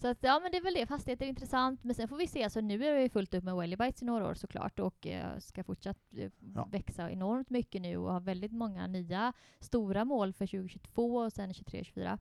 Så 0.00 0.08
att, 0.08 0.18
ja 0.20 0.40
men 0.42 0.50
det 0.52 0.56
är 0.58 0.62
väl 0.62 0.74
det, 0.74 0.86
fastigheter 0.86 1.24
är 1.24 1.28
intressant. 1.28 1.84
Men 1.84 1.94
sen 1.94 2.08
får 2.08 2.16
vi 2.16 2.26
se, 2.26 2.44
alltså 2.44 2.60
nu 2.60 2.84
är 2.84 2.98
ju 3.00 3.08
fullt 3.08 3.34
upp 3.34 3.44
med 3.44 3.56
Wellybites 3.56 4.02
i 4.02 4.04
några 4.04 4.26
år 4.26 4.34
såklart 4.34 4.78
och 4.78 5.06
eh, 5.06 5.38
ska 5.38 5.64
fortsatt 5.64 5.98
eh, 6.16 6.30
Ja. 6.54 6.68
växa 6.72 7.10
enormt 7.10 7.50
mycket 7.50 7.82
nu 7.82 7.96
och 7.96 8.12
har 8.12 8.20
väldigt 8.20 8.52
många 8.52 8.86
nya 8.86 9.32
stora 9.60 10.04
mål 10.04 10.32
för 10.32 10.46
2022 10.46 11.16
och 11.16 11.32
sen 11.32 11.52
2023-2024. 11.52 12.18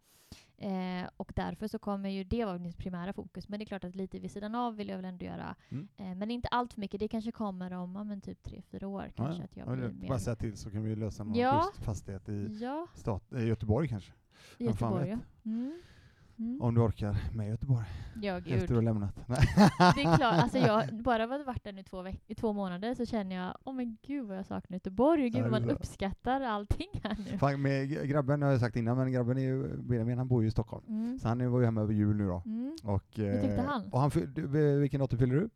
Eh, 0.57 1.09
och 1.17 1.31
därför 1.35 1.67
så 1.67 1.79
kommer 1.79 2.09
ju 2.09 2.23
det 2.23 2.45
vara 2.45 2.57
mitt 2.57 2.77
primära 2.77 3.13
fokus. 3.13 3.47
Men 3.49 3.59
det 3.59 3.63
är 3.63 3.67
klart 3.67 3.83
att 3.83 3.95
lite 3.95 4.19
vid 4.19 4.31
sidan 4.31 4.55
av 4.55 4.75
vill 4.75 4.89
jag 4.89 4.95
väl 4.95 5.05
ändå 5.05 5.25
göra. 5.25 5.55
Mm. 5.69 5.87
Eh, 5.97 6.15
men 6.15 6.31
inte 6.31 6.47
allt 6.47 6.73
för 6.73 6.79
mycket. 6.81 6.99
Det 6.99 7.07
kanske 7.07 7.31
kommer 7.31 7.71
om 7.73 7.95
ja, 7.95 8.03
men 8.03 8.21
typ 8.21 8.43
tre 8.43 8.61
fyra 8.71 8.87
år 8.87 9.11
kanske 9.15 9.41
ja. 9.41 9.45
att 9.45 9.57
jag 9.57 9.67
Ja, 9.67 9.75
blir 9.75 9.89
mer... 9.89 10.07
Bara 10.07 10.19
säga 10.19 10.35
till 10.35 10.57
så 10.57 10.71
kan 10.71 10.83
vi 10.83 10.95
lösa 10.95 11.23
någon 11.23 11.35
Ja. 11.35 11.71
fastighet 11.81 12.29
i, 12.29 12.57
Ja, 12.61 12.87
stat, 12.93 13.33
i 13.33 13.39
Göteborg 13.43 13.87
kanske. 13.87 14.11
i 14.57 14.65
Göteborg 14.65 15.09
ja. 15.09 15.17
Mm. 15.45 15.81
Mm. 16.39 16.61
Om 16.61 16.75
du 16.75 16.81
orkar 16.81 17.15
med 17.35 17.49
Göteborg 17.49 17.85
Ja, 18.21 18.37
efter 18.37 18.57
gud. 18.57 18.69
du 18.69 18.75
har 18.75 18.81
lämnat. 18.81 19.15
Det 19.95 20.01
är 20.01 20.17
klart, 20.17 20.33
alltså 20.43 20.57
jag 20.57 21.01
bara 21.03 21.27
varit 21.27 21.63
där 21.63 21.73
nu 21.73 21.83
två, 21.83 22.01
veck- 22.01 22.23
i 22.27 22.35
två 22.35 22.53
månader 22.53 22.93
så 22.95 23.05
känner 23.05 23.35
jag, 23.35 23.57
åh 23.63 23.73
men 23.75 23.97
gud 24.01 24.27
vad 24.27 24.37
jag 24.37 24.45
saknar 24.45 24.75
Göteborg, 24.75 25.29
gud 25.29 25.41
vad 25.41 25.51
man 25.51 25.69
uppskattar 25.69 26.41
allting 26.41 26.87
här 27.03 27.17
nu. 27.31 27.37
Fan, 27.37 27.61
med 27.61 27.89
grabben 28.09 28.41
har 28.41 28.49
jag 28.51 28.59
sagt 28.59 28.75
innan, 28.75 28.97
men 28.97 29.11
grabben 29.11 29.37
är 29.37 29.41
ju, 29.41 29.77
Benjamin 29.77 30.17
han 30.17 30.27
bor 30.27 30.41
ju 30.41 30.47
i 30.47 30.51
Stockholm. 30.51 30.85
Mm. 30.87 31.19
Så 31.19 31.27
han 31.27 31.51
var 31.51 31.59
ju 31.59 31.65
hemma 31.65 31.81
över 31.81 31.93
jul 31.93 32.15
nu 32.15 32.27
då. 32.27 32.43
Mm. 32.45 32.75
Och, 32.83 33.03
Hur 33.15 33.41
tyckte 33.41 33.55
eh, 33.55 33.65
han? 33.65 33.89
Och 33.91 33.99
han 33.99 34.11
du, 34.35 34.47
vilken 34.79 34.99
datum 34.99 35.19
fyller 35.19 35.35
du? 35.35 35.49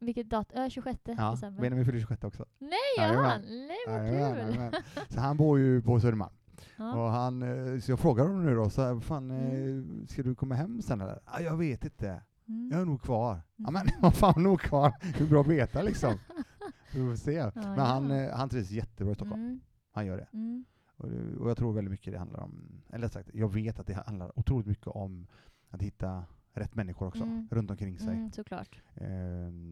Vilket 0.00 0.30
datum? 0.30 0.62
Äh, 0.62 0.68
26 0.68 1.00
Ja, 1.04 1.30
december. 1.30 1.60
Benjamin 1.62 1.84
fyller 1.84 1.98
26 2.00 2.24
också. 2.24 2.44
Nej, 2.58 2.70
Jajamän. 2.98 3.24
han! 3.24 3.40
Nej, 3.40 3.76
vad 3.88 4.10
kul! 4.10 4.14
jajamän. 4.20 4.72
Så 5.08 5.20
han 5.20 5.36
bor 5.36 5.58
ju 5.58 5.82
på 5.82 6.00
Södermalm. 6.00 6.32
Ja. 6.76 6.94
Och 6.94 7.10
han, 7.10 7.42
eh, 7.42 7.78
så 7.80 7.92
jag 7.92 8.00
frågar 8.00 8.24
honom 8.26 8.44
nu 8.46 8.54
då, 8.54 8.70
så 8.70 8.82
här, 8.82 9.00
fan, 9.00 9.30
Mm. 9.30 10.00
eh, 10.00 10.06
ska 10.06 10.22
du 10.22 10.34
komma 10.34 10.54
hem 10.54 10.82
sen 10.82 11.00
eller? 11.00 11.18
Ah, 11.24 11.40
jag 11.40 11.56
vet 11.56 11.84
inte, 11.84 12.22
Mm. 12.48 12.68
jag 12.72 12.80
är 12.80 12.84
nog 12.84 13.02
kvar. 13.02 13.40
Ja 13.56 13.70
men 13.70 13.82
Mm. 13.82 13.94
vad 14.02 14.14
fan 14.14 14.42
nog 14.42 14.60
kvar? 14.60 14.92
Hur 15.18 15.28
bra 15.28 15.40
att 15.40 15.46
veta 15.46 15.82
liksom. 15.82 16.14
Vi 16.92 16.98
får 17.08 17.16
se. 17.16 17.50
Men 17.54 17.64
ja. 17.78 17.82
han, 17.84 18.10
eh, 18.10 18.30
han 18.36 18.48
trivs 18.48 18.70
jättebra 18.70 19.12
i 19.12 19.14
Stockholm. 19.14 19.42
Mm. 19.42 19.60
Han 19.90 20.06
gör 20.06 20.16
det. 20.16 20.28
Mm. 20.32 20.64
Och, 20.96 21.08
och 21.40 21.50
jag 21.50 21.56
tror 21.56 21.72
väldigt 21.72 21.90
mycket 21.90 22.12
det 22.12 22.18
handlar 22.18 22.40
om, 22.40 22.82
eller 22.92 23.08
sagt, 23.08 23.30
jag 23.34 23.52
vet 23.52 23.78
att 23.78 23.86
det 23.86 23.94
handlar 24.06 24.38
otroligt 24.38 24.66
mycket 24.66 24.86
om 24.86 25.26
att 25.70 25.82
hitta 25.82 26.24
rätt 26.52 26.74
människor 26.74 27.06
också, 27.06 27.22
Mm. 27.22 27.48
runt 27.50 27.70
omkring 27.70 27.98
sig. 27.98 28.14
Mm, 28.16 28.32
såklart. 28.32 28.82
Eh, 28.94 29.06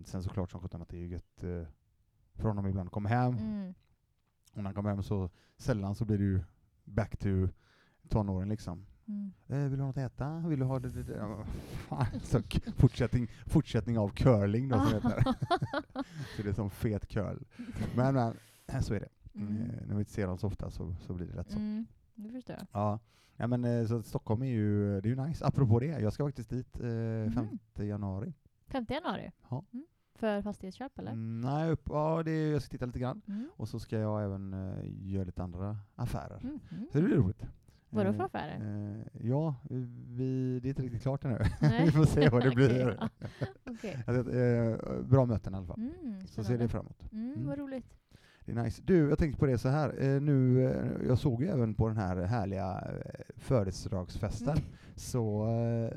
sen 0.04 0.22
såklart 0.22 0.50
som 0.50 0.60
sjutton 0.60 0.82
att 0.82 0.88
det 0.88 1.02
är 1.02 1.06
gött 1.06 1.42
eh, 1.44 1.62
för 2.34 2.48
honom 2.48 2.66
ibland 2.66 2.86
att 2.86 2.92
komma 2.92 3.08
hem. 3.08 3.32
Mm. 3.36 3.74
Och 4.52 4.56
när 4.56 4.64
han 4.64 4.74
kommer 4.74 4.90
hem 4.90 5.02
så 5.02 5.30
sällan 5.58 5.94
så 5.94 6.04
blir 6.04 6.18
det 6.18 6.24
ju 6.24 6.40
back 6.84 7.16
to 7.16 7.28
tonåren 8.08 8.48
liksom. 8.48 8.86
Mm. 9.08 9.32
Eh, 9.48 9.58
vill 9.68 9.78
du 9.78 9.82
ha 9.84 9.86
något 9.86 9.96
att 9.96 10.12
äta? 10.12 10.38
Vill 10.46 10.58
du 10.58 10.64
ha 10.64 10.78
det? 10.78 10.90
det, 10.90 11.02
det? 11.02 11.16
Ja, 11.16 11.26
vad 11.36 11.46
fan, 11.46 12.20
så 12.22 12.42
k- 12.42 12.72
fortsättning, 12.76 13.28
fortsättning 13.46 13.98
av 13.98 14.08
curling 14.08 14.68
då 14.68 14.78
som 14.80 14.92
heter. 14.94 15.22
så 16.36 16.42
det 16.42 16.48
är 16.48 16.52
som 16.52 16.70
fet 16.70 17.06
curl. 17.06 17.38
Men, 17.96 18.14
men 18.14 18.34
eh, 18.66 18.80
så 18.80 18.94
är 18.94 19.00
det. 19.00 19.08
Mm. 19.34 19.56
Eh, 19.56 19.86
när 19.86 19.94
vi 19.94 19.98
inte 20.00 20.12
ser 20.12 20.26
dem 20.26 20.38
så 20.38 20.46
ofta 20.46 20.70
så, 20.70 20.94
så 21.00 21.14
blir 21.14 21.26
det 21.26 21.34
lätt 21.34 21.50
så. 21.50 21.58
Mm. 21.58 21.86
Det 22.14 22.28
förstår 22.30 22.56
jag. 22.58 22.66
Ja. 22.72 22.98
ja 23.36 23.46
men 23.46 23.64
eh, 23.64 23.86
så 23.86 24.02
Stockholm 24.02 24.42
är 24.42 24.46
ju, 24.46 25.00
det 25.00 25.08
är 25.08 25.10
ju 25.16 25.26
nice. 25.26 25.46
Apropå 25.46 25.78
det, 25.80 25.86
jag 25.86 26.12
ska 26.12 26.24
faktiskt 26.26 26.50
dit 26.50 26.80
eh, 26.80 27.32
5 27.34 27.48
januari. 27.74 28.34
5 28.68 28.86
januari? 28.88 29.32
Ja. 29.50 29.64
Mm. 29.72 29.86
För 30.22 30.42
fastighetsköp 30.42 30.98
eller? 30.98 31.12
Mm, 31.12 31.40
nej, 31.40 31.70
upp, 31.70 31.82
ja 31.88 32.22
det 32.24 32.30
är, 32.30 32.52
jag 32.52 32.62
ska 32.62 32.70
titta 32.70 32.86
lite 32.86 32.98
grann. 32.98 33.22
Mm. 33.28 33.48
Och 33.56 33.68
så 33.68 33.78
ska 33.80 33.98
jag 33.98 34.24
även 34.24 34.52
eh, 34.52 34.84
göra 35.12 35.24
lite 35.24 35.42
andra 35.42 35.78
affärer. 35.94 36.40
Mm. 36.42 36.60
Mm. 36.70 36.86
Så 36.92 36.98
det 36.98 37.04
blir 37.04 37.16
roligt. 37.16 37.46
Vadå 37.90 38.12
för 38.12 38.18
Eh, 38.20 38.24
affärer? 38.24 38.94
Eh, 38.94 39.26
ja, 39.28 39.54
vi, 40.08 40.60
det 40.62 40.68
är 40.68 40.70
inte 40.70 40.82
riktigt 40.82 41.02
klart 41.02 41.24
ännu. 41.24 41.38
Vi 41.84 41.90
får 41.92 42.04
se 42.04 42.28
vad 42.28 42.42
det 42.42 42.50
blir. 42.54 42.98
Okej. 43.70 43.98
Alltså, 44.06 44.32
eh, 44.36 45.02
bra 45.02 45.26
möten 45.26 45.54
i 45.54 45.56
alla 45.56 45.66
fall. 45.66 45.80
Mm, 46.02 46.26
Så 46.26 46.44
ser 46.44 46.58
det 46.58 46.68
fram 46.68 46.80
emot. 46.86 47.12
Mm, 47.12 47.32
Mm. 47.32 47.46
Vad 47.46 47.58
roligt. 47.58 47.86
Det 48.44 48.52
är 48.52 48.62
nice. 48.62 48.82
Du, 48.84 49.08
jag 49.08 49.18
tänkte 49.18 49.38
på 49.40 49.46
det 49.46 49.58
så 49.58 49.68
här. 49.68 50.02
Eh, 50.02 50.20
nu, 50.20 50.64
eh, 50.66 51.06
jag 51.08 51.18
såg 51.18 51.42
ju 51.42 51.48
även 51.48 51.74
på 51.74 51.88
den 51.88 51.96
här 51.96 52.16
härliga 52.16 52.80
eh, 52.80 53.20
födelsedagsfesten, 53.36 54.48
Mm. 54.58 54.64
så 54.96 55.44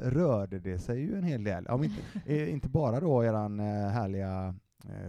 rörde 0.02 0.60
det 0.60 0.80
sig 0.80 1.00
ju 1.02 1.16
en 1.18 1.24
hel 1.24 1.44
del. 1.44 1.68
Om 1.68 1.84
inte, 1.84 2.50
inte 2.52 2.70
bara 2.70 3.00
då 3.00 3.24
eran 3.24 3.60
härliga 3.60 4.56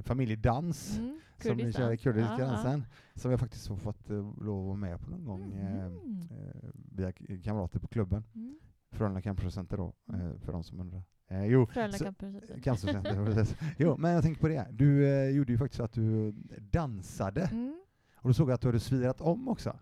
familjedans 0.02 0.98
Mm, 0.98 1.20
som 1.42 1.50
kurdisk 1.50 1.78
kör 1.78 1.92
i 1.92 1.96
kurdiska 1.96 2.36
dansen, 2.38 2.84
som 3.14 3.30
jag 3.30 3.40
faktiskt 3.40 3.68
har 3.68 3.76
fått 3.76 4.08
lov 4.08 4.60
att 4.60 4.66
vara 4.66 4.76
med 4.76 5.00
på 5.00 5.10
någon 5.10 5.24
gång 5.24 5.40
Mhm. 5.48 6.20
eh, 6.30 6.70
via 6.92 7.12
kamrater 7.44 7.78
på 7.78 7.88
klubben. 7.88 8.24
Mm. 8.34 8.58
Frölunda 8.90 9.20
Campuscenter 9.20 9.76
då, 9.76 9.92
Mm. 10.08 10.40
för 10.40 10.52
de 10.52 10.64
som 10.64 10.80
undrar. 10.80 11.02
Eh, 11.28 11.44
jo, 11.46 11.66
precis. 13.26 13.56
Jo, 13.78 13.96
men 13.96 14.10
jag 14.12 14.22
tänker 14.22 14.40
på 14.40 14.48
det. 14.48 14.66
Du 14.70 15.06
eh, 15.08 15.30
gjorde 15.30 15.52
ju 15.52 15.58
faktiskt 15.58 15.76
så 15.76 15.84
att 15.84 15.92
du 15.92 16.32
dansade, 16.70 17.48
Mm. 17.52 17.80
och 18.16 18.28
då 18.28 18.34
såg 18.34 18.48
jag 18.50 18.54
att 18.54 18.60
du 18.60 18.68
hade 18.68 18.80
svirat 18.80 19.20
om 19.20 19.48
också. 19.48 19.76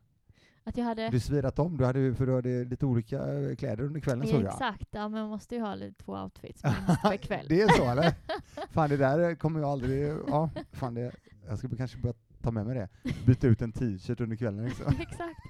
Att 0.66 0.76
jag 0.76 0.84
hade... 0.84 1.08
Du 1.08 1.20
svirat 1.20 1.58
om, 1.58 1.76
du 1.76 1.84
hade, 1.84 2.14
för 2.14 2.26
du 2.26 2.34
hade 2.34 2.64
lite 2.64 2.86
olika 2.86 3.16
eh, 3.34 3.56
kläder 3.56 3.84
under 3.84 4.00
kvällen 4.00 4.26
såg 4.26 4.42
jag. 4.42 4.52
Exakt, 4.52 4.88
ja, 4.90 5.08
men 5.08 5.20
man 5.20 5.30
måste 5.30 5.54
ju 5.54 5.60
ha 5.60 5.74
lite 5.74 6.04
två 6.04 6.12
outfits 6.12 6.62
per 6.62 7.16
kväll. 7.22 7.46
det 7.48 7.62
är 7.62 7.68
så 7.68 7.90
eller? 7.90 8.14
Fan 8.70 8.90
det 8.90 8.96
där 8.96 9.34
kommer 9.34 9.60
jag 9.60 9.68
aldrig, 9.70 10.14
ja, 10.28 10.50
fan 10.72 10.94
det, 10.94 11.12
jag 11.48 11.58
ska 11.58 11.68
kanske 11.76 11.98
börja 11.98 12.14
ta 12.42 12.50
med 12.50 12.66
mig 12.66 12.74
det. 12.74 12.88
Byta 13.26 13.46
ut 13.46 13.62
en 13.62 13.72
t-shirt 13.72 14.20
under 14.20 14.36
kvällen 14.36 14.64
liksom. 14.64 14.86
Exakt. 15.00 15.40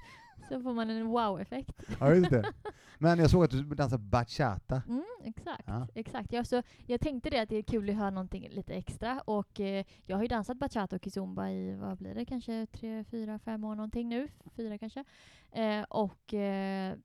Så 0.49 0.61
får 0.61 0.73
man 0.73 0.89
en 0.89 1.07
wow-effekt. 1.07 1.83
Ja 1.99 2.13
just 2.13 2.29
det. 2.29 2.43
Men 2.99 3.19
jag 3.19 3.29
såg 3.29 3.43
att 3.43 3.51
du 3.51 3.63
dansade 3.63 4.03
bachata. 4.03 4.81
Mm, 4.87 5.03
exakt. 5.23 5.63
Ja. 5.65 5.87
exakt. 5.95 6.33
Ja, 6.33 6.43
så 6.43 6.63
jag 6.85 7.01
tänkte 7.01 7.29
det 7.29 7.39
att 7.39 7.49
det 7.49 7.55
är 7.55 7.63
kul 7.63 7.89
att 7.89 7.95
höra 7.95 8.09
någonting 8.09 8.49
lite 8.49 8.73
extra 8.73 9.21
och 9.21 9.59
eh, 9.59 9.85
jag 10.05 10.15
har 10.15 10.23
ju 10.23 10.27
dansat 10.27 10.57
bachata 10.57 10.95
och 10.95 11.03
kizomba 11.03 11.49
i, 11.49 11.75
vad 11.75 11.97
blir 11.97 12.15
det, 12.15 12.25
kanske 12.25 12.65
tre, 12.65 13.03
fyra, 13.03 13.39
fem 13.39 13.63
år 13.63 13.75
någonting 13.75 14.09
nu, 14.09 14.27
fyra 14.55 14.77
kanske. 14.77 15.03
Eh, 15.51 15.81
och 15.81 16.33
eh, 16.33 16.95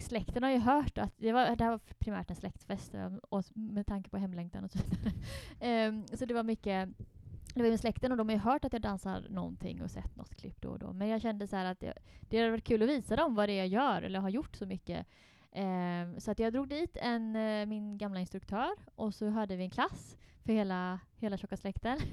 släkten 0.00 0.42
har 0.42 0.50
ju 0.50 0.58
hört 0.58 0.98
att, 0.98 1.14
det, 1.16 1.32
var, 1.32 1.56
det 1.56 1.64
här 1.64 1.70
var 1.70 1.80
primärt 1.98 2.30
en 2.30 2.36
släktfest 2.36 2.94
eh, 2.94 3.14
och 3.30 3.44
med 3.54 3.86
tanke 3.86 4.10
på 4.10 4.18
hemlängtan 4.18 4.64
och 4.64 4.70
så 4.70 4.78
vidare. 4.78 5.12
Ehm, 5.60 6.06
så 6.06 6.24
det 6.24 6.34
var 6.34 6.42
mycket 6.42 6.88
det 7.54 7.62
var 7.62 7.70
med 7.70 7.80
släkten 7.80 8.12
och 8.12 8.18
de 8.18 8.28
har 8.28 8.34
ju 8.34 8.40
hört 8.40 8.64
att 8.64 8.72
jag 8.72 8.82
dansar 8.82 9.26
någonting 9.28 9.82
och 9.82 9.90
sett 9.90 10.16
något 10.16 10.36
klipp 10.36 10.60
då 10.60 10.68
och 10.68 10.78
då. 10.78 10.92
Men 10.92 11.08
jag 11.08 11.20
kände 11.20 11.46
så 11.46 11.56
att 11.56 11.82
jag, 11.82 11.94
det 12.20 12.38
hade 12.38 12.50
varit 12.50 12.64
kul 12.64 12.82
att 12.82 12.88
visa 12.88 13.16
dem 13.16 13.34
vad 13.34 13.48
det 13.48 13.52
är 13.52 13.56
jag 13.56 13.68
gör 13.68 14.02
eller 14.02 14.20
har 14.20 14.28
gjort 14.28 14.56
så 14.56 14.66
mycket. 14.66 15.06
Ehm, 15.52 16.20
så 16.20 16.30
att 16.30 16.38
jag 16.38 16.52
drog 16.52 16.68
dit 16.68 16.96
en, 17.00 17.36
eh, 17.36 17.66
min 17.66 17.98
gamla 17.98 18.20
instruktör 18.20 18.70
och 18.94 19.14
så 19.14 19.28
hade 19.28 19.56
vi 19.56 19.64
en 19.64 19.70
klass 19.70 20.16
för 20.44 20.52
hela, 20.52 21.00
hela 21.16 21.36
tjocka 21.36 21.56
släkten. 21.56 21.98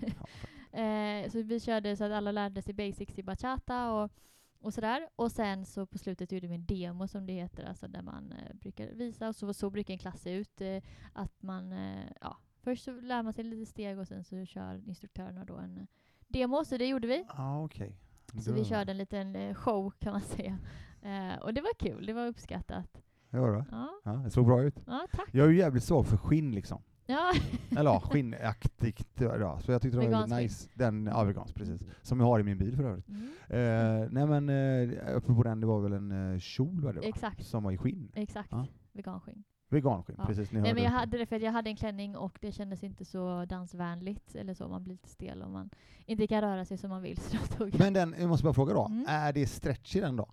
Eh, 0.71 1.30
så 1.30 1.41
vi 1.41 1.60
körde 1.60 1.95
så 1.95 2.04
att 2.04 2.12
alla 2.12 2.32
lärde 2.32 2.62
sig 2.62 2.73
basics 2.73 3.19
i 3.19 3.23
bachata 3.23 3.91
och, 3.91 4.12
och 4.60 4.73
sådär. 4.73 5.10
Och 5.15 5.32
sen 5.32 5.65
så 5.65 5.86
på 5.86 5.97
slutet 5.97 6.32
gjorde 6.32 6.47
vi 6.47 6.56
en 6.56 6.65
demo 6.65 7.08
som 7.08 7.25
det 7.25 7.34
heter, 7.34 7.63
alltså 7.63 7.88
där 7.88 8.02
man 8.02 8.32
eh, 8.32 8.56
brukar 8.56 8.88
visa. 8.88 9.28
Och 9.28 9.36
så, 9.36 9.54
så 9.54 9.69
brukar 9.69 9.93
en 9.93 9.99
klass 9.99 10.21
se 10.21 10.32
ut. 10.32 10.62
Eh, 10.62 10.84
att 11.13 11.41
man, 11.41 11.71
eh, 11.71 12.12
ja, 12.21 12.38
först 12.63 12.84
så 12.84 12.91
lär 13.02 13.24
man 13.24 13.34
sig 13.34 13.43
lite 13.43 13.65
steg 13.65 14.00
och 14.00 14.08
sen 14.08 14.24
så 14.24 14.45
kör 14.45 14.88
instruktörerna 14.88 15.45
då 15.45 15.58
en 15.58 15.78
eh, 15.78 15.84
demo. 16.28 16.65
Så 16.65 16.78
det 16.78 16.88
gjorde 16.88 17.08
vi. 17.08 17.26
Ja 17.38 17.63
okej. 17.63 17.95
Så 18.41 18.54
vi 18.54 18.63
körde 18.65 18.91
en 18.91 18.98
liten 18.98 19.36
eh, 19.36 19.54
show 19.56 19.91
kan 20.00 20.12
man 20.13 20.22
säga. 20.22 20.58
Eh, 21.02 21.39
och 21.41 21.54
det 21.54 21.62
var 21.62 21.74
kul, 21.80 22.06
det 22.06 22.13
var 22.13 22.28
uppskattat. 22.28 23.02
Ja, 23.30 23.39
då. 23.39 23.65
Ja, 23.72 23.89
ja, 24.04 24.12
det 24.12 24.32
såg 24.32 24.45
bra 24.45 24.63
ut. 24.63 24.76
ja 24.88 25.08
tack. 25.12 25.30
Jag 25.32 25.48
är 25.48 25.52
ju 25.52 25.58
jävligt 25.58 25.84
svag 25.84 26.08
för 26.08 26.17
skinn 26.17 26.52
liksom. 26.56 26.82
Ja, 27.06 27.32
Eller 27.78 27.91
ja, 27.91 28.00
skinnaktigt. 28.00 29.22
Ja, 29.22 29.60
så 29.60 29.72
jag 29.72 29.82
tyckte 29.82 30.00
det 30.00 30.10
var 30.10 30.19
väldigt 30.19 30.38
nice. 30.39 30.69
Den, 30.74 31.06
ja, 31.06 31.24
vegansk 31.24 31.56
precis. 31.56 31.84
Som 32.02 32.19
jag 32.19 32.28
har 32.28 32.39
i 32.39 32.43
min 32.43 32.58
bil 32.58 32.76
för 32.76 32.84
övrigt. 32.84 33.08
mm, 33.10 33.30
Eh, 33.50 34.08
nej 34.12 34.28
men, 34.28 34.50
eh, 34.50 35.15
apropå 35.17 35.43
den, 35.43 35.60
det 35.62 35.67
var 35.67 35.80
väl 35.82 35.93
en 35.93 36.34
eh, 36.34 36.39
kjol 36.39 36.82
var 36.82 36.93
det 36.93 37.00
va? 37.00 37.06
exakt. 37.08 37.45
Som 37.45 37.63
var 37.63 37.72
i 37.72 37.78
skinn. 37.78 38.12
Exakt. 38.15 38.52
Ja. 38.52 38.65
Veganskinn. 38.91 39.43
Veganskinn, 39.70 40.16
Ja. 40.20 40.26
precis. 40.26 40.52
Ni 40.52 40.62
Nej, 40.62 40.74
men 40.74 40.84
jag 40.84 40.92
hade 40.92 41.18
det 41.18 41.26
för 41.26 41.36
att 41.36 41.42
jag 41.42 41.52
hade 41.52 41.70
en 41.70 41.76
klänning 41.76 42.18
och 42.18 42.38
det 42.42 42.52
kändes 42.52 42.84
inte 42.84 43.06
så 43.06 43.46
dansvänligt 43.46 44.36
eller 44.36 44.54
så. 44.54 44.68
Man 44.68 44.84
blir 44.84 44.94
lite 44.94 45.10
stel 45.10 45.42
om 45.42 45.52
man 45.52 45.70
inte 46.06 46.28
kan 46.28 46.42
röra 46.42 46.66
sig 46.66 46.78
som 46.78 46.90
man 46.90 47.02
vill. 47.02 47.18
Så 47.22 47.38
tog. 47.38 47.80
Men 47.80 47.94
den, 47.94 48.16
jag 48.20 48.30
måste 48.30 48.44
bara 48.44 48.54
fråga 48.54 48.74
då, 48.74 48.86
Mm. 48.86 49.06
är 49.08 49.34
det 49.34 49.48
stretch 49.48 49.96
i 49.96 50.00
den 50.00 50.16
då? 50.16 50.30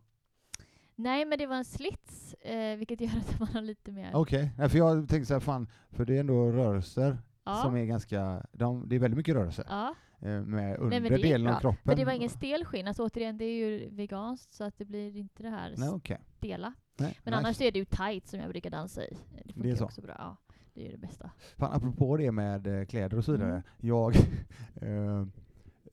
Nej, 0.95 1.25
men 1.25 1.39
det 1.39 1.47
var 1.47 1.57
en 1.57 1.65
slits, 1.65 2.35
eh, 2.35 2.77
vilket 2.77 3.01
gör 3.01 3.11
att 3.19 3.41
man 3.41 3.49
har 3.49 3.63
lite 3.63 3.93
mer... 3.93 4.11
Okej, 4.15 4.51
okay. 4.55 4.69
för 4.69 4.79
jag 4.79 5.09
tänkte 5.09 5.27
så 5.27 5.35
här, 5.35 5.41
fan, 5.41 5.69
för 5.91 6.05
det 6.05 6.17
är 6.17 6.21
ändå 6.21 6.53
rörelser 6.53 7.19
ja. 7.45 7.55
som 7.55 7.77
är 7.77 7.85
ganska, 7.85 8.47
de, 8.53 8.89
det 8.89 8.97
är 8.97 9.01
väldigt 9.01 9.17
mycket 9.17 9.35
rörelse 9.35 9.65
ja. 9.69 9.95
eh, 10.21 10.29
med 10.29 10.45
men 10.45 10.91
det 10.91 10.97
undre 10.97 11.17
gick 11.17 11.27
delen 11.27 11.55
av 11.55 11.61
kroppen. 11.61 11.81
Men 11.83 11.97
det 11.97 12.05
var 12.05 12.13
ingen 12.13 12.31
stel 12.31 12.65
skinn. 12.65 12.89
Alltså, 12.89 13.05
återigen, 13.05 13.39
det 13.39 13.45
är 13.45 13.57
ju 13.57 13.89
veganskt 13.91 14.55
så 14.55 14.65
att 14.65 14.79
det 14.79 14.85
blir 14.85 15.17
inte 15.17 15.43
det 15.43 15.51
här 15.51 15.75
Nej, 15.77 15.89
okej. 15.89 16.21
stela. 16.39 16.75
Nej, 16.99 17.19
Men 17.25 17.33
nice. 17.33 17.39
annars 17.39 17.61
är 17.61 17.73
det 17.73 17.79
ju 17.79 17.85
tight 17.85 18.27
som 18.29 18.41
jag 18.41 18.49
brukar 18.51 18.71
dansa 18.71 19.05
i. 19.05 19.17
Det 19.45 19.53
funkar 19.53 19.71
är 19.71 19.77
så. 19.77 19.85
också 19.85 20.01
bra. 20.03 20.15
Ja, 20.19 20.37
det 20.75 20.87
är 20.89 20.93
det 20.93 20.99
bästa. 20.99 21.31
Fan, 21.57 21.73
apropå 21.73 22.17
det 22.17 22.33
med 22.33 22.67
eh, 22.81 22.85
kläder 22.87 23.17
och 23.19 23.25
så 23.25 23.33
vidare. 23.33 23.51
Mm. 23.51 23.63
Jag, 23.81 24.17
eh, 24.83 25.27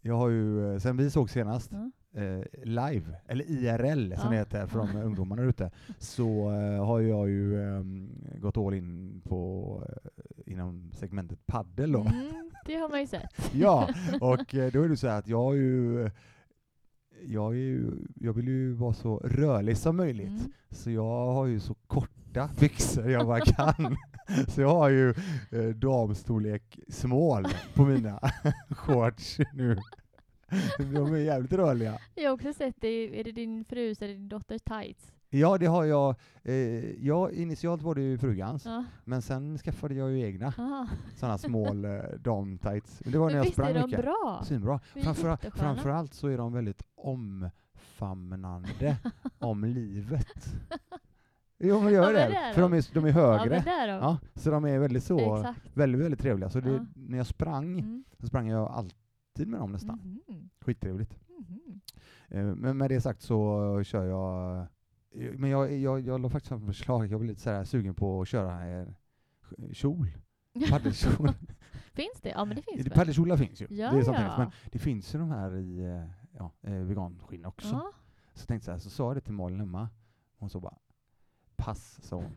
jag 0.02 0.16
har 0.16 0.30
ju, 0.30 0.74
eh, 0.74 0.80
sen 0.80 0.98
vi 0.98 1.10
såg 1.12 1.30
senast, 1.30 1.72
Ja. 1.72 2.22
eh, 2.22 2.44
live, 2.64 3.16
eller 3.28 3.46
IRL 3.52 4.14
som 4.16 4.24
Ja. 4.24 4.30
det 4.30 4.36
heter 4.38 4.68
för 4.68 4.80
de 4.80 4.96
ungdomarna 5.04 5.42
där 5.42 5.50
ute, 5.50 5.72
så 5.98 6.52
eh, 6.52 6.86
har 6.86 7.00
jag 7.00 7.30
ju 7.30 7.62
eh, 7.78 7.84
gått 8.40 8.58
all 8.58 8.74
in 8.74 9.22
på 9.26 9.82
eh, 9.90 10.54
inom 10.54 10.92
segmentet 10.94 11.46
paddel 11.46 11.92
då. 11.92 12.00
Mm, 12.02 12.52
det 12.66 12.76
har 12.76 12.90
man 12.90 13.00
ju 13.00 13.08
sett. 13.08 13.52
Ja, 13.54 13.90
och 14.22 14.38
då 14.74 14.84
är 14.84 14.90
det 14.90 14.98
så 14.98 15.08
här 15.08 15.20
att 15.20 15.28
jag 15.28 15.38
har 15.44 15.54
ju 15.54 16.10
jag, 17.26 17.54
är 17.54 17.58
ju, 17.58 17.92
jag 18.16 18.34
vill 18.34 18.48
ju 18.48 18.74
vara 18.74 18.94
så 18.94 19.18
rörlig 19.18 19.78
som 19.78 19.98
möjligt, 19.98 20.28
Mm. 20.28 20.52
så 20.70 20.92
jag 20.92 21.34
har 21.34 21.46
ju 21.46 21.60
så 21.60 21.74
korta 21.88 22.50
byxor 22.60 23.10
jag 23.10 23.28
bara 23.28 23.40
kan. 23.40 23.96
så 24.48 24.62
jag 24.62 24.70
har 24.76 24.90
ju 24.90 25.10
eh, 25.52 25.70
damstorlek 25.76 26.80
small 26.90 27.48
på 27.74 27.86
mina 27.86 28.20
shorts 28.70 29.38
nu. 29.54 29.78
De 30.78 31.14
är 31.14 31.18
jävligt 31.18 31.54
rörliga. 31.54 32.00
Jag 32.16 32.30
har 32.30 32.34
också 32.34 32.54
sett 32.54 32.76
det. 32.80 33.20
Är 33.20 33.24
det 33.24 33.32
din 33.32 33.66
frus 33.66 34.02
eller 34.02 34.14
din 34.14 34.30
dotters 34.30 34.62
tights? 34.62 35.12
Ja, 35.40 35.58
det 35.58 35.66
har 35.66 35.84
jag. 35.84 36.16
Eh, 36.44 37.06
ja, 37.06 37.32
initialt 37.32 37.82
var 37.82 37.96
det 37.96 38.02
ju 38.02 38.18
frugans, 38.18 38.66
Ja. 38.66 38.84
men 39.04 39.22
sen 39.22 39.58
skaffade 39.58 39.94
jag 39.96 40.12
ju 40.12 40.22
egna 40.22 40.54
sådana 41.16 41.38
small 41.38 41.86
eh, 41.86 42.00
damtights. 42.20 43.02
Men 43.04 43.12
Det 43.14 43.20
var 43.20 43.30
när 43.30 43.36
jag 43.36 43.44
visst 43.44 43.54
sprang 43.56 43.70
är 43.70 43.74
de 43.74 43.82
mycket. 43.86 44.02
bra? 44.02 44.42
Svinbra. 44.46 44.80
Framför, 44.96 45.36
framförallt 45.52 46.14
så 46.14 46.28
är 46.28 46.38
de 46.38 46.54
väldigt 46.54 46.84
omfamnande 46.96 48.98
om 49.40 49.64
livet. 49.64 50.54
Jo 51.60 51.82
men 51.82 51.94
gör 51.94 52.04
Ja, 52.04 52.12
det. 52.12 52.28
det 52.30 52.52
För 52.54 52.62
de 52.62 52.74
är, 52.74 52.94
de 52.94 53.06
är 53.06 53.10
Ja, 53.10 53.38
högre. 53.38 53.60
då. 53.60 53.64
Ja, 53.92 54.18
så 54.36 54.52
de 54.52 54.66
är 54.66 54.80
väldigt 54.80 55.04
så, 55.04 55.38
Exakt. 55.38 55.60
väldigt, 55.74 56.02
väldigt 56.02 56.20
trevliga. 56.20 56.50
Så 56.50 56.60
det, 56.60 56.70
Ja. 56.72 56.86
när 56.96 57.18
jag 57.18 57.28
sprang, 57.28 57.80
Mm. 57.80 58.04
så 58.20 58.28
sprang 58.28 58.48
jag 58.48 58.72
alltid 58.72 59.48
med 59.48 59.60
dem 59.60 59.72
nästan. 59.72 60.20
Mhm. 60.28 60.50
Skittrevligt. 60.62 61.20
Mhm. 61.30 61.82
Eh, 62.30 62.56
Men 62.56 62.78
med 62.78 62.90
det 62.90 63.02
sagt 63.02 63.22
så 63.22 63.84
kör 63.84 64.06
jag, 64.06 64.66
men 65.14 65.50
jag, 65.50 65.78
jag, 65.78 66.00
jag 66.00 66.22
la 66.22 66.30
faktiskt 66.30 66.50
fram 66.50 66.66
förslag, 66.66 67.08
jag 67.08 67.20
blir 67.20 67.30
lite 67.30 67.42
så 67.42 67.50
här 67.50 67.64
sugen 67.64 67.96
på 67.96 68.22
att 68.22 68.28
köra 68.28 68.62
en 68.62 68.96
kjol. 69.74 70.12
Paddelkjol. 70.70 71.30
finns 71.94 72.22
det? 72.22 72.30
Ja, 72.30 72.46
men 72.46 72.56
det 72.56 72.62
finns 72.62 72.86
väl? 72.86 72.94
Paddelkjolar 72.94 73.38
finns 73.38 73.62
ju. 73.62 73.68
Ja, 73.70 73.92
det 73.92 74.00
är 74.00 74.04
sant 74.04 74.18
ja. 74.20 74.38
Men 74.38 74.52
det 74.72 74.80
finns 74.80 75.16
ju 75.16 75.20
de 75.20 75.32
här 75.32 75.58
i 75.58 75.80
eh, 75.80 76.04
ja, 76.38 76.52
eh, 76.62 76.74
veganskinn 76.74 77.46
också. 77.46 77.68
Ja. 77.68 77.92
Så 78.34 78.46
tänkte 78.46 78.72
jag 78.72 78.82
så 78.82 78.84
här, 78.84 78.90
så 78.90 78.96
sa 78.96 79.10
jag 79.10 79.18
det 79.18 79.22
till 79.22 79.34
Malin 79.34 79.60
hemma, 79.60 79.90
hon 80.38 80.50
så 80.50 80.60
bara 80.60 80.78
pass, 81.56 82.00
sa 82.04 82.16
hon. 82.16 82.36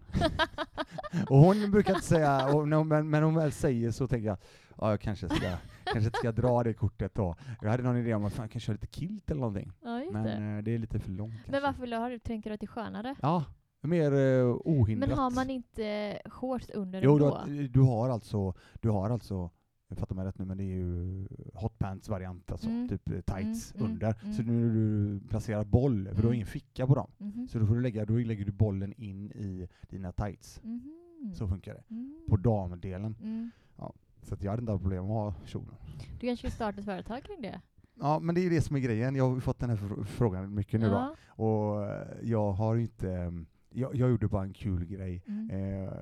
och 1.31 1.39
hon 1.39 1.71
brukar 1.71 1.95
inte 1.95 2.07
säga, 2.07 2.53
hon, 2.53 2.89
men, 2.89 3.11
men 3.11 3.23
hon 3.23 3.35
väl 3.35 3.53
säger 3.53 3.91
så 3.91 4.09
tänker 4.09 4.27
jag, 4.29 4.39
ja 4.77 4.91
jag 4.91 5.01
kanske 5.01 5.29
ska, 5.29 5.57
kanske 5.85 6.19
ska 6.19 6.33
dra 6.33 6.63
det 6.63 6.75
kortet 6.75 7.15
då. 7.15 7.37
Jag 7.61 7.71
hade 7.71 7.83
någon 7.83 7.97
idé 7.97 8.15
om 8.15 8.25
att 8.25 8.39
jag 8.39 8.51
kan 8.51 8.61
köra 8.61 8.75
lite 8.75 9.01
kilt 9.01 9.31
eller 9.31 9.41
någonting. 9.41 9.73
ja, 9.83 9.96
just 10.07 10.25
det. 10.25 10.41
Men 10.41 10.57
eh, 10.59 10.63
det 10.65 10.75
är 10.75 10.79
lite 10.79 10.99
för 10.99 11.11
långt 11.11 11.33
kanske. 11.35 11.51
Men 11.53 11.63
varför 11.63 11.81
vill 11.81 11.91
du 11.91 11.97
ha 11.97 12.09
det? 12.09 12.19
Du 12.19 12.53
att 12.53 12.61
det 12.61 12.65
är 12.65 12.67
skönare? 12.67 13.15
Ja, 13.23 13.45
mer 13.81 14.13
eh, 14.13 14.57
ohindrat. 14.65 15.09
Men 15.09 15.19
har 15.19 15.31
man 15.31 15.51
inte 15.51 16.19
shorts 16.27 16.71
under 16.75 17.03
Jo, 17.03 17.13
ändå? 17.13 17.41
du, 17.47 17.69
du 17.69 17.81
har 17.81 18.09
alltså, 18.09 18.55
du 18.81 18.89
har 18.91 19.11
alltså 19.11 19.51
jag 19.89 19.99
fattar 19.99 20.15
mig 20.15 20.27
rätt 20.27 20.39
nu, 20.39 20.45
men 20.45 20.57
det 20.59 20.65
är 20.65 20.77
ju 20.77 21.29
hotpants-variant, 21.55 22.51
alltså 22.53 22.69
Mm. 22.69 22.89
typ 22.89 23.09
eh, 23.11 23.21
tights 23.21 23.75
Mm, 23.75 23.85
mm, 23.87 23.93
under. 23.95 24.15
mm. 24.23 24.35
Så 24.35 24.43
nu 24.43 24.53
när 24.53 24.75
du 24.75 25.21
placerar 25.29 25.65
boll, 25.65 26.05
för 26.07 26.15
du 26.15 26.21
har 26.21 26.23
Mm. 26.25 26.35
ingen 26.35 26.47
ficka 26.47 26.87
på 26.87 26.95
dem. 26.95 27.11
Mhm. 27.19 27.49
Så 27.49 27.59
då 27.59 27.67
får 27.67 27.75
du 27.75 27.81
lägga, 27.81 28.05
då 28.05 28.15
lägger 28.19 28.45
du 28.45 28.53
bollen 28.53 28.93
in 28.97 29.31
i 29.33 29.69
dina 29.89 30.13
tights. 30.13 30.61
Mhm. 30.63 30.93
Så 31.35 31.49
funkar 31.49 31.75
det. 31.75 31.83
Mm. 31.95 32.21
På 32.29 32.37
damdelen. 32.37 33.17
Mm. 33.23 33.51
Så 34.23 34.35
att 34.35 34.43
jag 34.43 34.51
hade 34.51 34.61
inte 34.61 34.73
haft 34.73 34.83
problem 34.83 35.07
med 35.07 35.17
att 35.17 35.35
ha 35.35 35.47
kjolen. 35.47 35.75
Du 36.21 36.27
kanske 36.27 36.51
ska 36.51 36.55
starta 36.57 36.79
ett 36.79 36.85
företag 36.85 37.23
kring 37.23 37.43
det? 37.43 37.61
Ja, 38.01 38.19
men 38.19 38.35
det 38.35 38.41
är 38.47 38.51
det 38.51 38.61
som 38.61 38.77
är 38.77 38.81
grejen. 38.81 39.17
Jag 39.17 39.31
har 39.31 39.41
fått 39.41 39.59
den 39.59 39.71
här 39.71 39.77
fr- 39.77 40.05
frågan 40.05 40.55
mycket 40.55 40.81
nu 40.81 40.87
då. 40.89 40.93
Ja. 40.95 41.15
Och 41.29 41.85
eh, 41.85 42.07
jag 42.23 42.53
har 42.53 42.77
inte, 42.77 43.11
eh, 43.11 43.31
jag, 43.71 43.95
jag 43.95 44.11
gjorde 44.11 44.29
bara 44.29 44.43
en 44.43 44.53
kul 44.53 44.85
grej. 44.85 45.23
Mm. 45.27 45.51
Eh, 45.51 45.93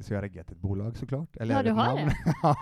så 0.00 0.12
jag 0.12 0.16
har 0.18 0.22
reggat 0.22 0.50
ett 0.50 0.58
bolag 0.60 0.96
såklart. 0.96 1.36
Eller 1.36 1.54
Ja, 1.54 1.62
du 1.62 1.70
har 1.70 1.86
namn. 1.96 2.10
Så 2.42 2.54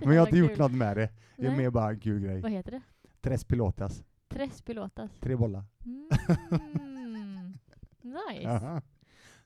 men 0.06 0.14
jag 0.14 0.22
har 0.22 0.26
inte 0.26 0.38
gjort 0.38 0.50
kul. 0.50 0.58
något 0.58 0.72
med 0.72 0.96
det. 0.96 1.08
Det 1.36 1.46
är 1.46 1.48
Nej. 1.50 1.58
mer 1.58 1.70
bara 1.70 1.90
en 1.90 2.00
kul 2.00 2.20
grej. 2.22 2.40
Vad 2.40 2.50
heter 2.52 2.70
det? 2.70 2.80
Tres 3.20 3.44
pilotas, 3.44 4.04
Tres 4.28 4.62
pilotas. 4.62 5.10
tre 5.20 5.36
bollar. 5.36 5.64
Mm. 5.84 6.08
nice. 8.02 8.80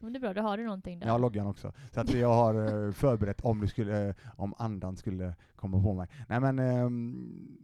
Men 0.00 0.12
det 0.12 0.16
är 0.18 0.20
bra, 0.20 0.34
då 0.34 0.42
har 0.42 0.56
du 0.58 0.64
någonting 0.64 0.98
där. 0.98 1.06
Jag 1.06 1.14
har 1.14 1.18
loggan 1.18 1.46
också. 1.46 1.72
Så 1.92 2.00
att 2.00 2.14
jag 2.14 2.34
har 2.34 2.86
eh, 2.86 2.92
förberett 2.92 3.40
om, 3.40 3.60
det 3.60 3.68
skulle, 3.68 4.08
eh, 4.08 4.14
om 4.36 4.54
andan 4.58 4.96
skulle 4.96 5.34
komma 5.56 5.82
på 5.82 5.94
mig. 5.94 6.08
Nej 6.28 6.40
men 6.40 6.58
ehm, 6.58 7.58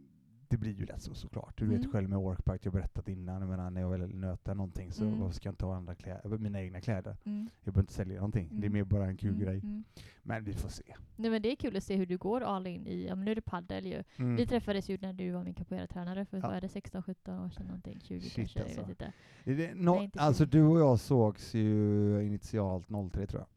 det 0.55 0.59
blir 0.59 0.73
ju 0.73 0.87
lätt 0.87 1.03
så 1.03 1.15
såklart. 1.15 1.59
Du 1.59 1.67
vet 1.67 1.79
Mm. 1.79 1.91
själv 1.93 2.09
med 2.09 2.19
workbike, 2.19 2.59
jag 2.63 2.73
har 2.73 2.79
berättat 2.79 3.09
innan, 3.09 3.41
jag 3.41 3.51
menar, 3.51 3.71
när 3.71 3.81
jag 3.81 3.91
väl 3.91 4.15
nöter 4.15 4.55
någonting 4.55 4.93
så 4.93 5.05
Mm. 5.05 5.21
varför 5.21 5.35
ska 5.35 5.49
jag 5.49 5.53
inte 5.53 5.65
ha 5.67 5.77
andra 5.77 5.95
kläder, 5.95 6.39
mina 6.39 6.61
egna 6.61 6.81
kläder? 6.81 7.17
Mm. 7.25 7.49
Jag 7.65 7.75
behöver 7.75 7.81
inte 7.83 7.93
sälja 7.93 8.15
någonting, 8.17 8.49
det 8.51 8.57
är 8.57 8.59
Mm. 8.59 8.73
mer 8.73 8.85
bara 8.85 9.07
en 9.07 9.17
kul 9.17 9.29
Mm, 9.31 9.41
grej. 9.41 9.59
mm. 9.59 9.85
Men 10.23 10.45
vi 10.45 10.55
får 10.55 10.69
se. 10.69 10.95
Nej, 11.17 11.31
men 11.31 11.43
det 11.43 11.49
är 11.53 11.57
kul 11.57 11.77
att 11.77 11.85
se 11.85 11.97
hur 11.97 12.07
du 12.07 12.17
går 12.19 12.41
all 12.41 12.67
in 12.67 12.87
i, 12.87 13.07
ja 13.09 13.15
men 13.15 13.25
nu 13.25 13.31
är 13.31 13.35
det 13.35 13.41
paddel 13.43 13.87
ju. 13.87 14.03
Vi 14.37 14.47
träffades 14.47 14.89
ju 14.91 14.99
när 15.01 15.13
du 15.13 15.31
var 15.31 15.45
min 15.45 15.55
capoeira-tränare 15.55 16.25
för 16.25 16.37
Ja. 16.37 16.47
vad 16.47 16.57
är 16.57 16.61
det, 16.61 16.69
16-17 16.69 17.45
år 17.47 17.51
sedan 17.51 17.67
någonting, 17.67 18.01
20 18.01 18.21
Shit, 18.21 18.35
kanske, 18.35 18.63
alltså. 18.63 18.81
jag 18.81 18.87
vet 18.87 19.01
inte. 19.03 19.13
Är 19.45 19.55
det 19.57 19.75
nå- 19.75 19.95
Nej, 19.95 20.05
inte 20.05 20.21
alltså 20.21 20.47
du 20.47 20.63
och 20.63 20.81
jag 20.81 21.01
sågs 21.01 21.55
ju 21.55 22.23
initialt 22.27 22.89
03 23.13 23.27
tror 23.27 23.41
jag. 23.41 23.49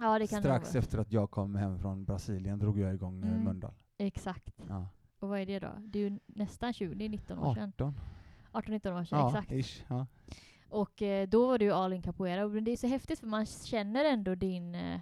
Ja 0.00 0.18
det 0.18 0.26
kan 0.26 0.40
Strax 0.42 0.74
efter 0.74 0.98
att 0.98 1.12
jag 1.12 1.30
kom 1.30 1.54
hem 1.54 1.78
från 1.78 2.04
Brasilien 2.04 2.58
drog 2.58 2.78
jag 2.78 2.94
igång 2.94 3.16
mm. 3.16 3.28
Mm. 3.30 3.44
Mölndal. 3.44 3.72
Exakt. 3.98 4.54
Ja. 4.68 4.86
Och 5.18 5.28
vad 5.28 5.40
är 5.40 5.46
det 5.46 5.58
då? 5.58 5.70
Det 5.80 5.98
är 5.98 6.10
ju 6.10 6.18
nästan 6.26 6.72
20, 6.72 6.94
det 6.94 7.04
är 7.04 7.08
19 7.08 7.38
år 7.38 7.54
sedan. 7.54 7.72
18. 7.74 7.94
18-19 8.52 9.00
år 9.00 9.04
sedan, 9.04 9.18
Ja, 9.18 9.28
exakt. 9.28 9.52
ish. 9.52 9.84
Ja. 9.88 10.06
Och 10.68 11.02
eh, 11.02 11.28
då 11.28 11.46
var 11.46 11.58
du 11.58 11.72
all 11.72 11.92
in 11.92 12.02
capoeira. 12.02 12.44
Och 12.44 12.62
det 12.62 12.70
är 12.70 12.76
så 12.76 12.86
häftigt 12.86 13.18
för 13.20 13.26
man 13.26 13.46
känner 13.46 14.04
ändå 14.04 14.34
din 14.34 14.74
eh, 14.74 15.00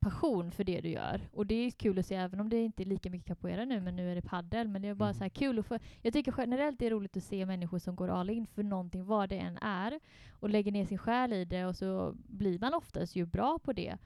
passion 0.00 0.50
för 0.50 0.64
det 0.64 0.80
du 0.80 0.88
gör. 0.88 1.20
Och 1.32 1.46
det 1.46 1.54
är 1.54 1.70
kul 1.70 1.98
att 1.98 2.06
se, 2.06 2.14
även 2.14 2.40
om 2.40 2.48
det 2.48 2.60
inte 2.64 2.82
är 2.82 2.84
lika 2.84 3.10
mycket 3.10 3.26
capoeira 3.28 3.64
nu, 3.64 3.80
men 3.80 3.96
nu 3.96 4.10
är 4.10 4.14
det 4.14 4.22
paddel. 4.22 4.68
Men 4.68 4.82
det 4.82 4.88
är 4.88 4.94
bara 4.94 5.08
Mm. 5.08 5.14
så 5.18 5.24
här 5.24 5.28
kul 5.28 5.58
att 5.58 5.66
få, 5.66 5.78
Jag 6.02 6.12
tycker 6.12 6.34
generellt 6.38 6.78
det 6.78 6.86
är 6.86 6.90
roligt 6.90 7.16
att 7.16 7.24
se 7.24 7.46
människor 7.46 7.78
som 7.78 7.96
går 7.96 8.08
all 8.08 8.30
in 8.30 8.46
för 8.46 8.62
någonting, 8.62 9.04
vad 9.04 9.28
det 9.28 9.38
än 9.38 9.58
är, 9.62 10.00
och 10.40 10.50
lägger 10.50 10.72
ner 10.72 10.84
sin 10.86 10.98
själ 10.98 11.32
i 11.32 11.44
det 11.44 11.64
och 11.66 11.76
så 11.76 12.14
blir 12.16 12.58
man 12.58 12.74
oftast 12.74 13.16
ju 13.16 13.26
bra 13.26 13.58
på 13.58 13.72
det. 13.72 13.98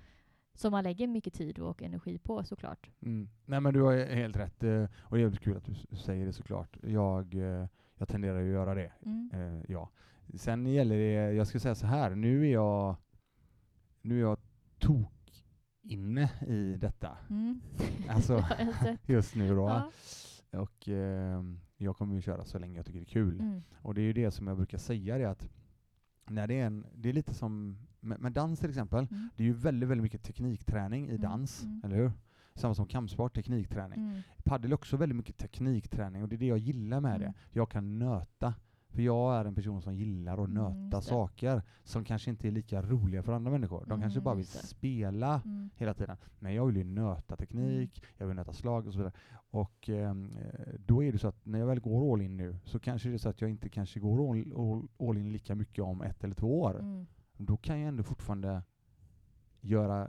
Som 0.59 0.71
man 0.71 0.85
lägger 0.85 1.07
mycket 1.07 1.35
tid 1.35 1.59
och 1.59 1.83
energi 1.83 2.19
på 2.19 2.45
såklart. 2.45 2.91
Mm. 3.01 3.29
Nej 3.47 3.61
men 3.61 3.75
du 3.75 3.83
har 3.83 3.97
helt 4.15 4.37
rätt, 4.37 4.63
eh, 4.63 4.85
och 5.01 5.17
det 5.17 5.21
är 5.21 5.21
jävligt 5.21 5.41
kul 5.41 5.57
att 5.57 5.65
du 5.65 5.97
säger 5.97 6.27
det 6.27 6.33
såklart. 6.33 6.77
Jag, 6.83 7.35
eh, 7.35 7.67
jag 7.95 8.09
tenderar 8.09 8.41
att 8.41 8.49
göra 8.49 8.75
det. 8.75 8.93
Mm. 9.05 9.31
Eh, 9.35 9.63
ja. 9.69 9.91
Sen 10.35 10.67
gäller 10.67 10.97
det, 10.97 11.33
jag 11.33 11.47
ska 11.47 11.61
säga 11.61 11.75
så 11.75 11.87
här, 11.87 12.15
nu 12.15 12.47
är 12.47 12.53
jag, 12.53 12.97
nu 14.03 14.17
är 14.17 14.21
jag 14.21 14.39
tok 14.79 15.45
inne 15.83 16.31
i 16.47 16.77
detta 16.81 17.17
Mm. 17.31 17.61
Alltså, 18.09 18.45
just 19.07 19.35
nu 19.35 19.49
då. 19.55 19.69
Ja. 19.69 19.91
Och 20.61 20.89
eh, 20.89 21.43
jag 21.77 21.97
kommer 21.97 22.15
ju 22.15 22.21
köra 22.21 22.45
så 22.45 22.59
länge 22.59 22.77
jag 22.77 22.87
tycker 22.87 23.01
det 23.01 23.05
är 23.05 23.13
kul. 23.13 23.41
Mm. 23.41 23.63
Och 23.83 23.95
det 23.95 24.01
är 24.01 24.07
ju 24.07 24.13
det 24.13 24.31
som 24.31 24.47
jag 24.47 24.57
brukar 24.57 24.79
säga, 24.79 25.19
det 25.19 25.25
är 25.25 25.29
att 25.29 25.49
när 26.27 26.47
det 26.47 26.61
är 26.61 26.67
en, 26.67 26.87
det 26.95 27.09
är 27.09 27.13
lite 27.13 27.35
som 27.35 27.79
med, 28.01 28.21
med 28.21 28.33
dans 28.33 28.61
till 28.61 28.69
exempel, 28.69 29.07
Mm. 29.11 29.29
det 29.37 29.43
är 29.43 29.47
ju 29.47 29.53
väldigt, 29.53 29.89
väldigt 29.89 30.03
mycket 30.03 30.23
teknikträning 30.23 31.05
i 31.07 31.09
Mm, 31.11 31.21
dans, 31.21 31.63
mm. 31.65 31.81
eller 31.85 31.97
hur? 31.97 32.13
Samma 32.55 32.75
som 32.75 32.87
kampsport, 32.87 33.35
teknikträning. 33.35 33.99
Mm. 34.01 34.21
Padel 34.45 34.73
också 34.73 34.97
väldigt 34.97 35.17
mycket 35.17 35.37
teknikträning 35.37 36.23
och 36.23 36.29
det 36.29 36.37
är 36.37 36.39
det 36.39 36.47
jag 36.47 36.59
gillar 36.59 37.01
med 37.01 37.17
Mm. 37.17 37.23
det. 37.23 37.35
Jag 37.59 37.71
kan 37.71 37.99
nöta. 37.99 38.55
För 38.91 39.03
jag 39.03 39.37
är 39.37 39.45
en 39.45 39.55
person 39.55 39.83
som 39.83 39.95
gillar 39.95 40.33
att 40.45 40.49
Mm, 40.51 40.85
nöta 40.85 41.01
saker 41.01 41.63
som 41.85 42.05
kanske 42.05 42.31
inte 42.31 42.49
är 42.49 42.53
lika 42.53 42.83
roliga 42.83 43.23
för 43.23 43.33
andra 43.33 43.51
människor. 43.51 43.85
De 43.89 44.01
kanske 44.01 44.19
Mm, 44.19 44.25
bara 44.25 44.35
vill 44.35 44.47
spela 44.47 45.41
Mm. 45.45 45.71
hela 45.77 45.95
tiden. 45.95 46.17
Men 46.39 46.55
jag 46.55 46.67
vill 46.67 46.77
ju 46.77 46.85
nöta 46.85 47.37
teknik, 47.37 48.03
jag 48.19 48.27
vill 48.27 48.37
nöta 48.37 48.53
slag 48.53 48.87
och 48.87 48.93
så 48.93 48.99
vidare. 48.99 49.13
Och 49.51 49.89
eh, 49.89 50.15
då 50.87 51.03
är 51.03 51.13
det 51.13 51.19
så 51.19 51.29
att 51.29 51.47
när 51.47 51.59
jag 51.59 51.67
väl 51.67 51.81
går 51.81 52.13
all 52.13 52.21
in 52.23 52.37
nu 52.37 52.57
så 52.65 52.79
kanske 52.79 53.09
det 53.09 53.15
är 53.15 53.19
så 53.19 53.29
att 53.29 53.41
jag 53.41 53.51
inte 53.51 53.69
kanske 53.69 54.01
går 54.01 54.31
all, 54.31 54.53
all, 54.57 54.89
all 55.09 55.17
in 55.19 55.33
lika 55.33 55.55
mycket 55.55 55.85
om 55.85 56.03
ett 56.03 56.25
eller 56.25 56.35
två 56.35 56.61
år. 56.61 57.07
Mm. 57.39 57.47
Då 57.47 57.57
kan 57.57 57.81
jag 57.81 57.89
ändå 57.89 58.03
fortfarande 58.03 58.63
göra, 59.61 60.09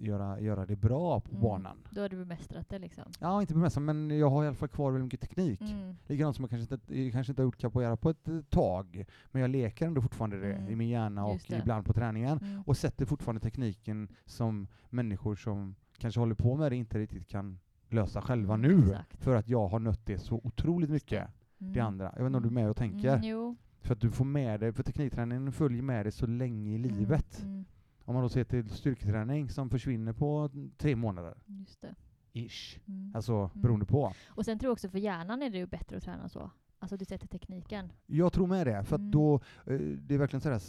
göra, 0.00 0.40
göra 0.40 0.66
det 0.66 0.76
bra 0.76 1.20
på 1.20 1.30
Mm. 1.30 1.42
banan. 1.42 1.76
Då 1.90 2.00
har 2.00 2.08
du 2.08 2.16
bemästrat 2.16 2.68
det 2.68 2.78
liksom. 2.78 3.04
Ja, 3.20 3.40
inte 3.40 3.54
bemästra, 3.54 3.80
men 3.80 4.10
jag 4.18 4.30
har 4.30 4.44
i 4.44 4.46
alla 4.46 4.56
fall 4.56 4.68
kvar 4.68 4.90
väldigt 4.90 5.04
mycket 5.04 5.20
teknik. 5.20 5.60
Mm. 5.60 5.96
Likadant 6.06 6.36
som 6.36 6.42
jag 6.42 6.50
kanske 6.50 6.74
inte, 6.74 7.00
jag 7.00 7.12
kanske 7.12 7.30
inte 7.32 7.42
har 7.42 7.44
gjort 7.44 7.58
capoeira 7.58 7.96
på 7.96 8.10
ett 8.10 8.28
eh, 8.28 8.40
tag, 8.40 9.04
men 9.30 9.42
jag 9.42 9.50
leker 9.50 9.86
ändå 9.86 10.00
fortfarande 10.00 10.40
det 10.40 10.52
Mm. 10.54 10.72
i 10.72 10.76
min 10.76 10.88
hjärna 10.88 11.26
och 11.26 11.32
Just 11.32 11.48
det. 11.48 11.58
ibland 11.58 11.86
på 11.86 11.92
träningen. 11.92 12.38
Mm. 12.38 12.62
Och 12.66 12.76
sätter 12.76 13.04
fortfarande 13.06 13.40
tekniken 13.40 14.08
som 14.24 14.66
människor 14.90 15.36
som 15.36 15.74
kanske 15.98 16.20
håller 16.20 16.34
på 16.34 16.56
med 16.56 16.72
det 16.72 16.76
inte 16.76 16.98
riktigt 16.98 17.28
kan 17.28 17.58
lösa 17.88 18.22
själva 18.22 18.54
Mm, 18.54 18.70
nu. 18.70 18.78
exakt. 18.90 19.16
För 19.24 19.36
att 19.36 19.48
jag 19.48 19.68
har 19.68 19.78
nött 19.78 20.06
det 20.06 20.18
så 20.18 20.40
otroligt 20.44 20.90
mycket, 20.90 21.28
det 21.58 21.80
Mm. 21.80 21.86
andra. 21.86 22.04
Jag 22.16 22.22
vet 22.22 22.26
inte 22.26 22.36
om 22.36 22.42
du 22.42 22.48
är 22.48 22.52
med 22.52 22.70
och 22.70 22.76
tänker? 22.76 23.08
Mm, 23.08 23.22
jo. 23.28 23.56
För 23.84 23.92
att 23.94 24.00
du 24.00 24.10
får 24.10 24.24
med 24.24 24.60
dig, 24.60 24.72
för 24.72 24.82
teknikträningen 24.82 25.52
följer 25.52 25.82
med 25.82 26.04
dig 26.04 26.12
så 26.12 26.26
länge 26.26 26.70
i 26.70 26.76
Mm, 26.76 26.90
livet. 26.98 27.42
Mm. 27.42 27.64
Om 28.04 28.14
man 28.14 28.22
då 28.22 28.28
ser 28.28 28.44
till 28.44 28.68
styrketräning 28.70 29.48
som 29.50 29.70
försvinner 29.70 30.12
på 30.12 30.50
tre 30.76 30.96
månader, 30.96 31.34
Just 31.46 31.80
det. 31.80 31.94
ish. 32.32 32.78
Mm. 32.88 33.12
Alltså 33.14 33.50
beroende 33.54 33.86
på. 33.86 34.12
Och 34.28 34.44
sen 34.44 34.58
tror 34.58 34.68
jag 34.68 34.72
också 34.72 34.88
för 34.88 34.98
hjärnan 34.98 35.42
är 35.42 35.50
det 35.50 35.58
ju 35.58 35.66
bättre 35.66 35.96
att 35.96 36.02
träna 36.02 36.28
så. 36.28 36.50
Alltså 36.78 36.96
du 36.96 37.04
sätter 37.04 37.26
tekniken. 37.26 37.92
Jag 38.06 38.32
tror 38.32 38.46
med 38.46 38.66
det, 38.66 38.84
för 38.84 38.94
att 38.96 39.00
Mm. 39.00 39.10
då, 39.10 39.34
eh, 39.66 39.78
det 39.78 40.14
är 40.14 40.18
verkligen 40.18 40.40
sådär, 40.40 40.60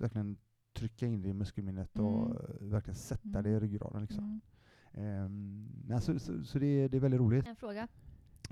verkligen 0.00 0.36
trycka 0.72 1.06
in 1.06 1.22
det 1.22 1.28
i 1.28 1.32
muskelminnet 1.34 1.98
och 1.98 2.26
Mm. 2.26 2.36
eh, 2.60 2.66
verkligen 2.68 2.94
sätta 2.96 3.28
Mm. 3.38 3.42
det 3.42 3.50
i 3.50 3.60
ryggraden 3.60 4.02
liksom. 4.02 4.40
Mm. 4.94 5.24
Ehm, 5.24 5.68
men 5.86 6.00
så, 6.00 6.18
så, 6.18 6.44
så 6.44 6.58
det, 6.58 6.66
är, 6.66 6.88
det 6.88 6.96
är 6.96 7.00
väldigt 7.00 7.20
roligt. 7.20 7.46
En 7.48 7.56
fråga. 7.56 7.88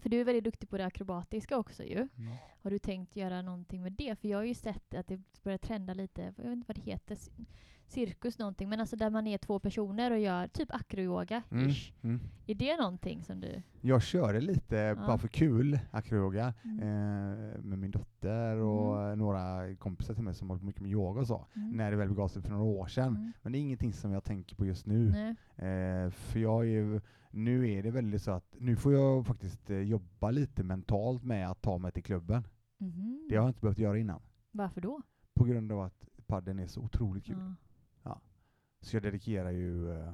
För 0.02 0.08
du 0.08 0.20
är 0.20 0.24
väldigt 0.24 0.44
duktig 0.44 0.68
på 0.68 0.78
det 0.78 0.86
akrobatiska 0.86 1.58
också 1.58 1.84
ju. 1.84 1.96
Mm. 1.96 2.36
Har 2.62 2.70
du 2.70 2.78
tänkt 2.78 3.16
göra 3.16 3.42
någonting 3.42 3.82
med 3.82 3.92
det? 3.92 4.16
För 4.20 4.28
jag 4.28 4.38
har 4.38 4.44
ju 4.44 4.54
sett 4.54 4.94
att 4.94 5.06
det 5.06 5.20
börjar 5.42 5.58
trenda 5.58 5.94
lite, 5.94 6.22
jag 6.22 6.44
vet 6.44 6.52
inte 6.52 6.68
vad 6.68 6.76
det 6.76 6.90
heter, 6.90 7.18
cirkus 7.92 8.38
någonting, 8.38 8.68
men 8.68 8.80
alltså 8.80 8.96
där 8.96 9.10
man 9.10 9.26
är 9.26 9.38
två 9.38 9.58
personer 9.58 10.10
och 10.10 10.18
gör 10.18 10.48
typ 10.48 10.74
acroyoga 10.74 11.42
Mm. 11.50 11.70
Mm. 12.02 12.20
Är 12.46 12.54
det 12.54 12.76
någonting 12.76 13.24
som 13.24 13.40
du... 13.40 13.62
Jag 13.80 14.02
körde 14.02 14.40
lite 14.40 14.94
bara 15.06 15.18
för 15.18 15.28
kul, 15.28 15.78
acroyoga, 15.90 16.54
Mm. 16.64 16.78
eh, 16.78 17.62
med 17.62 17.78
min 17.78 17.90
dotter 17.90 18.56
och 18.56 19.02
eh, 19.02 19.16
några 19.16 19.74
kompisar 19.76 20.14
till 20.14 20.24
mig 20.24 20.34
som 20.34 20.48
håller 20.48 20.60
på 20.60 20.66
mycket 20.66 20.82
med 20.82 20.90
yoga 20.90 21.20
och 21.20 21.26
så, 21.26 21.46
Mm. 21.56 21.70
när 21.70 21.90
det 21.90 21.96
väl 21.96 22.08
begav 22.08 22.28
sig 22.28 22.42
för 22.42 22.50
några 22.50 22.64
år 22.64 22.86
sedan. 22.86 23.16
Mm. 23.16 23.32
Men 23.42 23.52
det 23.52 23.58
är 23.58 23.60
ingenting 23.60 23.92
som 23.92 24.12
jag 24.12 24.24
tänker 24.24 24.56
på 24.56 24.66
just 24.66 24.86
nu. 24.86 25.08
Eh, 25.56 26.10
för 26.10 26.38
jag 26.38 26.60
är 26.62 26.68
ju, 26.70 27.00
nu 27.30 27.70
är 27.72 27.82
det 27.82 27.90
väldigt 27.90 28.22
så 28.22 28.30
att, 28.30 28.54
nu 28.58 28.76
får 28.76 28.92
jag 28.92 29.26
faktiskt 29.26 29.70
eh, 29.70 29.76
jobba 29.78 30.30
lite 30.30 30.62
mentalt 30.64 31.24
med 31.24 31.50
att 31.50 31.62
ta 31.62 31.78
mig 31.78 31.92
till 31.92 32.02
klubben. 32.02 32.46
Mhm. 32.78 33.26
Det 33.28 33.36
har 33.36 33.42
jag 33.42 33.50
inte 33.50 33.60
behövt 33.60 33.78
göra 33.78 33.98
innan. 33.98 34.20
Varför 34.50 34.80
då? 34.80 35.02
På 35.34 35.44
grund 35.44 35.72
av 35.72 35.80
att 35.80 36.08
padden 36.26 36.58
är 36.58 36.66
så 36.66 36.80
otroligt 36.80 37.24
kul. 37.24 37.36
Ja. 37.38 37.54
Så 38.82 38.96
jag 38.96 39.02
dedikerar 39.02 39.50
ju 39.50 39.92
eh, 39.92 40.12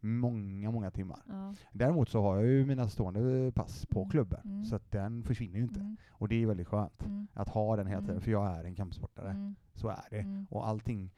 många, 0.00 0.70
många 0.70 0.90
timmar. 0.90 1.18
Ja. 1.28 1.54
Däremot 1.72 2.08
så 2.08 2.22
har 2.22 2.36
jag 2.36 2.46
ju 2.46 2.66
mina 2.66 2.88
stående 2.88 3.52
pass 3.52 3.86
på 3.86 4.00
Mm. 4.00 4.10
klubben, 4.10 4.40
Mm. 4.44 4.64
så 4.64 4.76
att 4.76 4.90
den 4.90 5.22
försvinner 5.22 5.56
ju 5.58 5.62
inte. 5.64 5.80
Mm. 5.80 5.96
Och 6.10 6.28
det 6.28 6.42
är 6.42 6.46
väldigt 6.46 6.68
skönt 6.68 7.04
Mm. 7.06 7.26
att 7.34 7.48
ha 7.48 7.76
den 7.76 7.86
hela 7.86 8.00
tiden, 8.00 8.14
Mm. 8.14 8.22
för 8.22 8.30
jag 8.30 8.46
är 8.58 8.64
en 8.64 8.74
kampsportare. 8.74 9.30
Mm. 9.30 9.54
Så 9.74 9.88
är 9.88 10.06
det. 10.10 10.46
Och 10.50 10.68
allting 10.68 11.10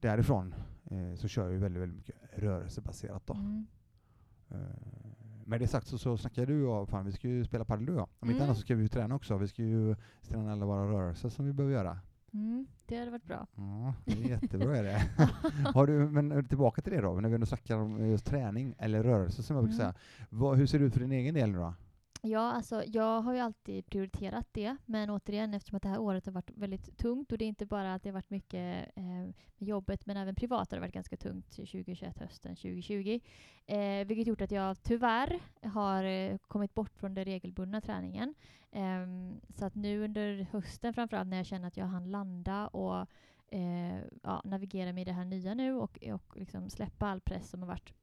därifrån 0.00 0.54
eh, 0.84 1.14
så 1.14 1.28
kör 1.28 1.42
jag 1.44 1.52
ju 1.52 1.58
väldigt, 1.58 1.82
väldigt 1.82 1.96
mycket 1.96 2.16
rörelsebaserat 2.36 3.26
då. 3.26 3.34
Eh, 4.50 4.56
med 5.46 5.60
det 5.60 5.66
sagt 5.66 5.86
så, 5.86 5.98
så 5.98 6.16
snackar 6.16 6.46
du 6.46 6.66
och 6.66 6.88
fan 6.88 7.04
vi 7.04 7.12
ska 7.12 7.28
ju 7.28 7.44
spela 7.44 7.64
padel 7.64 7.86
du 7.86 7.92
och 7.92 7.98
jag. 7.98 8.08
Om 8.20 8.30
inte 8.30 8.44
annat 8.44 8.56
så 8.56 8.62
ska 8.62 8.74
vi 8.74 8.82
ju 8.82 8.88
träna 8.88 9.14
också. 9.14 9.36
Vi 9.38 9.48
ska 9.48 9.62
ju 9.62 9.96
träna 10.22 10.52
alla 10.52 10.66
våra 10.66 10.84
rörelser 10.92 11.28
som 11.28 11.44
vi 11.46 11.52
behöver 11.52 11.74
göra. 11.74 11.98
Mm. 12.34 12.66
Det 12.86 12.98
hade 12.98 13.10
varit 13.10 13.24
bra. 13.26 13.46
Ja, 13.56 13.94
det 14.04 14.12
är 14.12 14.28
jättebra 14.28 14.76
är 14.76 14.82
det. 14.82 15.02
Har 15.74 15.86
du, 15.86 15.92
men 15.92 16.48
tillbaka 16.48 16.82
till 16.82 16.92
det 16.92 17.00
då, 17.00 17.12
när 17.20 17.28
vi 17.28 17.34
ändå 17.34 17.46
snackar 17.46 17.76
om 17.76 18.06
just 18.06 18.26
träning 18.26 18.74
eller 18.78 19.02
rörelse 19.02 19.42
som 19.42 19.56
jag 19.56 19.64
brukar 19.64 19.82
Mm. 19.84 19.92
säga. 19.92 20.04
Vad, 20.30 20.58
hur 20.58 20.66
ser 20.66 20.78
det 20.78 20.84
ut 20.84 20.92
för 20.92 21.00
din 21.00 21.12
egen 21.12 21.34
del 21.34 21.50
nu 21.50 21.58
då? 21.58 21.74
Ja, 22.26 22.52
alltså 22.52 22.84
jag 22.86 23.20
har 23.20 23.34
ju 23.34 23.40
alltid 23.40 23.86
prioriterat 23.86 24.46
det, 24.52 24.76
men 24.86 25.10
återigen 25.10 25.54
eftersom 25.54 25.76
att 25.76 25.82
det 25.82 25.88
här 25.88 25.98
året 25.98 26.26
har 26.26 26.32
varit 26.32 26.50
väldigt 26.50 26.98
tungt 26.98 27.32
och 27.32 27.38
det 27.38 27.44
är 27.44 27.46
inte 27.46 27.66
bara 27.66 27.94
att 27.94 28.02
det 28.02 28.08
har 28.08 28.14
varit 28.14 28.30
mycket 28.30 28.90
eh, 28.96 29.04
med 29.04 29.68
jobbet 29.68 30.06
men 30.06 30.16
även 30.16 30.34
privat 30.34 30.70
har 30.70 30.76
det 30.76 30.80
varit 30.80 30.94
ganska 30.94 31.16
tungt 31.16 31.50
2021 31.50 32.18
hösten 32.18 32.56
2020. 32.56 33.20
Eh, 33.66 34.06
vilket 34.06 34.26
gjort 34.26 34.40
att 34.40 34.50
jag 34.50 34.82
tyvärr 34.82 35.40
har 35.62 36.04
eh, 36.04 36.38
kommit 36.38 36.74
bort 36.74 36.96
från 36.96 37.14
den 37.14 37.24
regelbundna 37.24 37.80
träningen. 37.80 38.34
Eh, 38.70 39.06
så 39.54 39.64
att 39.64 39.74
nu 39.74 40.04
under 40.04 40.46
hösten 40.52 40.94
framförallt 40.94 41.28
när 41.28 41.36
jag 41.36 41.46
känner 41.46 41.68
att 41.68 41.76
jag 41.76 41.86
hann 41.86 42.10
landa 42.10 42.66
och 42.68 43.06
eh, 43.48 43.98
ja, 44.22 44.42
navigera 44.44 44.92
med 44.92 45.06
det 45.06 45.12
här 45.12 45.24
nya 45.24 45.54
nu 45.54 45.74
och, 45.74 45.98
och 46.12 46.36
liksom 46.36 46.70
släppa 46.70 47.06
all 47.06 47.20
press 47.20 47.50
som 47.50 47.62
har 47.62 47.68
varit 47.68 47.94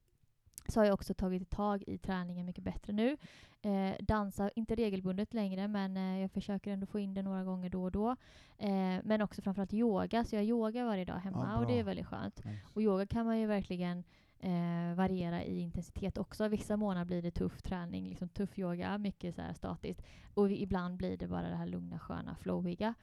så 0.68 0.80
har 0.80 0.84
jag 0.84 0.94
också 0.94 1.14
tagit 1.14 1.50
tag 1.50 1.84
i 1.86 1.98
träningen 1.98 2.46
mycket 2.46 2.64
bättre 2.64 2.92
nu. 2.92 3.16
Eh, 3.62 3.96
dansar 4.00 4.50
inte 4.54 4.74
regelbundet 4.74 5.34
längre 5.34 5.68
men 5.68 5.96
eh, 5.96 6.20
jag 6.20 6.30
försöker 6.30 6.70
ändå 6.70 6.86
få 6.86 6.98
in 6.98 7.14
det 7.14 7.22
några 7.22 7.44
gånger 7.44 7.70
då 7.70 7.82
och 7.82 7.92
då. 7.92 8.10
Eh, 8.58 8.98
men 9.04 9.22
också 9.22 9.42
framförallt 9.42 9.74
yoga, 9.74 10.24
så 10.24 10.36
jag 10.36 10.44
yogar 10.44 10.84
varje 10.84 11.04
dag 11.04 11.14
hemma 11.14 11.50
Ja, 11.52 11.58
och 11.58 11.66
det 11.66 11.78
är 11.78 11.84
väldigt 11.84 12.06
skönt. 12.06 12.42
Och 12.74 12.82
yoga 12.82 13.06
kan 13.06 13.26
man 13.26 13.38
ju 13.38 13.46
verkligen 13.46 14.04
eh, 14.42 14.94
variera 14.94 15.44
i 15.44 15.58
intensitet 15.58 16.18
också. 16.18 16.48
Vissa 16.48 16.76
månader 16.76 17.04
blir 17.04 17.22
det 17.22 17.30
tuff 17.30 17.62
träning, 17.62 18.08
liksom 18.08 18.28
tuff 18.28 18.58
yoga, 18.58 18.98
mycket 18.98 19.34
så 19.34 19.42
här 19.42 19.52
statiskt. 19.52 20.02
Och 20.34 20.50
ibland 20.50 20.96
blir 20.96 21.16
det 21.16 21.26
bara 21.26 21.48
det 21.48 21.56
här 21.56 21.66
lugna, 21.66 21.98
sköna, 21.98 22.36
flowiga. 22.36 22.94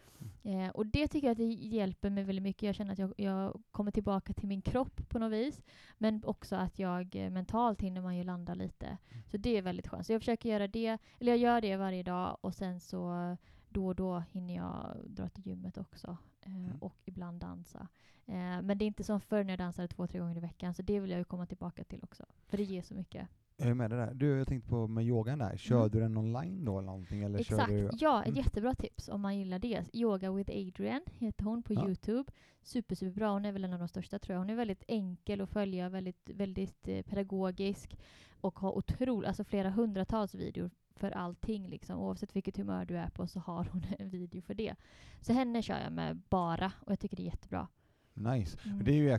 Mm. 0.44 0.60
Eh, 0.60 0.70
och 0.70 0.86
det 0.86 1.08
tycker 1.08 1.28
jag 1.28 1.32
att 1.32 1.38
det 1.38 1.46
hjälper 1.46 2.10
mig 2.10 2.24
väldigt 2.24 2.44
mycket. 2.44 2.64
Jag 2.64 2.76
känner 2.76 2.94
att 2.94 3.00
jag, 3.00 3.14
jag 3.18 3.62
kommer 3.72 3.92
tillbaka 3.92 4.34
till 4.34 4.48
min 4.48 4.62
kropp 4.62 5.10
på 5.10 5.20
något 5.20 5.32
vis. 5.32 5.62
Men 5.98 6.24
också 6.26 6.56
att 6.56 6.80
jag 6.80 7.16
eh, 7.16 7.30
mentalt 7.30 7.82
hinner 7.82 8.02
man 8.02 8.18
ju 8.18 8.24
landa 8.24 8.54
lite. 8.54 8.86
Mm. 8.86 9.24
Så 9.32 9.38
det 9.38 9.58
är 9.58 9.62
väldigt 9.62 9.88
skönt. 9.88 10.06
Så 10.06 10.14
jag 10.14 10.22
försöker 10.22 10.50
göra 10.50 10.68
det, 10.68 10.98
eller 11.20 11.32
jag 11.32 11.38
gör 11.38 11.62
det 11.62 11.76
varje 11.76 12.04
dag 12.04 12.38
och 12.42 12.56
sen 12.56 12.80
så 12.80 13.38
då 13.70 13.88
och 13.88 13.96
då 13.96 14.24
hinner 14.32 14.56
jag 14.56 14.98
dra 15.08 15.30
till 15.30 15.48
gymmet 15.48 15.78
också. 15.78 16.18
Eh, 16.42 16.56
Mm. 16.56 16.78
Och 16.82 16.96
ibland 17.06 17.40
dansa. 17.40 17.88
Eh, 18.26 18.62
men 18.62 18.78
det 18.78 18.86
är 18.86 18.88
inte 18.88 19.04
som 19.04 19.20
förr 19.22 19.44
när 19.44 19.52
jag 19.52 19.60
dansade 19.60 19.88
två, 19.88 20.08
tre 20.08 20.20
gånger 20.20 20.38
i 20.38 20.40
veckan. 20.40 20.74
Så 20.74 20.82
det 20.82 21.00
vill 21.00 21.10
jag 21.12 21.18
ju 21.18 21.24
komma 21.24 21.46
tillbaka 21.46 21.84
till 21.84 22.04
också. 22.04 22.26
För 22.48 22.58
det 22.58 22.64
ger 22.64 22.82
så 22.82 22.94
mycket. 22.96 23.28
Jag 23.58 23.68
är 23.70 23.74
med 23.74 23.90
det 23.90 23.96
där. 23.96 24.14
Du, 24.14 24.38
jag 24.38 24.48
tänkte 24.48 24.70
på 24.70 24.88
med 24.88 25.06
yogan 25.06 25.40
där. 25.40 25.58
Kör 25.58 25.90
du 25.90 26.00
den 26.00 26.18
online 26.18 26.66
då 26.66 26.78
eller 26.80 26.86
någonting? 26.86 27.20
Eller 27.24 27.28
Mm. 27.30 27.40
Exakt. 27.42 27.70
Du... 27.70 27.90
Ja, 28.06 28.22
ett 28.22 28.28
Mm. 28.28 28.38
jättebra 28.38 28.76
tips 28.76 29.10
om 29.10 29.22
man 29.22 29.38
gillar 29.38 29.60
det. 29.60 29.84
Yoga 29.94 30.32
with 30.32 30.52
Adrian 30.52 31.02
heter 31.18 31.44
hon 31.46 31.64
på 31.64 31.74
Ja. 31.74 31.86
Youtube. 31.88 32.32
Super, 32.62 32.96
superbra. 32.96 33.30
Hon 33.30 33.46
är 33.46 33.52
väl 33.52 33.64
en 33.64 33.74
av 33.74 33.80
de 33.80 33.88
största 33.88 34.20
tror 34.20 34.34
jag. 34.34 34.40
Hon 34.40 34.50
är 34.50 34.56
väldigt 34.56 34.84
enkel 34.88 35.42
att 35.42 35.50
följa, 35.50 35.90
väldigt, 35.90 36.30
väldigt 36.36 36.88
eh, 36.88 37.02
pedagogisk 37.02 37.98
och 38.42 38.60
har 38.60 38.78
otroligt, 38.78 39.28
alltså 39.28 39.44
flera 39.44 39.70
hundratals 39.70 40.36
videor 40.36 40.70
för 41.00 41.12
allting 41.12 41.68
liksom. 41.70 42.00
Oavsett 42.00 42.36
vilket 42.36 42.58
humör 42.58 42.86
du 42.86 42.97
är 42.97 43.10
på 43.10 43.28
så 43.28 43.39
har 43.39 43.68
hon 43.72 43.86
en 44.00 44.10
video 44.10 44.41
för 44.41 44.54
det. 44.54 44.76
Så 45.22 45.34
henne 45.34 45.62
kör 45.62 45.80
jag 45.84 45.93
med 45.93 46.22
bara 46.30 46.72
och 46.86 46.91
jag 46.91 47.00
tycker 47.00 47.18
det 47.18 47.24
är 47.24 47.26
jättebra. 47.26 47.68
Nice. 48.14 48.58
Mm. 48.66 48.84
Det 48.84 48.91
är 48.91 48.95
ju 48.95 49.10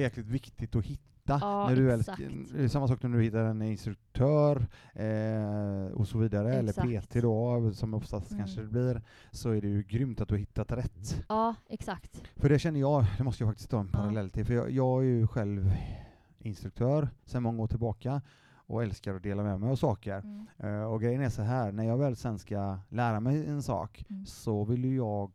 jäkligt, 0.00 0.26
viktigt 0.26 0.76
att 0.76 0.84
hitta. 0.84 1.02
Ja, 1.24 1.68
när 1.68 1.76
du 1.76 1.82
väl, 1.82 2.00
exakt. 2.00 2.20
är 2.56 2.68
samma 2.68 2.88
sak 2.88 3.02
när 3.02 3.10
du 3.10 3.22
hittar 3.22 3.44
en 3.44 3.62
instruktör 3.62 4.66
eh, 4.94 5.92
och 5.92 6.08
så 6.08 6.18
vidare, 6.18 6.54
eller 6.54 6.68
Exakt. 6.88 7.08
PT 7.10 7.14
då, 7.22 7.72
som 7.74 7.94
oftast 7.94 8.30
Mm. 8.30 8.44
kanske 8.44 8.60
det 8.60 8.66
blir, 8.66 9.02
så 9.30 9.50
är 9.50 9.60
det 9.60 9.68
ju 9.68 9.82
grymt 9.82 10.20
att 10.20 10.28
du 10.28 10.34
har 10.34 10.38
hittat 10.38 10.72
rätt. 10.72 11.24
Ja, 11.28 11.54
exakt. 11.68 12.22
För 12.36 12.48
det 12.48 12.58
känner 12.58 12.80
jag, 12.80 13.04
det 13.18 13.24
måste 13.24 13.42
jag 13.42 13.50
faktiskt 13.50 13.70
ta 13.70 13.80
en 13.80 13.88
parallell 13.88 14.30
till, 14.30 14.44
för 14.44 14.54
jag, 14.54 14.70
jag 14.70 15.02
är 15.02 15.06
ju 15.06 15.26
själv 15.26 15.72
instruktör 16.38 17.08
sedan 17.24 17.42
många 17.42 17.62
år 17.62 17.66
tillbaka 17.68 18.22
och 18.72 18.82
älskar 18.82 19.14
att 19.14 19.22
dela 19.22 19.42
med 19.42 19.60
mig 19.60 19.70
av 19.70 19.76
saker. 19.76 20.18
Mm. 20.18 20.46
Eh, 20.58 20.84
och 20.84 21.00
grejen 21.02 21.22
är 21.22 21.28
så 21.28 21.42
här, 21.42 21.72
när 21.72 21.84
jag 21.84 21.98
väl 21.98 22.16
sen 22.16 22.38
ska 22.38 22.78
lära 22.88 23.20
mig 23.20 23.46
en 23.46 23.62
sak 23.62 24.04
Mm. 24.10 24.26
så 24.26 24.64
vill 24.64 24.84
ju 24.84 24.96
jag 24.96 25.32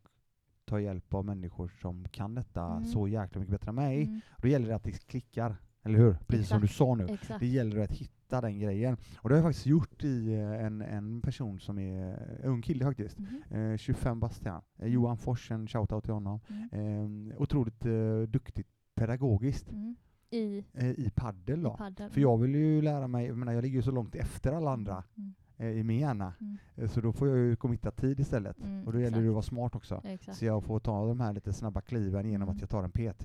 ta 0.66 0.80
hjälp 0.80 1.14
av 1.14 1.26
människor 1.26 1.72
som 1.82 2.06
kan 2.12 2.36
detta 2.36 2.64
Mm. 2.66 2.86
så 2.86 3.08
jäkla 3.08 3.40
mycket 3.40 3.52
bättre 3.52 3.70
än 3.70 3.76
mig. 3.76 4.04
Mm. 4.04 4.22
Då 4.38 4.48
gäller 4.48 4.68
det 4.68 4.76
att 4.76 4.84
det 4.84 4.92
klickar, 5.08 5.56
eller 5.84 6.00
hur? 6.00 6.18
Precis 6.28 6.48
som 6.48 6.60
du 6.60 6.66
Exakt. 6.66 6.78
sa 6.78 6.96
nu. 6.96 7.06
Exakt. 7.10 7.40
Det 7.40 7.48
gäller 7.48 7.80
att 7.84 7.92
hitta 7.92 8.42
den 8.42 8.60
grejen. 8.60 8.98
Och 9.18 9.30
det 9.30 9.36
har 9.36 9.40
jag 9.42 9.50
faktiskt 9.50 9.66
gjort 9.66 10.04
i 10.04 10.34
eh, 10.34 10.66
en, 10.66 10.82
en 10.82 11.22
person 11.22 11.60
som 11.60 11.80
är 11.80 12.04
en 12.44 12.44
ung 12.44 12.62
kille 12.62 12.86
faktiskt. 12.86 13.18
Mhm. 13.20 13.44
Eh, 13.72 13.78
25 13.78 14.20
bast 14.20 14.46
är 14.46 14.50
han. 14.52 14.62
Eh, 14.78 14.82
Mm. 14.82 14.94
Johan 14.94 15.18
Fors, 15.18 15.52
en 15.52 15.68
shoutout 15.68 16.04
till 16.04 16.14
honom. 16.14 16.40
Mm. 16.72 17.32
Eh, 17.32 17.42
otroligt 17.42 17.86
eh, 17.86 18.22
duktigt 18.28 18.68
pedagogiskt 18.96 19.70
Mm. 19.72 19.96
I, 20.30 20.66
eh, 20.74 20.90
i 20.90 21.12
paddel 21.16 21.60
i 21.60 21.64
då. 21.64 21.78
paddeln. 21.78 22.12
För 22.12 22.22
jag 22.22 22.38
vill 22.38 22.56
ju 22.56 22.82
lära 22.82 23.08
mig, 23.08 23.28
jag 23.28 23.38
menar 23.38 23.54
jag 23.54 23.62
ligger 23.62 23.76
ju 23.76 23.82
så 23.84 23.92
långt 23.92 24.16
efter 24.16 24.52
alla 24.54 24.72
andra 24.72 25.04
Mm. 25.18 25.34
eh, 25.58 25.68
i 25.68 25.84
min 25.84 26.00
hjärna. 26.00 26.34
Mm. 26.42 26.58
Eh, 26.76 26.90
Så 26.90 27.02
då 27.02 27.14
får 27.14 27.28
jag 27.28 27.38
ju 27.38 27.56
committa 27.56 27.92
tid 27.92 28.20
istället. 28.20 28.60
Mm, 28.60 28.88
Och 28.88 28.94
då 28.94 29.00
gäller 29.00 29.18
det 29.18 29.24
exakt. 29.24 29.28
att 29.30 29.34
vara 29.34 29.42
smart 29.42 29.76
också. 29.76 30.02
Exakt. 30.04 30.38
Så 30.38 30.46
jag 30.46 30.64
får 30.64 30.80
ta 30.80 31.06
de 31.08 31.20
här 31.20 31.34
lite 31.34 31.54
snabba 31.54 31.82
kliven 31.82 32.30
genom 32.30 32.48
Mm. 32.48 32.56
att 32.56 32.62
jag 32.62 32.70
tar 32.70 32.84
en 32.84 32.92
PT. 32.92 33.24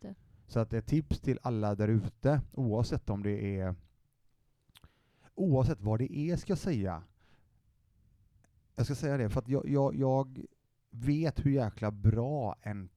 Det. 0.00 0.14
Så 0.46 0.60
att 0.60 0.72
ett 0.72 0.86
tips 0.86 1.20
till 1.20 1.38
alla 1.42 1.74
där 1.74 1.88
ute, 1.88 2.40
oavsett 2.52 3.10
om 3.10 3.22
det 3.22 3.58
är 3.60 3.74
oavsett 5.34 5.80
vad 5.80 5.98
det 5.98 6.16
är 6.18 6.36
ska 6.36 6.50
jag 6.50 6.58
säga. 6.58 7.02
Jag 8.76 8.86
ska 8.86 8.94
säga 8.94 9.16
det 9.16 9.30
för 9.30 9.40
att 9.40 9.48
jag, 9.48 9.68
jag, 9.68 9.94
jag 9.94 10.46
vet 10.90 11.46
hur 11.46 11.50
jäkla 11.50 11.90
bra 11.90 12.56
en 12.62 12.88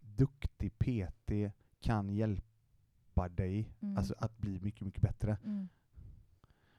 duktig 0.00 0.78
PT 0.78 1.32
kan 1.80 2.10
hjälpa 2.10 2.46
dig 3.28 3.68
Mm. 3.80 3.96
alltså 3.96 4.14
att 4.18 4.38
bli 4.38 4.60
mycket, 4.60 4.80
mycket 4.84 5.02
bättre. 5.02 5.36
Mm. 5.44 5.68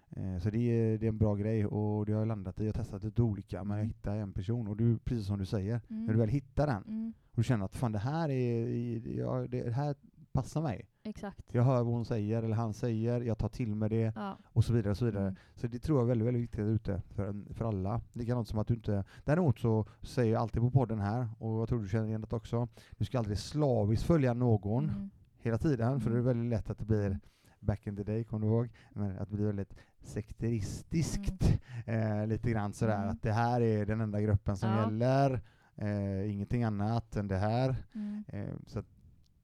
Eh, 0.09 0.39
Så 0.41 0.49
det 0.49 0.57
är, 0.57 0.97
det 0.97 1.05
är 1.05 1.09
en 1.09 1.17
bra 1.17 1.35
grej 1.35 1.65
och 1.65 2.05
det 2.05 2.11
har 2.13 2.19
jag 2.19 2.27
landat 2.27 2.59
i. 2.59 2.65
Jag 2.65 2.73
har 2.73 2.83
testat 2.83 3.03
lite 3.03 3.21
olika 3.21 3.63
men 3.63 3.77
jag 3.77 3.83
Mm. 3.83 3.87
hittar 3.87 4.15
en 4.17 4.33
person 4.33 4.67
och 4.67 4.77
du, 4.77 4.97
precis 4.99 5.27
som 5.27 5.39
du 5.39 5.45
säger, 5.45 5.81
Mm. 5.89 6.05
när 6.05 6.13
du 6.13 6.19
väl 6.19 6.29
hittar 6.29 6.67
den 6.67 6.83
Mm. 6.87 7.13
och 7.31 7.35
du 7.37 7.43
känner 7.43 7.65
att 7.65 7.75
fan 7.75 7.91
det 7.91 7.99
här, 7.99 8.29
är, 8.29 9.17
ja, 9.19 9.47
det 9.47 9.73
här 9.73 9.95
passar 10.31 10.61
mig. 10.61 10.87
Exakt. 11.03 11.53
Jag 11.53 11.63
hör 11.63 11.83
vad 11.83 11.93
hon 11.93 12.05
säger 12.05 12.43
eller 12.43 12.55
han 12.55 12.73
säger, 12.73 13.21
jag 13.21 13.37
tar 13.37 13.49
till 13.49 13.75
mig 13.75 13.89
det 13.89 14.13
Ja. 14.15 14.37
och 14.45 14.65
så 14.65 14.73
vidare. 14.73 14.91
och 14.91 14.97
Så 14.97 15.05
vidare. 15.05 15.23
Mm. 15.23 15.35
Så 15.55 15.67
det 15.67 15.79
tror 15.79 15.97
jag 15.99 16.03
är 16.05 16.07
väldigt, 16.07 16.27
väldigt 16.27 16.43
viktigt 16.43 16.59
ute 16.59 17.01
för, 17.09 17.53
för 17.53 17.65
alla. 17.65 18.01
Likadant 18.13 18.47
som 18.47 18.59
att 18.59 18.67
du 18.67 18.73
inte... 18.73 19.03
Däremot 19.25 19.59
så 19.59 19.85
säger 20.01 20.33
jag 20.33 20.41
alltid 20.41 20.61
på 20.61 20.71
podden 20.71 20.99
här, 20.99 21.27
och 21.39 21.61
jag 21.61 21.69
tror 21.69 21.81
du 21.81 21.87
känner 21.89 22.07
igen 22.07 22.21
det 22.29 22.35
också, 22.35 22.67
du 22.97 23.05
ska 23.05 23.19
aldrig 23.19 23.37
slaviskt 23.37 24.05
följa 24.05 24.33
någon 24.33 24.83
Mm. 24.89 25.09
Hela 25.45 25.57
tiden, 25.57 25.99
för 26.01 26.09
det 26.09 26.15
är 26.15 26.19
Mm. 26.19 26.25
väldigt 26.27 26.49
lätt 26.49 26.69
att 26.69 26.77
det 26.79 26.85
blir 26.85 27.19
back 27.59 27.87
in 27.87 27.95
the 27.95 28.03
day, 28.03 28.23
kommer 28.23 28.47
du 28.47 28.53
ihåg? 28.53 28.69
Men 28.93 29.17
att 29.19 29.29
det 29.29 29.35
blir 29.35 29.45
väldigt 29.45 29.75
sekteristiskt, 30.01 31.59
eh, 31.85 32.27
lite 32.27 32.51
grann 32.51 32.73
sådär, 32.73 32.97
Mm. 32.97 33.09
att 33.09 33.21
det 33.21 33.31
här 33.31 33.61
är 33.61 33.85
den 33.85 34.01
enda 34.01 34.21
gruppen 34.21 34.57
som 34.57 34.69
Ja. 34.69 34.83
gäller, 34.83 35.41
eh, 35.75 36.31
ingenting 36.31 36.63
annat 36.63 37.15
än 37.15 37.27
det 37.27 37.37
här. 37.37 37.75
Mm. 37.95 38.23
Eh, 38.27 38.53
så 38.67 38.79
att 38.79 38.85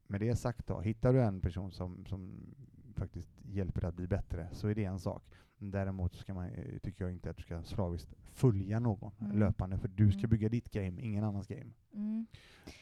med 0.08 0.22
det 0.22 0.36
sagt 0.36 0.68
då, 0.68 0.80
hittar 0.82 1.14
du 1.14 1.22
en 1.22 1.41
person 1.41 1.72
som, 1.72 2.06
som 2.06 2.32
faktiskt 2.95 3.30
hjälper 3.45 3.82
dig 3.82 3.88
att 3.89 3.95
bli 3.95 4.08
bättre 4.08 4.48
så 4.52 4.68
är 4.68 4.76
det 4.76 4.84
en 4.86 5.00
sak. 5.00 5.24
Däremot 5.60 6.16
ska 6.16 6.34
man, 6.34 6.45
eh, 6.49 6.78
tycker 6.80 7.03
jag 7.03 7.12
inte 7.12 7.30
att 7.30 7.38
du 7.38 7.43
ska 7.43 7.64
slaviskt 7.64 8.16
följa 8.34 8.80
någon 8.80 9.12
Mm. 9.20 9.39
löpande 9.39 9.78
för 9.78 9.88
du 9.88 10.12
ska 10.12 10.20
Mm. 10.20 10.30
bygga 10.30 10.49
ditt 10.49 10.72
game, 10.72 11.01
ingen 11.01 11.24
annans 11.24 11.47
game. 11.47 11.72
Mm. 11.93 12.26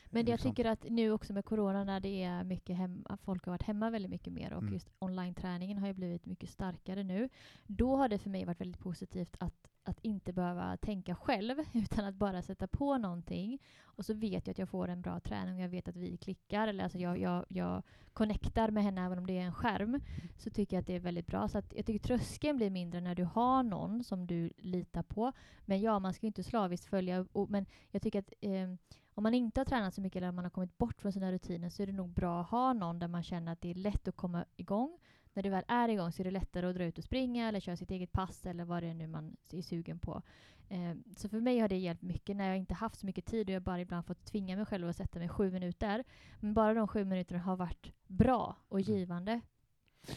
Men 0.09 0.25
jag 0.25 0.31
Liksom. 0.33 0.51
tycker 0.51 0.65
att 0.69 0.85
nu 0.89 1.11
också 1.11 1.33
med 1.33 1.45
corona 1.45 1.83
när 1.83 1.99
det 1.99 2.23
är 2.23 2.43
mycket 2.43 2.77
hem, 2.77 3.05
folk 3.21 3.45
har 3.45 3.51
varit 3.53 3.63
hemma 3.63 3.89
väldigt 3.89 4.11
mycket 4.11 4.33
mer 4.33 4.53
och 4.53 4.61
Mm. 4.61 4.73
just 4.73 4.89
online-träningen 4.99 5.77
har 5.77 5.87
ju 5.87 5.93
blivit 5.93 6.25
mycket 6.25 6.49
starkare 6.49 7.03
nu. 7.03 7.29
Då 7.67 7.95
har 7.95 8.09
det 8.09 8.17
för 8.17 8.29
mig 8.29 8.45
varit 8.45 8.61
väldigt 8.61 8.81
positivt 8.81 9.35
att, 9.39 9.67
att 9.85 9.99
inte 10.01 10.33
behöva 10.33 10.77
tänka 10.77 11.15
själv 11.15 11.55
utan 11.73 12.05
att 12.05 12.15
bara 12.15 12.41
sätta 12.41 12.67
på 12.67 12.97
någonting 12.97 13.59
och 13.83 14.05
så 14.05 14.13
vet 14.13 14.47
jag 14.47 14.51
att 14.51 14.59
jag 14.59 14.69
får 14.69 14.87
en 14.87 15.01
bra 15.01 15.19
träning 15.19 15.55
och 15.55 15.61
jag 15.61 15.69
vet 15.69 15.87
att 15.87 15.95
vi 15.95 16.17
klickar 16.17 16.67
eller 16.67 16.83
alltså 16.83 16.99
jag, 16.99 17.17
jag, 17.17 17.45
jag 17.47 17.83
connectar 18.13 18.71
med 18.71 18.83
henne 18.83 19.05
även 19.05 19.17
om 19.17 19.27
det 19.27 19.37
är 19.37 19.41
en 19.41 19.53
skärm 19.53 20.01
så 20.37 20.49
tycker 20.49 20.75
jag 20.75 20.81
att 20.81 20.87
det 20.87 20.95
är 20.95 20.99
väldigt 20.99 21.27
bra. 21.27 21.47
Så 21.47 21.57
att 21.57 21.73
jag 21.75 21.85
tycker 21.85 22.07
tröskeln 22.07 22.57
blir 22.57 22.69
mindre 22.69 23.01
när 23.01 23.15
du 23.15 23.23
har 23.23 23.63
någon 23.63 24.03
som 24.03 24.27
du 24.27 24.49
litar 24.57 25.03
på. 25.03 25.31
Men 25.65 25.81
ja, 25.81 25.99
man 25.99 26.13
ska 26.13 26.25
ju 26.25 26.27
inte 26.27 26.43
slaviskt 26.43 26.89
följa. 26.89 27.25
Och, 27.31 27.49
men 27.49 27.65
jag 27.91 28.01
tycker 28.01 28.19
att 28.19 28.33
eh, 28.41 28.73
om 29.13 29.23
man 29.23 29.33
inte 29.33 29.59
har 29.59 29.65
tränat 29.65 29.93
så 29.93 30.01
mycket 30.01 30.17
eller 30.17 30.29
om 30.29 30.35
man 30.35 30.45
har 30.45 30.49
kommit 30.49 30.77
bort 30.77 31.01
från 31.01 31.11
sina 31.11 31.31
rutiner 31.31 31.69
så 31.69 31.83
är 31.83 31.87
det 31.87 31.93
nog 31.93 32.09
bra 32.09 32.41
att 32.41 32.49
ha 32.49 32.73
någon 32.73 32.99
där 32.99 33.07
man 33.07 33.23
känner 33.23 33.51
att 33.51 33.61
det 33.61 33.69
är 33.69 33.75
lätt 33.75 34.07
att 34.07 34.15
komma 34.15 34.45
igång. 34.55 34.97
När 35.35 35.43
du 35.43 35.49
väl 35.49 35.63
är 35.67 35.89
igång 35.89 36.11
så 36.11 36.21
är 36.21 36.23
det 36.23 36.31
lättare 36.31 36.65
att 36.67 36.75
dra 36.75 36.83
ut 36.83 36.97
och 36.97 37.03
springa 37.03 37.47
eller 37.47 37.59
köra 37.59 37.75
sitt 37.77 37.91
eget 37.91 38.11
pass 38.11 38.45
eller 38.45 38.65
vad 38.65 38.83
det 38.83 38.87
är 38.89 38.93
nu 38.93 39.07
man 39.07 39.37
är 39.51 39.61
sugen 39.61 39.99
på. 39.99 40.21
Eh, 40.69 40.93
så 41.17 41.29
för 41.29 41.39
mig 41.39 41.59
har 41.59 41.67
det 41.69 41.77
hjälpt 41.77 42.01
mycket 42.01 42.35
när 42.35 42.47
jag 42.47 42.57
inte 42.57 42.73
haft 42.73 42.99
så 42.99 43.05
mycket 43.05 43.25
tid 43.25 43.49
och 43.49 43.53
jag 43.55 43.61
bara 43.61 43.81
ibland 43.81 44.05
fått 44.05 44.25
tvinga 44.25 44.55
mig 44.55 44.65
själv 44.65 44.89
att 44.89 44.95
sätta 44.95 45.19
mig 45.19 45.29
sju 45.29 45.51
minuter. 45.51 46.03
Men 46.39 46.53
bara 46.53 46.73
de 46.73 46.87
sju 46.87 47.05
minuterna 47.05 47.39
har 47.41 47.55
varit 47.55 47.93
bra 48.07 48.55
och 48.67 48.79
Mm. 48.79 48.93
givande. 48.93 49.41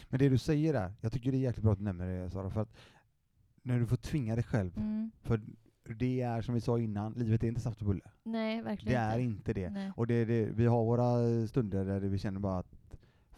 Men 0.09 0.19
det 0.19 0.29
du 0.29 0.37
säger 0.37 0.73
där, 0.73 0.93
jag 1.01 1.11
tycker 1.11 1.31
det 1.31 1.37
är 1.37 1.39
jäkligt 1.39 1.63
bra 1.63 1.71
att 1.73 1.77
du 1.79 1.83
nämner 1.83 2.07
det 2.23 2.29
Sara, 2.29 2.49
för 2.49 2.61
att 2.61 2.75
när 3.61 3.79
du 3.79 3.85
får 3.87 3.97
tvinga 3.97 4.35
dig 4.35 4.43
själv, 4.43 4.77
Mm. 4.77 5.11
för 5.21 5.41
det 5.95 6.21
är 6.21 6.41
som 6.41 6.53
vi 6.53 6.61
sa 6.61 6.79
innan, 6.79 7.13
livet 7.13 7.43
är 7.43 7.47
inte 7.47 7.61
saft 7.61 7.79
och 7.81 7.87
bulle. 7.87 8.11
Nej, 8.23 8.57
Det 8.57 8.63
verkligen 8.63 9.01
är 9.01 9.19
inte. 9.19 9.37
inte 9.37 9.53
det. 9.53 9.69
Nej. 9.69 9.91
Och 9.95 10.07
det, 10.07 10.25
det, 10.25 10.45
vi 10.45 10.65
har 10.65 10.85
våra 10.85 11.47
stunder 11.47 11.85
där 11.85 11.99
vi 11.99 12.17
känner 12.17 12.39
bara 12.39 12.59
att 12.59 12.75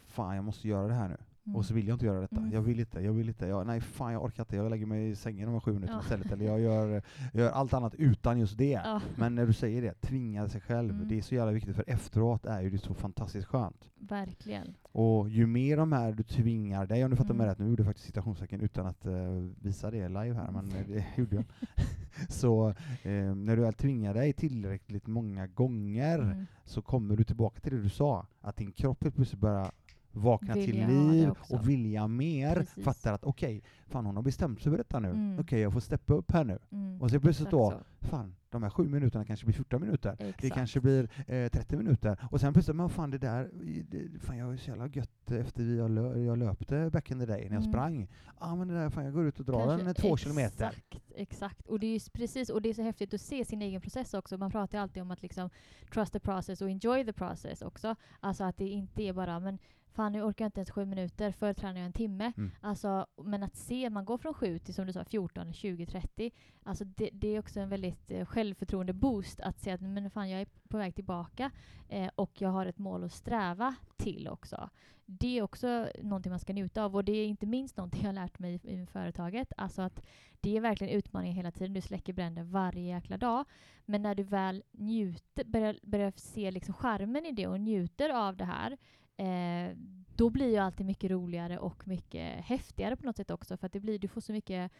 fan 0.07 0.36
jag 0.36 0.45
måste 0.45 0.67
göra 0.67 0.88
det 0.88 0.93
här 0.93 1.07
nu. 1.09 1.17
Mm. 1.46 1.56
Och 1.56 1.66
så 1.66 1.74
vill 1.74 1.88
jag 1.88 1.96
inte 1.96 2.06
göra 2.06 2.22
detta. 2.22 2.36
Mm. 2.38 2.52
Jag 2.52 2.62
vill 2.62 2.80
inte, 2.80 3.00
jag 3.00 3.14
vill 3.14 3.28
inte. 3.28 3.48
Jag, 3.48 3.68
nej 3.68 3.82
fan 3.82 4.14
jag 4.14 4.24
orkar 4.24 4.44
inte. 4.44 4.56
Jag 4.56 4.70
lägger 4.70 4.86
mig 4.86 5.10
i 5.10 5.16
sängen 5.16 5.50
här 5.50 5.60
sju 5.60 5.74
minuterna 5.74 5.98
Ja. 6.00 6.04
istället. 6.04 6.32
Eller 6.32 6.46
jag 6.46 6.60
gör, 6.60 6.88
jag 7.34 7.42
gör 7.44 7.52
allt 7.52 7.74
annat 7.74 7.96
utan 7.96 8.39
just 8.39 8.58
det. 8.58 8.72
Ja, 8.86 9.02
Men 9.16 9.36
när 9.36 9.46
du 9.46 9.54
säger 9.54 9.82
det, 9.82 9.94
tvinga 10.02 10.48
sig 10.50 10.62
själv. 10.62 10.89
Mm. 10.96 11.08
Det 11.08 11.18
är 11.18 11.22
så 11.22 11.36
jävla 11.36 11.52
viktigt 11.52 11.76
för 11.76 11.84
efteråt 11.88 12.46
är 12.46 12.62
ju 12.62 12.70
det 12.70 12.78
så 12.78 12.94
fantastiskt 12.94 13.48
skönt. 13.48 13.89
verkligen. 14.00 14.74
Och 14.92 15.30
ju 15.30 15.48
mer 15.48 15.78
de 15.78 15.92
här 15.92 16.12
du 16.12 16.24
tvingar 16.24 16.86
dig, 16.86 17.04
om 17.06 17.12
du 17.12 17.18
fattar 17.18 17.34
mig 17.34 17.44
Mm. 17.44 17.50
rätt, 17.50 17.60
nu 17.60 17.68
gjorde 17.70 17.82
jag 17.82 17.88
faktiskt 17.88 18.08
citationstecken 18.08 18.62
utan 18.62 18.86
att 18.88 19.06
eh, 19.06 19.14
visa 19.62 19.92
det 19.92 20.08
live 20.08 20.34
här, 20.34 20.52
men 20.52 20.66
eh, 20.72 20.88
det 20.88 21.06
gjorde 21.16 21.36
jag. 21.36 21.46
så 22.30 22.70
eh, 23.04 23.36
när 23.36 23.56
du 23.56 23.62
väl 23.62 23.74
tvingar 23.74 24.14
dig 24.14 24.34
tillräckligt 24.34 25.08
många 25.08 25.48
gånger 25.48 26.20
Mm. 26.20 26.46
så 26.66 26.82
kommer 26.82 27.16
du 27.16 27.24
tillbaka 27.24 27.60
till 27.60 27.72
det 27.76 27.82
du 27.82 27.89
sa, 27.89 28.26
att 28.42 28.56
din 28.58 28.72
kropp 28.72 29.04
helt 29.04 29.16
plötsligt 29.16 29.42
börjar 29.42 29.72
vakna 30.12 30.53
Vilja 30.53 30.66
till 30.88 30.95
det 30.95 31.12
liv 31.12 31.30
och 31.49 31.70
vilja 31.70 32.07
mer, 32.07 32.55
Precis. 32.55 32.84
fattar 32.84 33.14
att 33.14 33.24
okej, 33.24 33.64
fan 33.88 34.05
hon 34.05 34.16
har 34.16 34.24
bestämt 34.24 34.62
sig 34.62 34.70
för 34.72 34.78
detta 34.78 34.99
nu, 34.99 35.09
Mm. 35.09 35.39
okej 35.39 35.59
jag 35.62 35.74
får 35.74 35.80
steppa 35.80 36.14
upp 36.14 36.32
här 36.32 36.43
nu. 36.43 36.59
Mm. 36.72 37.01
Och 37.01 37.12
så 37.12 37.20
plötsligt 37.20 37.47
Exakt 37.47 37.51
då, 37.51 37.84
så. 38.01 38.07
fan, 38.07 38.36
de 38.49 38.64
här 38.64 38.70
sju 38.70 38.84
minuterna 38.88 39.26
kanske 39.26 39.45
blir 39.45 39.53
14 39.53 39.82
minuter. 39.82 40.16
Det 40.20 40.30
Exakt. 40.30 40.53
kanske 40.55 40.82
blir 40.82 41.09
eh, 41.28 41.49
30 41.49 41.78
minuter. 41.78 42.18
Och 42.32 42.39
sen 42.41 42.53
plötsligt, 42.53 42.76
men 42.78 42.89
fan 42.89 43.12
det 43.12 43.18
där, 43.18 43.49
det, 43.89 44.20
fan 44.20 44.38
jag 44.38 44.47
var 44.47 44.57
så 44.57 44.70
jävla 44.70 44.88
gött 44.88 45.32
efter 45.32 45.64
vi 45.64 45.78
jag, 45.78 45.91
lö, 45.91 46.18
jag 46.20 46.38
löpte 46.38 46.89
back 46.93 47.12
in 47.12 47.20
the 47.20 47.26
day 47.26 47.38
när 47.49 47.55
jag 47.55 47.62
Mm. 47.64 47.72
sprang. 47.72 48.07
Ja 48.39 48.55
men 48.55 48.68
det 48.68 48.74
där, 48.74 48.89
fan 48.89 49.05
jag 49.05 49.14
går 49.14 49.26
ut 49.28 49.39
och 49.39 49.45
drar 49.45 49.68
Kanske- 49.68 49.88
en 49.89 49.93
två 49.95 50.18
kilometer. 50.18 50.68
Exakt, 50.68 51.12
exakt. 51.16 51.68
Och 51.68 51.80
det 51.80 51.88
är 51.95 52.12
precis, 52.14 52.49
och 52.49 52.62
det 52.62 52.70
är 52.70 52.74
så 52.74 52.82
häftigt 52.82 53.14
att 53.14 53.22
se 53.22 53.45
sin 53.45 53.62
egen 53.62 53.82
process 53.82 54.14
också. 54.14 54.38
Man 54.38 54.51
pratar 54.51 54.78
ju 54.78 54.82
alltid 54.82 55.01
om 55.03 55.12
att 55.12 55.22
liksom 55.22 55.49
trust 55.93 56.14
the 56.14 56.20
process 56.20 56.62
och 56.62 56.70
enjoy 56.70 57.05
the 57.05 57.14
process 57.14 57.62
också. 57.62 57.95
Alltså 58.20 58.43
att 58.43 58.57
det 58.57 58.68
inte 58.68 59.03
är 59.03 59.14
bara, 59.14 59.39
men 59.39 59.57
fan 59.92 60.12
nu 60.12 60.22
orkar 60.22 60.46
jag 60.46 60.48
inte 60.48 60.60
ens 60.60 60.72
sju 60.72 60.86
minuter, 60.86 61.32
förr 61.32 61.54
tränade 61.54 61.80
jag 61.80 61.86
en 61.86 61.94
timme. 61.94 62.32
Mm. 62.38 62.52
Alltså, 62.62 63.06
men 63.24 63.44
att 63.44 63.56
se, 63.56 63.89
man 63.89 64.06
går 64.06 64.18
från 64.18 64.34
sju 64.34 64.60
till 64.60 64.74
som 64.74 64.88
du 64.88 64.94
sa 64.94 65.04
14, 65.04 65.54
20, 65.54 65.86
30. 65.86 66.32
Alltså 66.64 66.86
det, 66.86 67.10
det 67.14 67.28
är 67.28 67.39
också 67.39 67.60
en 67.60 67.70
väldigt 67.70 68.12
eh, 68.12 68.26
självförtroende 68.26 68.94
boost 68.94 69.39
att 69.39 69.60
se 69.60 69.72
att 69.72 69.82
men 69.82 70.12
fan 70.12 70.30
jag 70.30 70.42
är 70.42 70.48
på 70.70 70.78
väg 70.78 70.96
tillbaka 70.96 71.52
eh, 71.89 72.10
och 72.16 72.42
jag 72.42 72.50
har 72.50 72.66
ett 72.66 72.78
mål 72.78 73.04
att 73.04 73.12
sträva 73.12 73.76
till 73.98 74.28
också. 74.28 74.70
Det 75.06 75.38
är 75.38 75.42
också 75.42 75.88
någonting 76.02 76.30
man 76.30 76.39
ska 76.39 76.54
njuta 76.54 76.84
av 76.84 76.96
och 76.96 77.04
det 77.04 77.12
är 77.12 77.28
inte 77.28 77.46
minst 77.46 77.78
någonting 77.78 78.06
jag 78.06 78.16
lärt 78.16 78.39
mig 78.39 78.60
i, 78.64 78.82
i 78.82 78.86
företaget. 78.86 79.54
Alltså 79.58 79.82
att 79.82 80.06
det 80.42 80.58
är 80.58 80.62
verkligen 80.62 80.94
utmaningar 80.94 81.36
hela 81.36 81.52
tiden. 81.52 81.74
Du 81.74 81.82
släcker 81.82 82.14
bränder 82.14 82.44
varje 82.44 82.82
jäkla 82.82 83.18
dag. 83.18 83.46
Men 83.86 84.02
när 84.02 84.16
du 84.16 84.24
väl 84.24 84.64
njuter, 84.72 85.44
börjar, 85.44 85.80
börjar 85.84 86.14
se 86.16 86.52
liksom 86.52 86.74
charmen 86.74 87.26
i 87.26 87.32
det 87.32 87.48
och 87.48 87.60
njuter 87.60 88.10
av 88.10 88.38
det 88.38 88.46
här 88.46 88.78
eh, 89.26 89.78
då 90.15 90.30
blir 90.30 90.49
ju 90.49 90.57
alltid 90.57 90.86
mycket 90.86 91.11
roligare 91.11 91.59
och 91.59 91.88
mycket 91.88 92.45
häftigare 92.45 92.95
på 92.95 93.05
något 93.05 93.17
sätt 93.17 93.32
också. 93.32 93.57
För 93.57 93.65
att 93.67 93.74
det 93.74 93.80
blir, 93.80 93.99
du 93.99 94.07
får 94.07 94.22
så 94.22 94.32
mycket 94.32 94.72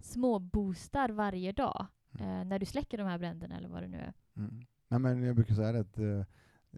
små 0.00 0.38
boostar 0.38 1.08
varje 1.08 1.52
dag 1.52 1.86
Mm. 2.18 2.40
eh, 2.40 2.44
när 2.44 2.58
du 2.58 2.66
släcker 2.66 2.98
de 2.98 3.04
här 3.06 3.18
bränderna 3.18 3.56
eller 3.56 3.68
vad 3.68 3.82
det 3.82 3.88
nu 3.88 3.98
är. 3.98 4.12
Mm. 4.36 4.60
Nej, 4.88 5.00
men 5.00 5.22
jag 5.22 5.34
brukar 5.34 5.54
säga 5.54 5.72
det 5.72 5.80
att 5.80 5.98
eh, 5.98 6.20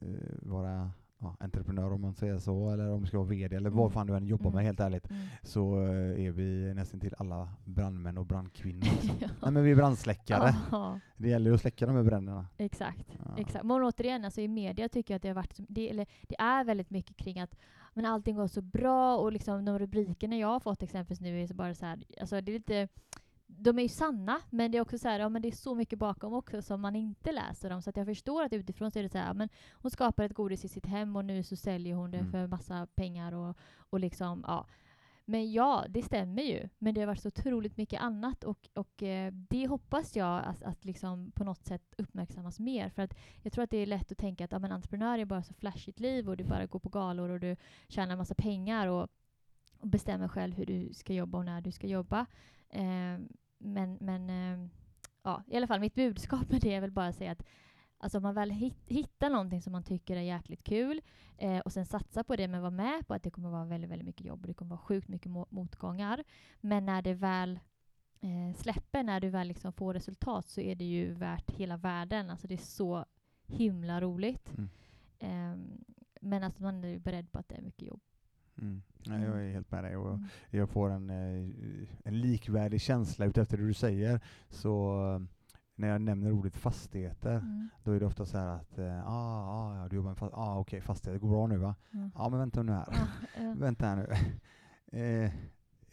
eh, 0.09 0.35
vara 0.43 0.91
ja, 1.25 1.37
entreprenör 1.41 1.93
om 1.93 2.01
man 2.01 2.15
säger 2.15 2.39
så, 2.39 2.71
eller 2.71 2.91
om 2.93 3.01
du 3.01 3.07
ska 3.07 3.17
vara 3.19 3.29
VD 3.29 3.57
eller 3.57 3.71
vad 3.71 3.81
Mm. 3.81 3.91
fan 3.93 4.07
du 4.07 4.17
än 4.17 4.27
jobbar 4.27 4.45
med 4.51 4.53
Mm. 4.61 4.65
helt 4.67 4.81
ärligt, 4.81 5.11
Mm. 5.11 5.23
så 5.43 5.83
eh, 5.87 6.27
är 6.27 6.31
vi 6.31 6.75
nästan 6.75 7.01
till 7.01 7.15
alla 7.19 7.49
brandmän 7.65 8.19
och 8.19 8.27
brandkvinnor. 8.27 8.81
Liksom. 9.03 9.17
Ja. 9.21 9.29
Nej 9.43 9.53
men 9.53 9.65
vi 9.65 9.71
är 9.71 9.77
brandsläckare. 9.77 10.55
Ja, 10.71 11.01
Det 11.17 11.29
gäller 11.29 11.51
ju 11.51 11.55
att 11.55 11.61
släcka 11.61 11.87
de 11.87 11.97
här 11.97 12.03
bränderna. 12.03 12.47
exakt. 12.57 13.07
Ja. 13.25 13.31
Exakt. 13.39 13.65
Men 13.65 13.83
återigen, 13.83 14.25
alltså 14.25 14.41
i 14.41 14.49
media 14.49 14.89
tycker 14.89 15.15
jag 15.15 15.17
att 15.17 15.23
det 15.23 15.29
har 15.29 15.35
varit, 15.35 15.55
det, 15.69 15.91
eller 15.91 16.07
det 16.23 16.37
är 16.39 16.65
väldigt 16.65 16.91
mycket 16.91 17.17
kring 17.17 17.41
att 17.41 17.57
men 17.97 18.07
allting 18.07 18.37
går 18.37 18.47
så 18.47 18.63
bra 18.63 19.17
och 19.17 19.33
liksom 19.33 19.65
de 19.65 19.79
rubrikerna 19.79 20.37
jag 20.37 20.49
har 20.49 20.61
fått 20.61 20.83
exempelvis 20.83 21.21
nu 21.21 21.43
är 21.43 21.47
så 21.47 21.55
bara 21.55 21.75
så 21.75 21.87
här, 21.87 22.03
alltså 22.21 22.41
det 22.41 22.53
är 22.53 22.59
lite 22.59 22.89
de 23.59 23.79
är 23.79 23.83
ju 23.83 23.89
sanna, 23.89 24.41
men 24.51 24.71
det 24.71 24.79
är 24.79 24.83
också 24.83 24.99
så 24.99 25.09
här, 25.09 25.21
ja, 25.21 25.29
men 25.29 25.43
det 25.43 25.49
är 25.49 25.53
så 25.53 25.75
mycket 25.75 25.99
bakom 25.99 26.33
också 26.33 26.63
som 26.63 26.81
man 26.81 26.97
inte 26.97 27.33
läser 27.33 27.73
om. 27.73 27.83
Så 27.83 27.91
att 27.91 27.97
jag 27.97 28.07
förstår 28.07 28.43
att 28.43 28.53
utifrån 28.53 28.91
så 28.91 28.99
är 28.99 29.03
det 29.03 29.09
så 29.09 29.19
här, 29.19 29.27
ja, 29.27 29.35
men 29.35 29.49
hon 29.73 29.91
skapar 29.91 30.25
ett 30.25 30.35
godis 30.35 30.65
i 30.65 30.69
sitt 30.69 30.87
hem 30.87 31.17
och 31.17 31.25
nu 31.25 31.43
så 31.43 31.57
säljer 31.57 31.95
hon 31.95 32.11
det 32.11 32.19
Mm. 32.19 32.31
för 32.31 32.47
massa 32.47 32.87
pengar 32.95 33.33
och, 33.33 33.57
och 33.91 34.01
liksom, 34.01 34.45
ja. 34.47 34.67
Men 35.27 35.53
ja, 35.53 35.85
det 35.89 36.03
stämmer 36.03 36.43
ju. 36.43 36.69
Men 36.79 36.95
det 36.95 37.01
har 37.01 37.07
varit 37.07 37.23
så 37.23 37.29
otroligt 37.29 37.77
mycket 37.77 38.01
annat 38.01 38.45
och, 38.45 38.69
och 38.75 39.03
eh, 39.03 39.33
det 39.33 39.67
hoppas 39.67 40.17
jag 40.17 40.45
att, 40.45 40.63
att 40.63 40.85
liksom 40.85 41.33
på 41.33 41.45
något 41.45 41.65
sätt 41.65 41.95
uppmärksammas 41.99 42.61
mer. 42.61 42.89
För 42.89 43.03
att 43.03 43.15
jag 43.43 43.53
tror 43.53 43.65
att 43.65 43.71
det 43.71 43.77
är 43.77 43.87
lätt 43.87 44.13
att 44.13 44.19
tänka 44.19 44.45
att 44.45 44.53
ja, 44.53 44.59
men 44.59 44.73
entreprenör 44.73 45.19
är 45.19 45.25
bara 45.25 45.43
så 45.43 45.55
flashigt 45.55 46.01
liv 46.01 46.29
och 46.29 46.37
du 46.37 46.45
bara 46.45 46.67
går 46.67 46.79
på 46.79 46.89
galor 46.89 47.31
och 47.31 47.41
du 47.41 47.57
tjänar 47.89 48.17
massa 48.17 48.35
pengar 48.35 48.89
och, 48.89 49.09
och 49.79 49.89
bestämmer 49.89 50.29
själv 50.29 50.55
hur 50.55 50.67
du 50.67 50.95
ska 50.95 51.13
jobba 51.13 51.39
och 51.39 51.45
när 51.45 51.61
du 51.61 51.73
ska 51.73 51.87
jobba. 51.87 52.27
Eh, 52.69 53.19
men 53.65 53.99
men 54.01 54.31
eh, 54.31 54.69
ja, 55.23 55.43
i 55.47 55.57
alla 55.57 55.67
fall 55.67 55.81
mitt 55.81 55.95
budskap 55.95 56.51
med 56.51 56.61
det 56.61 56.75
är 56.75 56.81
väl 56.81 56.91
bara 56.91 57.07
att 57.07 57.17
säga 57.17 57.33
att 57.33 57.43
Alltså 57.99 58.19
om 58.19 58.23
man 58.23 58.35
väl 58.35 58.51
hit, 58.51 58.77
hittar 58.87 59.31
någonting 59.31 59.63
som 59.63 59.73
man 59.73 59.83
tycker 59.83 60.17
är 60.17 60.21
jäkligt 60.21 60.65
kul 60.65 61.01
eh, 61.39 61.59
och 61.59 61.73
sen 61.73 61.87
satsar 61.87 62.23
på 62.23 62.37
det 62.37 62.49
men 62.49 62.63
var 62.63 62.71
med 62.71 63.07
på 63.07 63.15
att 63.15 63.23
det 63.23 63.31
kommer 63.31 63.51
vara 63.51 63.65
väldigt, 63.65 63.91
väldigt 63.91 64.07
mycket 64.07 64.27
jobb 64.27 64.41
och 64.41 64.47
det 64.47 64.55
kommer 64.55 64.69
vara 64.69 64.81
sjukt 64.81 65.09
mycket 65.09 65.33
mo- 65.33 65.47
motgångar. 65.51 66.25
Men 66.61 66.87
när 66.87 67.03
det 67.03 67.15
väl 67.15 67.61
eh, 68.21 68.57
släpper, 68.57 69.03
när 69.03 69.21
du 69.21 69.29
väl 69.29 69.49
liksom 69.49 69.73
får 69.73 69.95
resultat 69.95 70.49
så 70.49 70.61
är 70.61 70.75
det 70.75 70.85
ju 70.85 71.13
värt 71.13 71.51
hela 71.51 71.77
världen. 71.77 72.31
Alltså 72.31 72.47
det 72.47 72.55
är 72.55 72.59
så 72.59 73.05
himla 73.47 74.01
roligt. 74.01 74.53
Mm. 74.57 74.69
Ehm, 75.19 75.85
men 76.21 76.43
att 76.43 76.59
man 76.59 76.85
är 76.85 76.99
beredd 76.99 77.33
på 77.33 77.39
att 77.39 77.49
det 77.49 77.55
är 77.55 77.63
mycket 77.63 77.89
jobb. 77.89 78.03
Mm. 78.59 78.83
Nej, 79.07 79.23
jag 79.23 79.45
är 79.45 79.53
helt 79.53 79.71
med 79.71 79.85
dig 79.85 79.97
och 79.97 80.15
Mm. 80.15 80.25
jag 80.51 80.69
får 80.71 80.91
en, 80.91 81.11
eh, 81.11 81.51
en 82.05 82.21
likvärdig 82.21 82.81
känsla 82.81 83.27
utefter 83.27 83.57
det 83.57 83.67
du 83.67 83.75
säger. 83.75 84.21
Så 84.49 84.97
när 85.77 85.89
jag 85.89 86.01
nämner 86.01 86.33
ordet 86.33 86.57
fastigheter, 86.57 87.37
Mm. 87.37 87.69
då 87.85 87.93
är 87.93 88.01
det 88.01 88.07
ofta 88.07 88.27
så 88.27 88.39
här 88.39 88.47
att 88.49 88.79
eh, 88.79 89.09
ah, 89.09 89.45
ah, 89.51 89.77
ja, 89.83 89.89
du 89.89 89.97
jobbar 89.97 90.11
med 90.11 90.19
fast 90.19 90.35
ah, 90.35 90.59
okej, 90.59 90.81
fastigheter, 90.81 91.21
går 91.21 91.29
bra 91.29 91.47
nu 91.47 91.57
va? 91.57 91.75
Ja. 91.91 92.11
Ja, 92.15 92.29
men 92.29 92.39
vänta 92.39 92.63
nu 92.63 92.73
här. 92.73 92.89
Ja, 92.91 93.43
eh, 93.43 93.55
vänta 93.59 93.87
här 93.87 93.97
nu. 93.97 94.09
eh, 95.01 95.33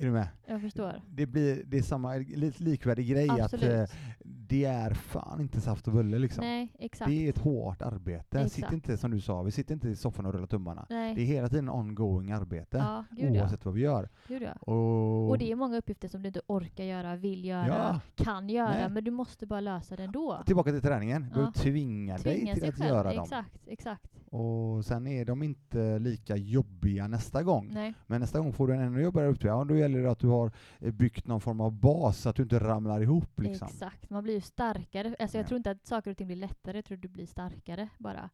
är 0.01 0.05
du 0.05 0.11
med? 0.11 0.27
jag 0.45 0.61
förstår. 0.61 1.01
Det 1.09 1.25
blir 1.25 1.63
det 1.65 1.77
är 1.77 1.81
samma, 1.81 2.15
lite 2.15 2.63
likvärdig 2.63 3.07
grej 3.09 3.29
att 3.29 3.39
Absolut. 3.39 3.89
eh, 3.89 3.95
det 4.23 4.65
är 4.65 4.93
fan 4.93 5.41
inte 5.41 5.61
saft 5.61 5.87
och 5.87 5.93
bulle 5.93 6.19
liksom. 6.19 6.43
Nej, 6.43 6.69
exakt. 6.79 7.11
Det 7.11 7.25
är 7.25 7.29
ett 7.29 7.37
hårt 7.37 7.81
arbete. 7.81 8.49
Sitt 8.49 8.57
Exakt. 8.57 8.73
inte, 8.73 8.97
som 8.97 9.11
du 9.11 9.21
sa, 9.21 9.41
vi 9.41 9.51
sitter 9.51 9.73
inte 9.73 9.89
i 9.89 9.95
soffan 9.95 10.25
och 10.25 10.33
rullar 10.33 10.47
tummarna. 10.47 10.85
Nej. 10.89 11.15
Det 11.15 11.21
är 11.21 11.25
hela 11.25 11.49
tiden 11.49 11.69
ongoing 11.69 12.31
arbete, 12.31 12.77
ja, 12.77 13.05
gud 13.11 13.35
ja. 13.35 13.41
oavsett 13.41 13.65
vad 13.65 13.73
vi 13.73 13.81
gör. 13.81 14.09
Gud 14.27 14.41
ja. 14.41 14.51
Och, 14.73 15.29
Och 15.29 15.37
det 15.37 15.51
är 15.51 15.55
många 15.55 15.77
uppgifter 15.77 16.07
som 16.07 16.21
du 16.21 16.27
inte 16.27 16.41
orkar 16.47 16.83
göra, 16.83 17.15
vill 17.15 17.45
göra, 17.45 17.67
Ja. 17.67 17.99
kan 18.23 18.49
göra, 18.49 18.69
Nej. 18.69 18.89
men 18.89 19.03
du 19.03 19.11
måste 19.11 19.45
bara 19.45 19.59
lösa 19.61 19.95
det 19.95 20.03
ändå. 20.03 20.43
Tillbaka 20.45 20.71
till 20.71 20.81
träningen, 20.81 21.27
Ja. 21.35 21.51
du 21.55 21.61
tvingar 21.61 22.19
dig 22.19 22.53
till 22.53 22.69
att 22.69 22.75
själv. 22.75 22.89
göra 22.89 23.13
dem. 23.13 23.23
Exakt, 23.23 23.59
exakt. 23.67 24.07
Och 24.29 24.85
sen 24.85 25.07
är 25.07 25.25
de 25.25 25.43
inte 25.43 25.99
lika 25.99 26.35
jobbiga 26.35 27.07
nästa 27.07 27.43
gång. 27.43 27.69
Nej, 27.73 27.93
Men 28.07 28.21
nästa 28.21 28.39
gång 28.39 28.53
får 28.53 28.67
du 28.67 28.73
en 28.73 28.81
ännu 28.81 29.01
jobbigare 29.01 29.27
uppgift. 29.27 29.43
Ja, 29.45 29.63
då 29.63 29.75
det 29.99 30.11
att 30.11 30.19
du 30.19 30.27
har 30.27 30.51
eh, 30.79 30.91
byggt 30.93 31.27
någon 31.27 31.41
form 31.41 31.61
av 31.61 31.71
bas 31.71 32.17
så 32.17 32.29
att 32.29 32.35
du 32.35 32.43
inte 32.43 32.59
ramlar 32.59 33.01
ihop 33.01 33.39
liksom. 33.39 33.67
exakt. 33.67 34.09
Man 34.09 34.23
blir 34.23 34.33
ju 34.33 34.41
starkare. 34.41 35.15
Alltså 35.19 35.37
jag 35.37 35.43
Ja. 35.43 35.47
tror 35.47 35.57
inte 35.57 35.71
att 35.71 35.85
saker 35.87 36.11
och 36.11 36.17
ting 36.17 36.27
blir 36.27 36.37
lättare, 36.37 36.77
jag 36.77 36.85
tror 36.85 36.97
du 36.97 37.07
blir 37.07 37.25
starkare 37.25 37.89
bara. 37.97 38.29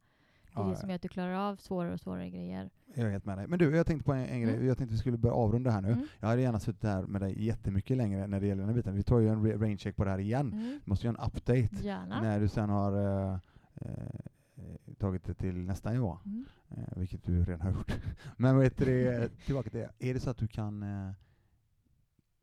Det 0.53 0.61
är 0.61 0.65
Ja, 0.65 0.69
det 0.69 0.75
som 0.75 0.89
gör 0.89 0.95
att 0.95 1.01
du 1.01 1.07
klarar 1.07 1.33
av 1.33 1.55
svårare 1.55 1.93
och 1.93 1.99
svårare 1.99 2.29
grejer. 2.29 2.69
Jag 2.95 3.05
är 3.07 3.11
helt 3.11 3.25
med 3.25 3.37
dig. 3.37 3.47
Men 3.47 3.59
du, 3.59 3.75
jag 3.75 3.87
tänkte 3.87 4.03
på 4.05 4.13
en, 4.13 4.25
en 4.25 4.41
grej. 4.41 4.53
Mm. 4.55 4.67
Jag 4.67 4.77
tänkte 4.77 4.93
vi 4.93 4.99
skulle 4.99 5.17
börja 5.17 5.33
avrunda 5.35 5.71
här 5.71 5.81
nu. 5.81 5.91
Mm. 5.91 6.07
Jag 6.19 6.27
hade 6.27 6.41
gärna 6.41 6.59
suttit 6.59 6.83
här 6.83 7.01
med 7.03 7.21
dig 7.21 7.45
jättemycket 7.45 7.97
längre 7.97 8.27
när 8.27 8.39
det 8.39 8.47
gäller 8.47 8.59
den 8.61 8.69
här 8.69 8.75
biten. 8.75 8.95
Vi 8.95 9.03
tar 9.03 9.19
ju 9.19 9.29
en 9.29 9.45
ra- 9.45 9.59
range 9.61 9.77
check 9.77 9.95
på 9.95 10.03
det 10.03 10.09
här 10.11 10.19
igen. 10.19 10.53
Mm. 10.53 10.63
Vi 10.63 10.89
måste 10.89 11.07
göra 11.07 11.17
en 11.21 11.25
update 11.27 11.83
Gärna. 11.83 12.21
när 12.21 12.39
du 12.39 12.47
sen 12.47 12.69
har 12.69 12.93
eh, 13.31 13.37
eh, 13.75 14.95
tagit 14.97 15.23
det 15.23 15.33
till 15.33 15.55
nästa 15.65 15.91
nivå. 15.91 16.17
Mm. 16.25 16.45
Eh, 16.69 16.97
vilket 16.97 17.23
du 17.23 17.43
redan 17.43 17.61
har 17.61 17.71
gjort. 17.71 17.91
Men 18.37 18.55
vad 18.55 18.63
heter 18.63 18.85
det, 18.85 19.29
tillbaka 19.45 19.69
till 19.69 19.79
det. 19.79 19.89
Är 20.09 20.13
det 20.13 20.19
så 20.19 20.29
att 20.29 20.37
du 20.37 20.47
kan 20.47 20.83
eh, 20.83 21.11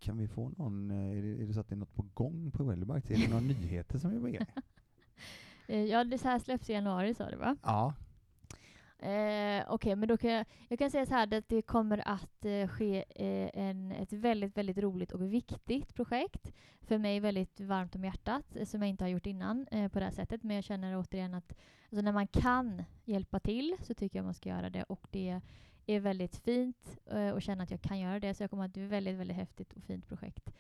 kan 0.05 0.18
vi 0.18 0.28
få 0.28 0.48
någon, 0.48 0.90
eh, 0.90 1.18
är 1.18 1.22
det, 1.22 1.42
är 1.42 1.46
det 1.46 1.55
så 1.55 1.61
att 1.61 1.68
det 1.68 1.74
är 1.74 1.76
något 1.76 1.94
på 1.94 2.07
gång 2.14 2.50
på 2.50 2.64
Wellbike? 2.64 3.14
Är 3.14 3.18
det 3.18 3.28
några 3.28 3.40
nyheter 3.55 3.98
som 3.98 4.11
är 4.11 4.14
på 4.20 4.26
gång? 4.26 4.36
Eh, 5.68 5.84
Ja, 5.84 6.05
det 6.05 6.22
här 6.24 6.38
släpps 6.38 6.70
i 6.70 6.72
januari 6.72 7.14
sa 7.14 7.30
du 7.30 7.36
va? 7.36 7.57
Ja. 7.62 7.94
Eh, 8.98 9.64
Okej, 9.68 9.96
men 9.96 10.09
då 10.09 10.16
kan 10.16 10.30
jag, 10.30 10.46
jag 10.68 10.78
kan 10.78 10.90
säga 10.90 11.07
så 11.07 11.14
här 11.14 11.34
att 11.34 11.48
det 11.48 11.62
kommer 11.62 12.09
att 12.09 12.44
eh, 12.44 12.68
ske 12.68 13.05
eh, 13.09 13.50
en, 13.55 13.92
ett 13.92 14.12
väldigt, 14.12 14.57
väldigt 14.57 14.78
roligt 14.78 15.12
och 15.12 15.32
viktigt 15.32 15.94
projekt. 15.94 16.52
För 16.80 16.98
mig 16.98 17.20
väldigt 17.20 17.61
varmt 17.61 17.94
om 17.96 18.05
hjärtat, 18.05 18.57
som 18.66 18.82
jag 18.82 18.88
inte 18.88 19.05
har 19.05 19.09
gjort 19.09 19.26
innan 19.26 19.66
eh, 19.70 19.88
på 19.88 19.98
det 19.98 20.05
här 20.05 20.12
sättet. 20.12 20.42
Men 20.42 20.55
jag 20.57 20.64
känner 20.64 20.96
återigen 20.98 21.34
att 21.34 21.52
alltså, 21.90 22.02
när 22.02 22.12
man 22.12 22.26
kan 22.26 22.82
hjälpa 23.05 23.40
till 23.40 23.76
så 23.80 23.94
tycker 23.94 24.18
jag 24.18 24.24
man 24.24 24.34
ska 24.34 24.48
göra 24.48 24.70
det. 24.70 24.82
Och 24.82 25.07
det 25.11 25.40
är 25.87 26.01
väldigt 26.01 26.37
fint 26.37 26.99
eh, 27.11 27.35
att 27.35 27.43
känna 27.43 27.62
att 27.62 27.70
jag 27.70 27.80
kan 27.80 27.99
göra 27.99 28.20
det. 28.20 28.35
Så 28.35 28.43
jag 28.43 28.51
kommer 28.51 28.64
att 28.64 28.74
det 28.74 28.80
är 28.80 28.85
ett 28.85 28.91
väldigt, 28.93 29.16
väldigt 29.16 29.37
häftigt 29.37 29.72
och 29.72 29.82
fint 29.82 30.09
projekt. 30.09 30.53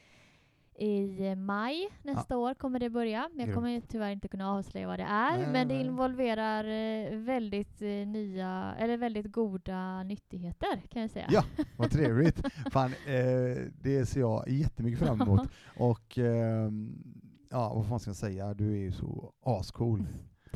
I 0.76 1.26
eh, 1.26 1.36
maj 1.36 1.88
nästa 2.02 2.36
år 2.36 2.54
kommer 2.54 2.78
det 2.78 2.90
börja. 2.90 3.30
Men 3.34 3.46
jag 3.46 3.54
kommer 3.54 3.80
tyvärr 3.80 4.10
inte 4.10 4.28
kunna 4.28 4.52
avslöja 4.52 4.86
vad 4.86 4.98
det 4.98 5.04
är. 5.04 5.38
Nej, 5.38 5.52
men 5.52 5.68
det 5.68 5.74
involverar 5.74 6.64
eh, 6.64 7.18
väldigt 7.18 7.82
eh, 7.82 7.88
nya, 7.88 8.74
eller 8.78 8.96
väldigt 8.96 9.32
goda 9.32 10.02
nyttigheter 10.02 10.82
kan 10.88 11.02
jag 11.02 11.10
säga. 11.10 11.26
Ja, 11.30 11.44
vad 11.76 11.90
trevligt. 11.90 12.42
Fan, 12.72 12.90
eh, 12.90 13.62
det 13.80 14.06
ser 14.08 14.20
jag 14.20 14.48
jättemycket 14.48 15.00
fram 15.00 15.20
emot. 15.20 15.48
Och 15.76 16.18
ehm, 16.18 17.02
ja, 17.50 17.74
vad 17.74 17.88
fan 17.88 18.00
ska 18.00 18.08
jag 18.08 18.16
säga? 18.16 18.54
Du 18.54 18.72
är 18.72 18.78
ju 18.78 18.92
så 18.92 19.32
ascool. 19.42 20.06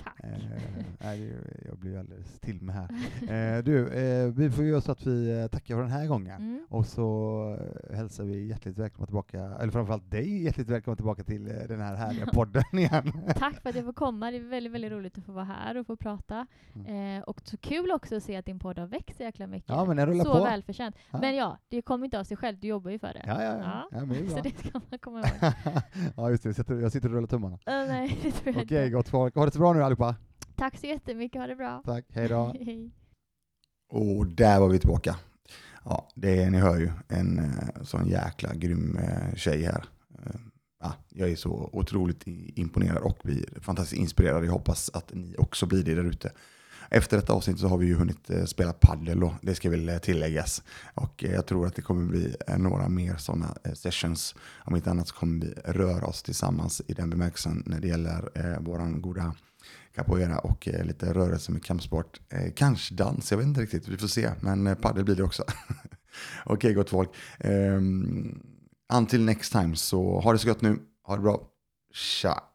Tack. 0.05 0.21
Eh, 1.01 1.23
jag 1.69 1.79
blir 1.79 1.99
alldeles 1.99 2.41
till 2.41 2.63
med 2.63 2.75
här. 2.75 2.89
Eh, 3.59 3.65
du, 3.65 3.89
eh, 3.89 4.33
vi 4.33 4.51
får 4.51 4.65
göra 4.65 4.81
så 4.81 4.93
att 4.93 5.07
vi 5.07 5.41
eh, 5.41 5.47
tackar 5.47 5.75
för 5.75 5.83
den 5.83 5.91
här 5.91 6.07
gången. 6.07 6.37
Mm. 6.37 6.67
Och 6.71 6.87
så 6.87 7.09
eh, 7.91 7.97
hälsar 7.97 8.25
vi 8.25 8.47
hjärtligt 8.47 8.79
välkomna 8.79 9.07
tillbaka, 9.07 9.41
eller 9.61 9.73
framförallt 9.73 10.11
dig 10.11 10.43
hjärtligt 10.45 10.69
välkommen 10.69 10.97
tillbaka 10.97 11.23
till 11.23 11.47
eh, 11.47 11.55
den 11.69 11.81
här 11.81 11.97
härliga 11.97 12.27
podden 12.33 12.63
igen. 12.73 13.13
Tack 13.37 13.63
för 13.63 13.69
att 13.71 13.77
jag 13.77 13.85
får 13.85 13.93
komma. 13.93 14.31
Det 14.31 14.37
är 14.37 14.41
väldigt, 14.41 14.73
väldigt 14.73 14.93
roligt 14.93 15.19
att 15.19 15.25
få 15.25 15.33
vara 15.33 15.45
här 15.45 15.77
och 15.77 15.87
få 15.87 15.97
prata. 15.97 16.47
Eh, 16.75 17.23
och 17.27 17.41
så 17.45 17.57
kul 17.57 17.91
också 17.93 18.17
att 18.17 18.23
se 18.23 18.37
att 18.37 18.47
din 18.47 18.59
podd 18.59 18.79
har 18.79 18.87
växt 18.87 19.17
så 19.17 19.23
jäkla 19.23 19.47
mycket. 19.47 19.69
Ja, 19.69 19.85
men 19.85 19.97
den 19.97 20.07
rullar 20.07 20.25
så 20.25 20.33
på. 20.33 20.45
välförtjänt. 20.45 20.97
Ja. 21.11 21.19
Men 21.21 21.37
ja, 21.37 21.59
det 21.69 21.83
kommer 21.83 22.05
inte 22.05 22.21
av 22.21 22.25
sig 22.25 22.37
själv. 22.37 22.59
Du 22.61 22.69
jobbar 22.69 22.91
ju 22.91 22.99
för 22.99 23.13
det. 23.13 23.23
Ja, 23.27 23.43
ja, 23.43 23.59
ja. 23.59 23.89
Ja. 23.91 23.99
ja 24.07 24.29
Så 24.37 24.41
det 24.43 24.59
ska 24.59 24.81
man 24.91 24.99
komma 24.99 25.19
ihåg. 25.19 25.53
ja, 26.17 26.31
just 26.31 26.43
det. 26.43 26.69
Jag 26.81 26.93
sitter, 26.93 27.09
och 27.09 27.15
rullar 27.15 27.27
tummarna. 27.29 27.59
Äh, 27.67 27.73
nej, 27.73 28.19
det 28.23 28.31
tror 28.33 28.55
jag 28.55 28.65
Okej, 28.65 28.85
inte. 28.85 28.91
gott 28.91 29.09
folk. 29.09 29.35
Ha 29.35 29.45
det 29.45 29.51
så 29.51 29.59
bra 29.59 29.73
nu 29.73 29.83
allihopa. 29.89 30.17
Tack 30.57 30.79
så 30.79 30.87
jättemycket. 30.87 31.41
Ha 31.41 31.47
det 31.47 31.57
bra. 31.57 31.83
Tack, 31.85 32.05
hej 32.09 32.29
då. 32.29 32.55
Hej. 32.61 32.91
Och 33.91 34.27
där 34.27 34.61
var 34.61 34.69
vi 34.69 34.79
tillbaka. 34.79 35.17
Ja, 35.85 36.09
det 36.15 36.43
är, 36.43 36.51
ni 36.51 36.59
hör 36.59 36.79
ju, 36.79 36.91
en 37.09 37.39
eh, 37.39 37.83
sån 37.83 38.09
jäkla 38.09 38.55
grym 38.55 38.97
eh, 38.97 39.35
tjej 39.35 39.63
här. 39.63 39.85
Eh, 40.25 40.41
Ja, 40.81 40.95
jag 41.09 41.31
är 41.31 41.37
så 41.37 41.71
otroligt 41.73 42.23
imponerad 42.27 43.03
och 43.03 43.19
blir 43.23 43.61
fantastiskt 43.61 44.01
inspirerad. 44.01 44.45
Jag 44.45 44.53
hoppas 44.53 44.91
att 44.95 45.15
ni 45.15 45.35
också 45.39 45.67
blir 45.67 45.83
det 45.83 45.95
där 45.95 46.05
ute. 46.05 46.33
Efter 46.91 47.17
detta 47.17 47.33
avsnitt 47.33 47.59
så 47.59 47.69
har 47.69 47.79
vi 47.79 47.87
ju 47.87 47.95
hunnit 47.95 48.31
spela 48.47 48.73
paddel 48.73 49.25
och 49.25 49.33
det 49.43 49.55
ska 49.55 49.71
väl 49.71 50.01
tilläggas. 50.03 50.63
Och 50.95 51.25
jag 51.29 51.47
tror 51.47 51.67
att 51.67 51.75
det 51.75 51.83
kommer 51.83 52.07
bli 52.07 52.37
några 52.59 52.89
mer 52.89 53.17
sådana 53.17 53.57
sessions. 53.75 54.35
Om 54.65 54.77
inte 54.77 54.91
annat 54.91 55.09
så 55.09 55.15
kommer 55.15 55.47
vi 55.47 55.55
röra 55.65 56.07
oss 56.07 56.23
tillsammans 56.23 56.83
i 56.87 56.93
den 56.93 57.11
bemärkelsen 57.11 57.63
när 57.67 57.81
det 57.81 57.89
gäller 57.89 58.59
våran 58.61 59.03
goda 59.03 59.35
capoeira 59.99 60.39
och 60.39 60.69
eh, 60.69 60.85
lite 60.85 61.15
rörelse 61.15 61.53
med 61.53 61.65
kampsport. 61.65 62.21
Eh, 62.29 62.53
kanske 62.57 62.95
dans, 62.95 63.31
jag 63.31 63.39
vet 63.39 63.47
inte 63.47 63.61
riktigt, 63.61 63.89
vi 63.89 63.97
får 63.97 64.09
se. 64.09 64.31
Men 64.41 64.67
eh, 64.67 64.75
paddel 64.75 65.05
blir 65.05 65.17
det 65.17 65.23
också. 65.23 65.45
Okej 66.45 66.75
gott 66.75 66.91
folk. 66.91 67.11
Um, 67.45 68.43
until 68.93 69.25
next 69.25 69.53
time 69.53 69.77
så 69.77 70.21
ha 70.21 70.33
det 70.33 70.39
så 70.39 70.49
gott 70.49 70.63
nu. 70.63 70.79
Ha 71.03 71.17
det 71.17 71.23
bra. 71.23 71.41
Tja. 71.95 72.48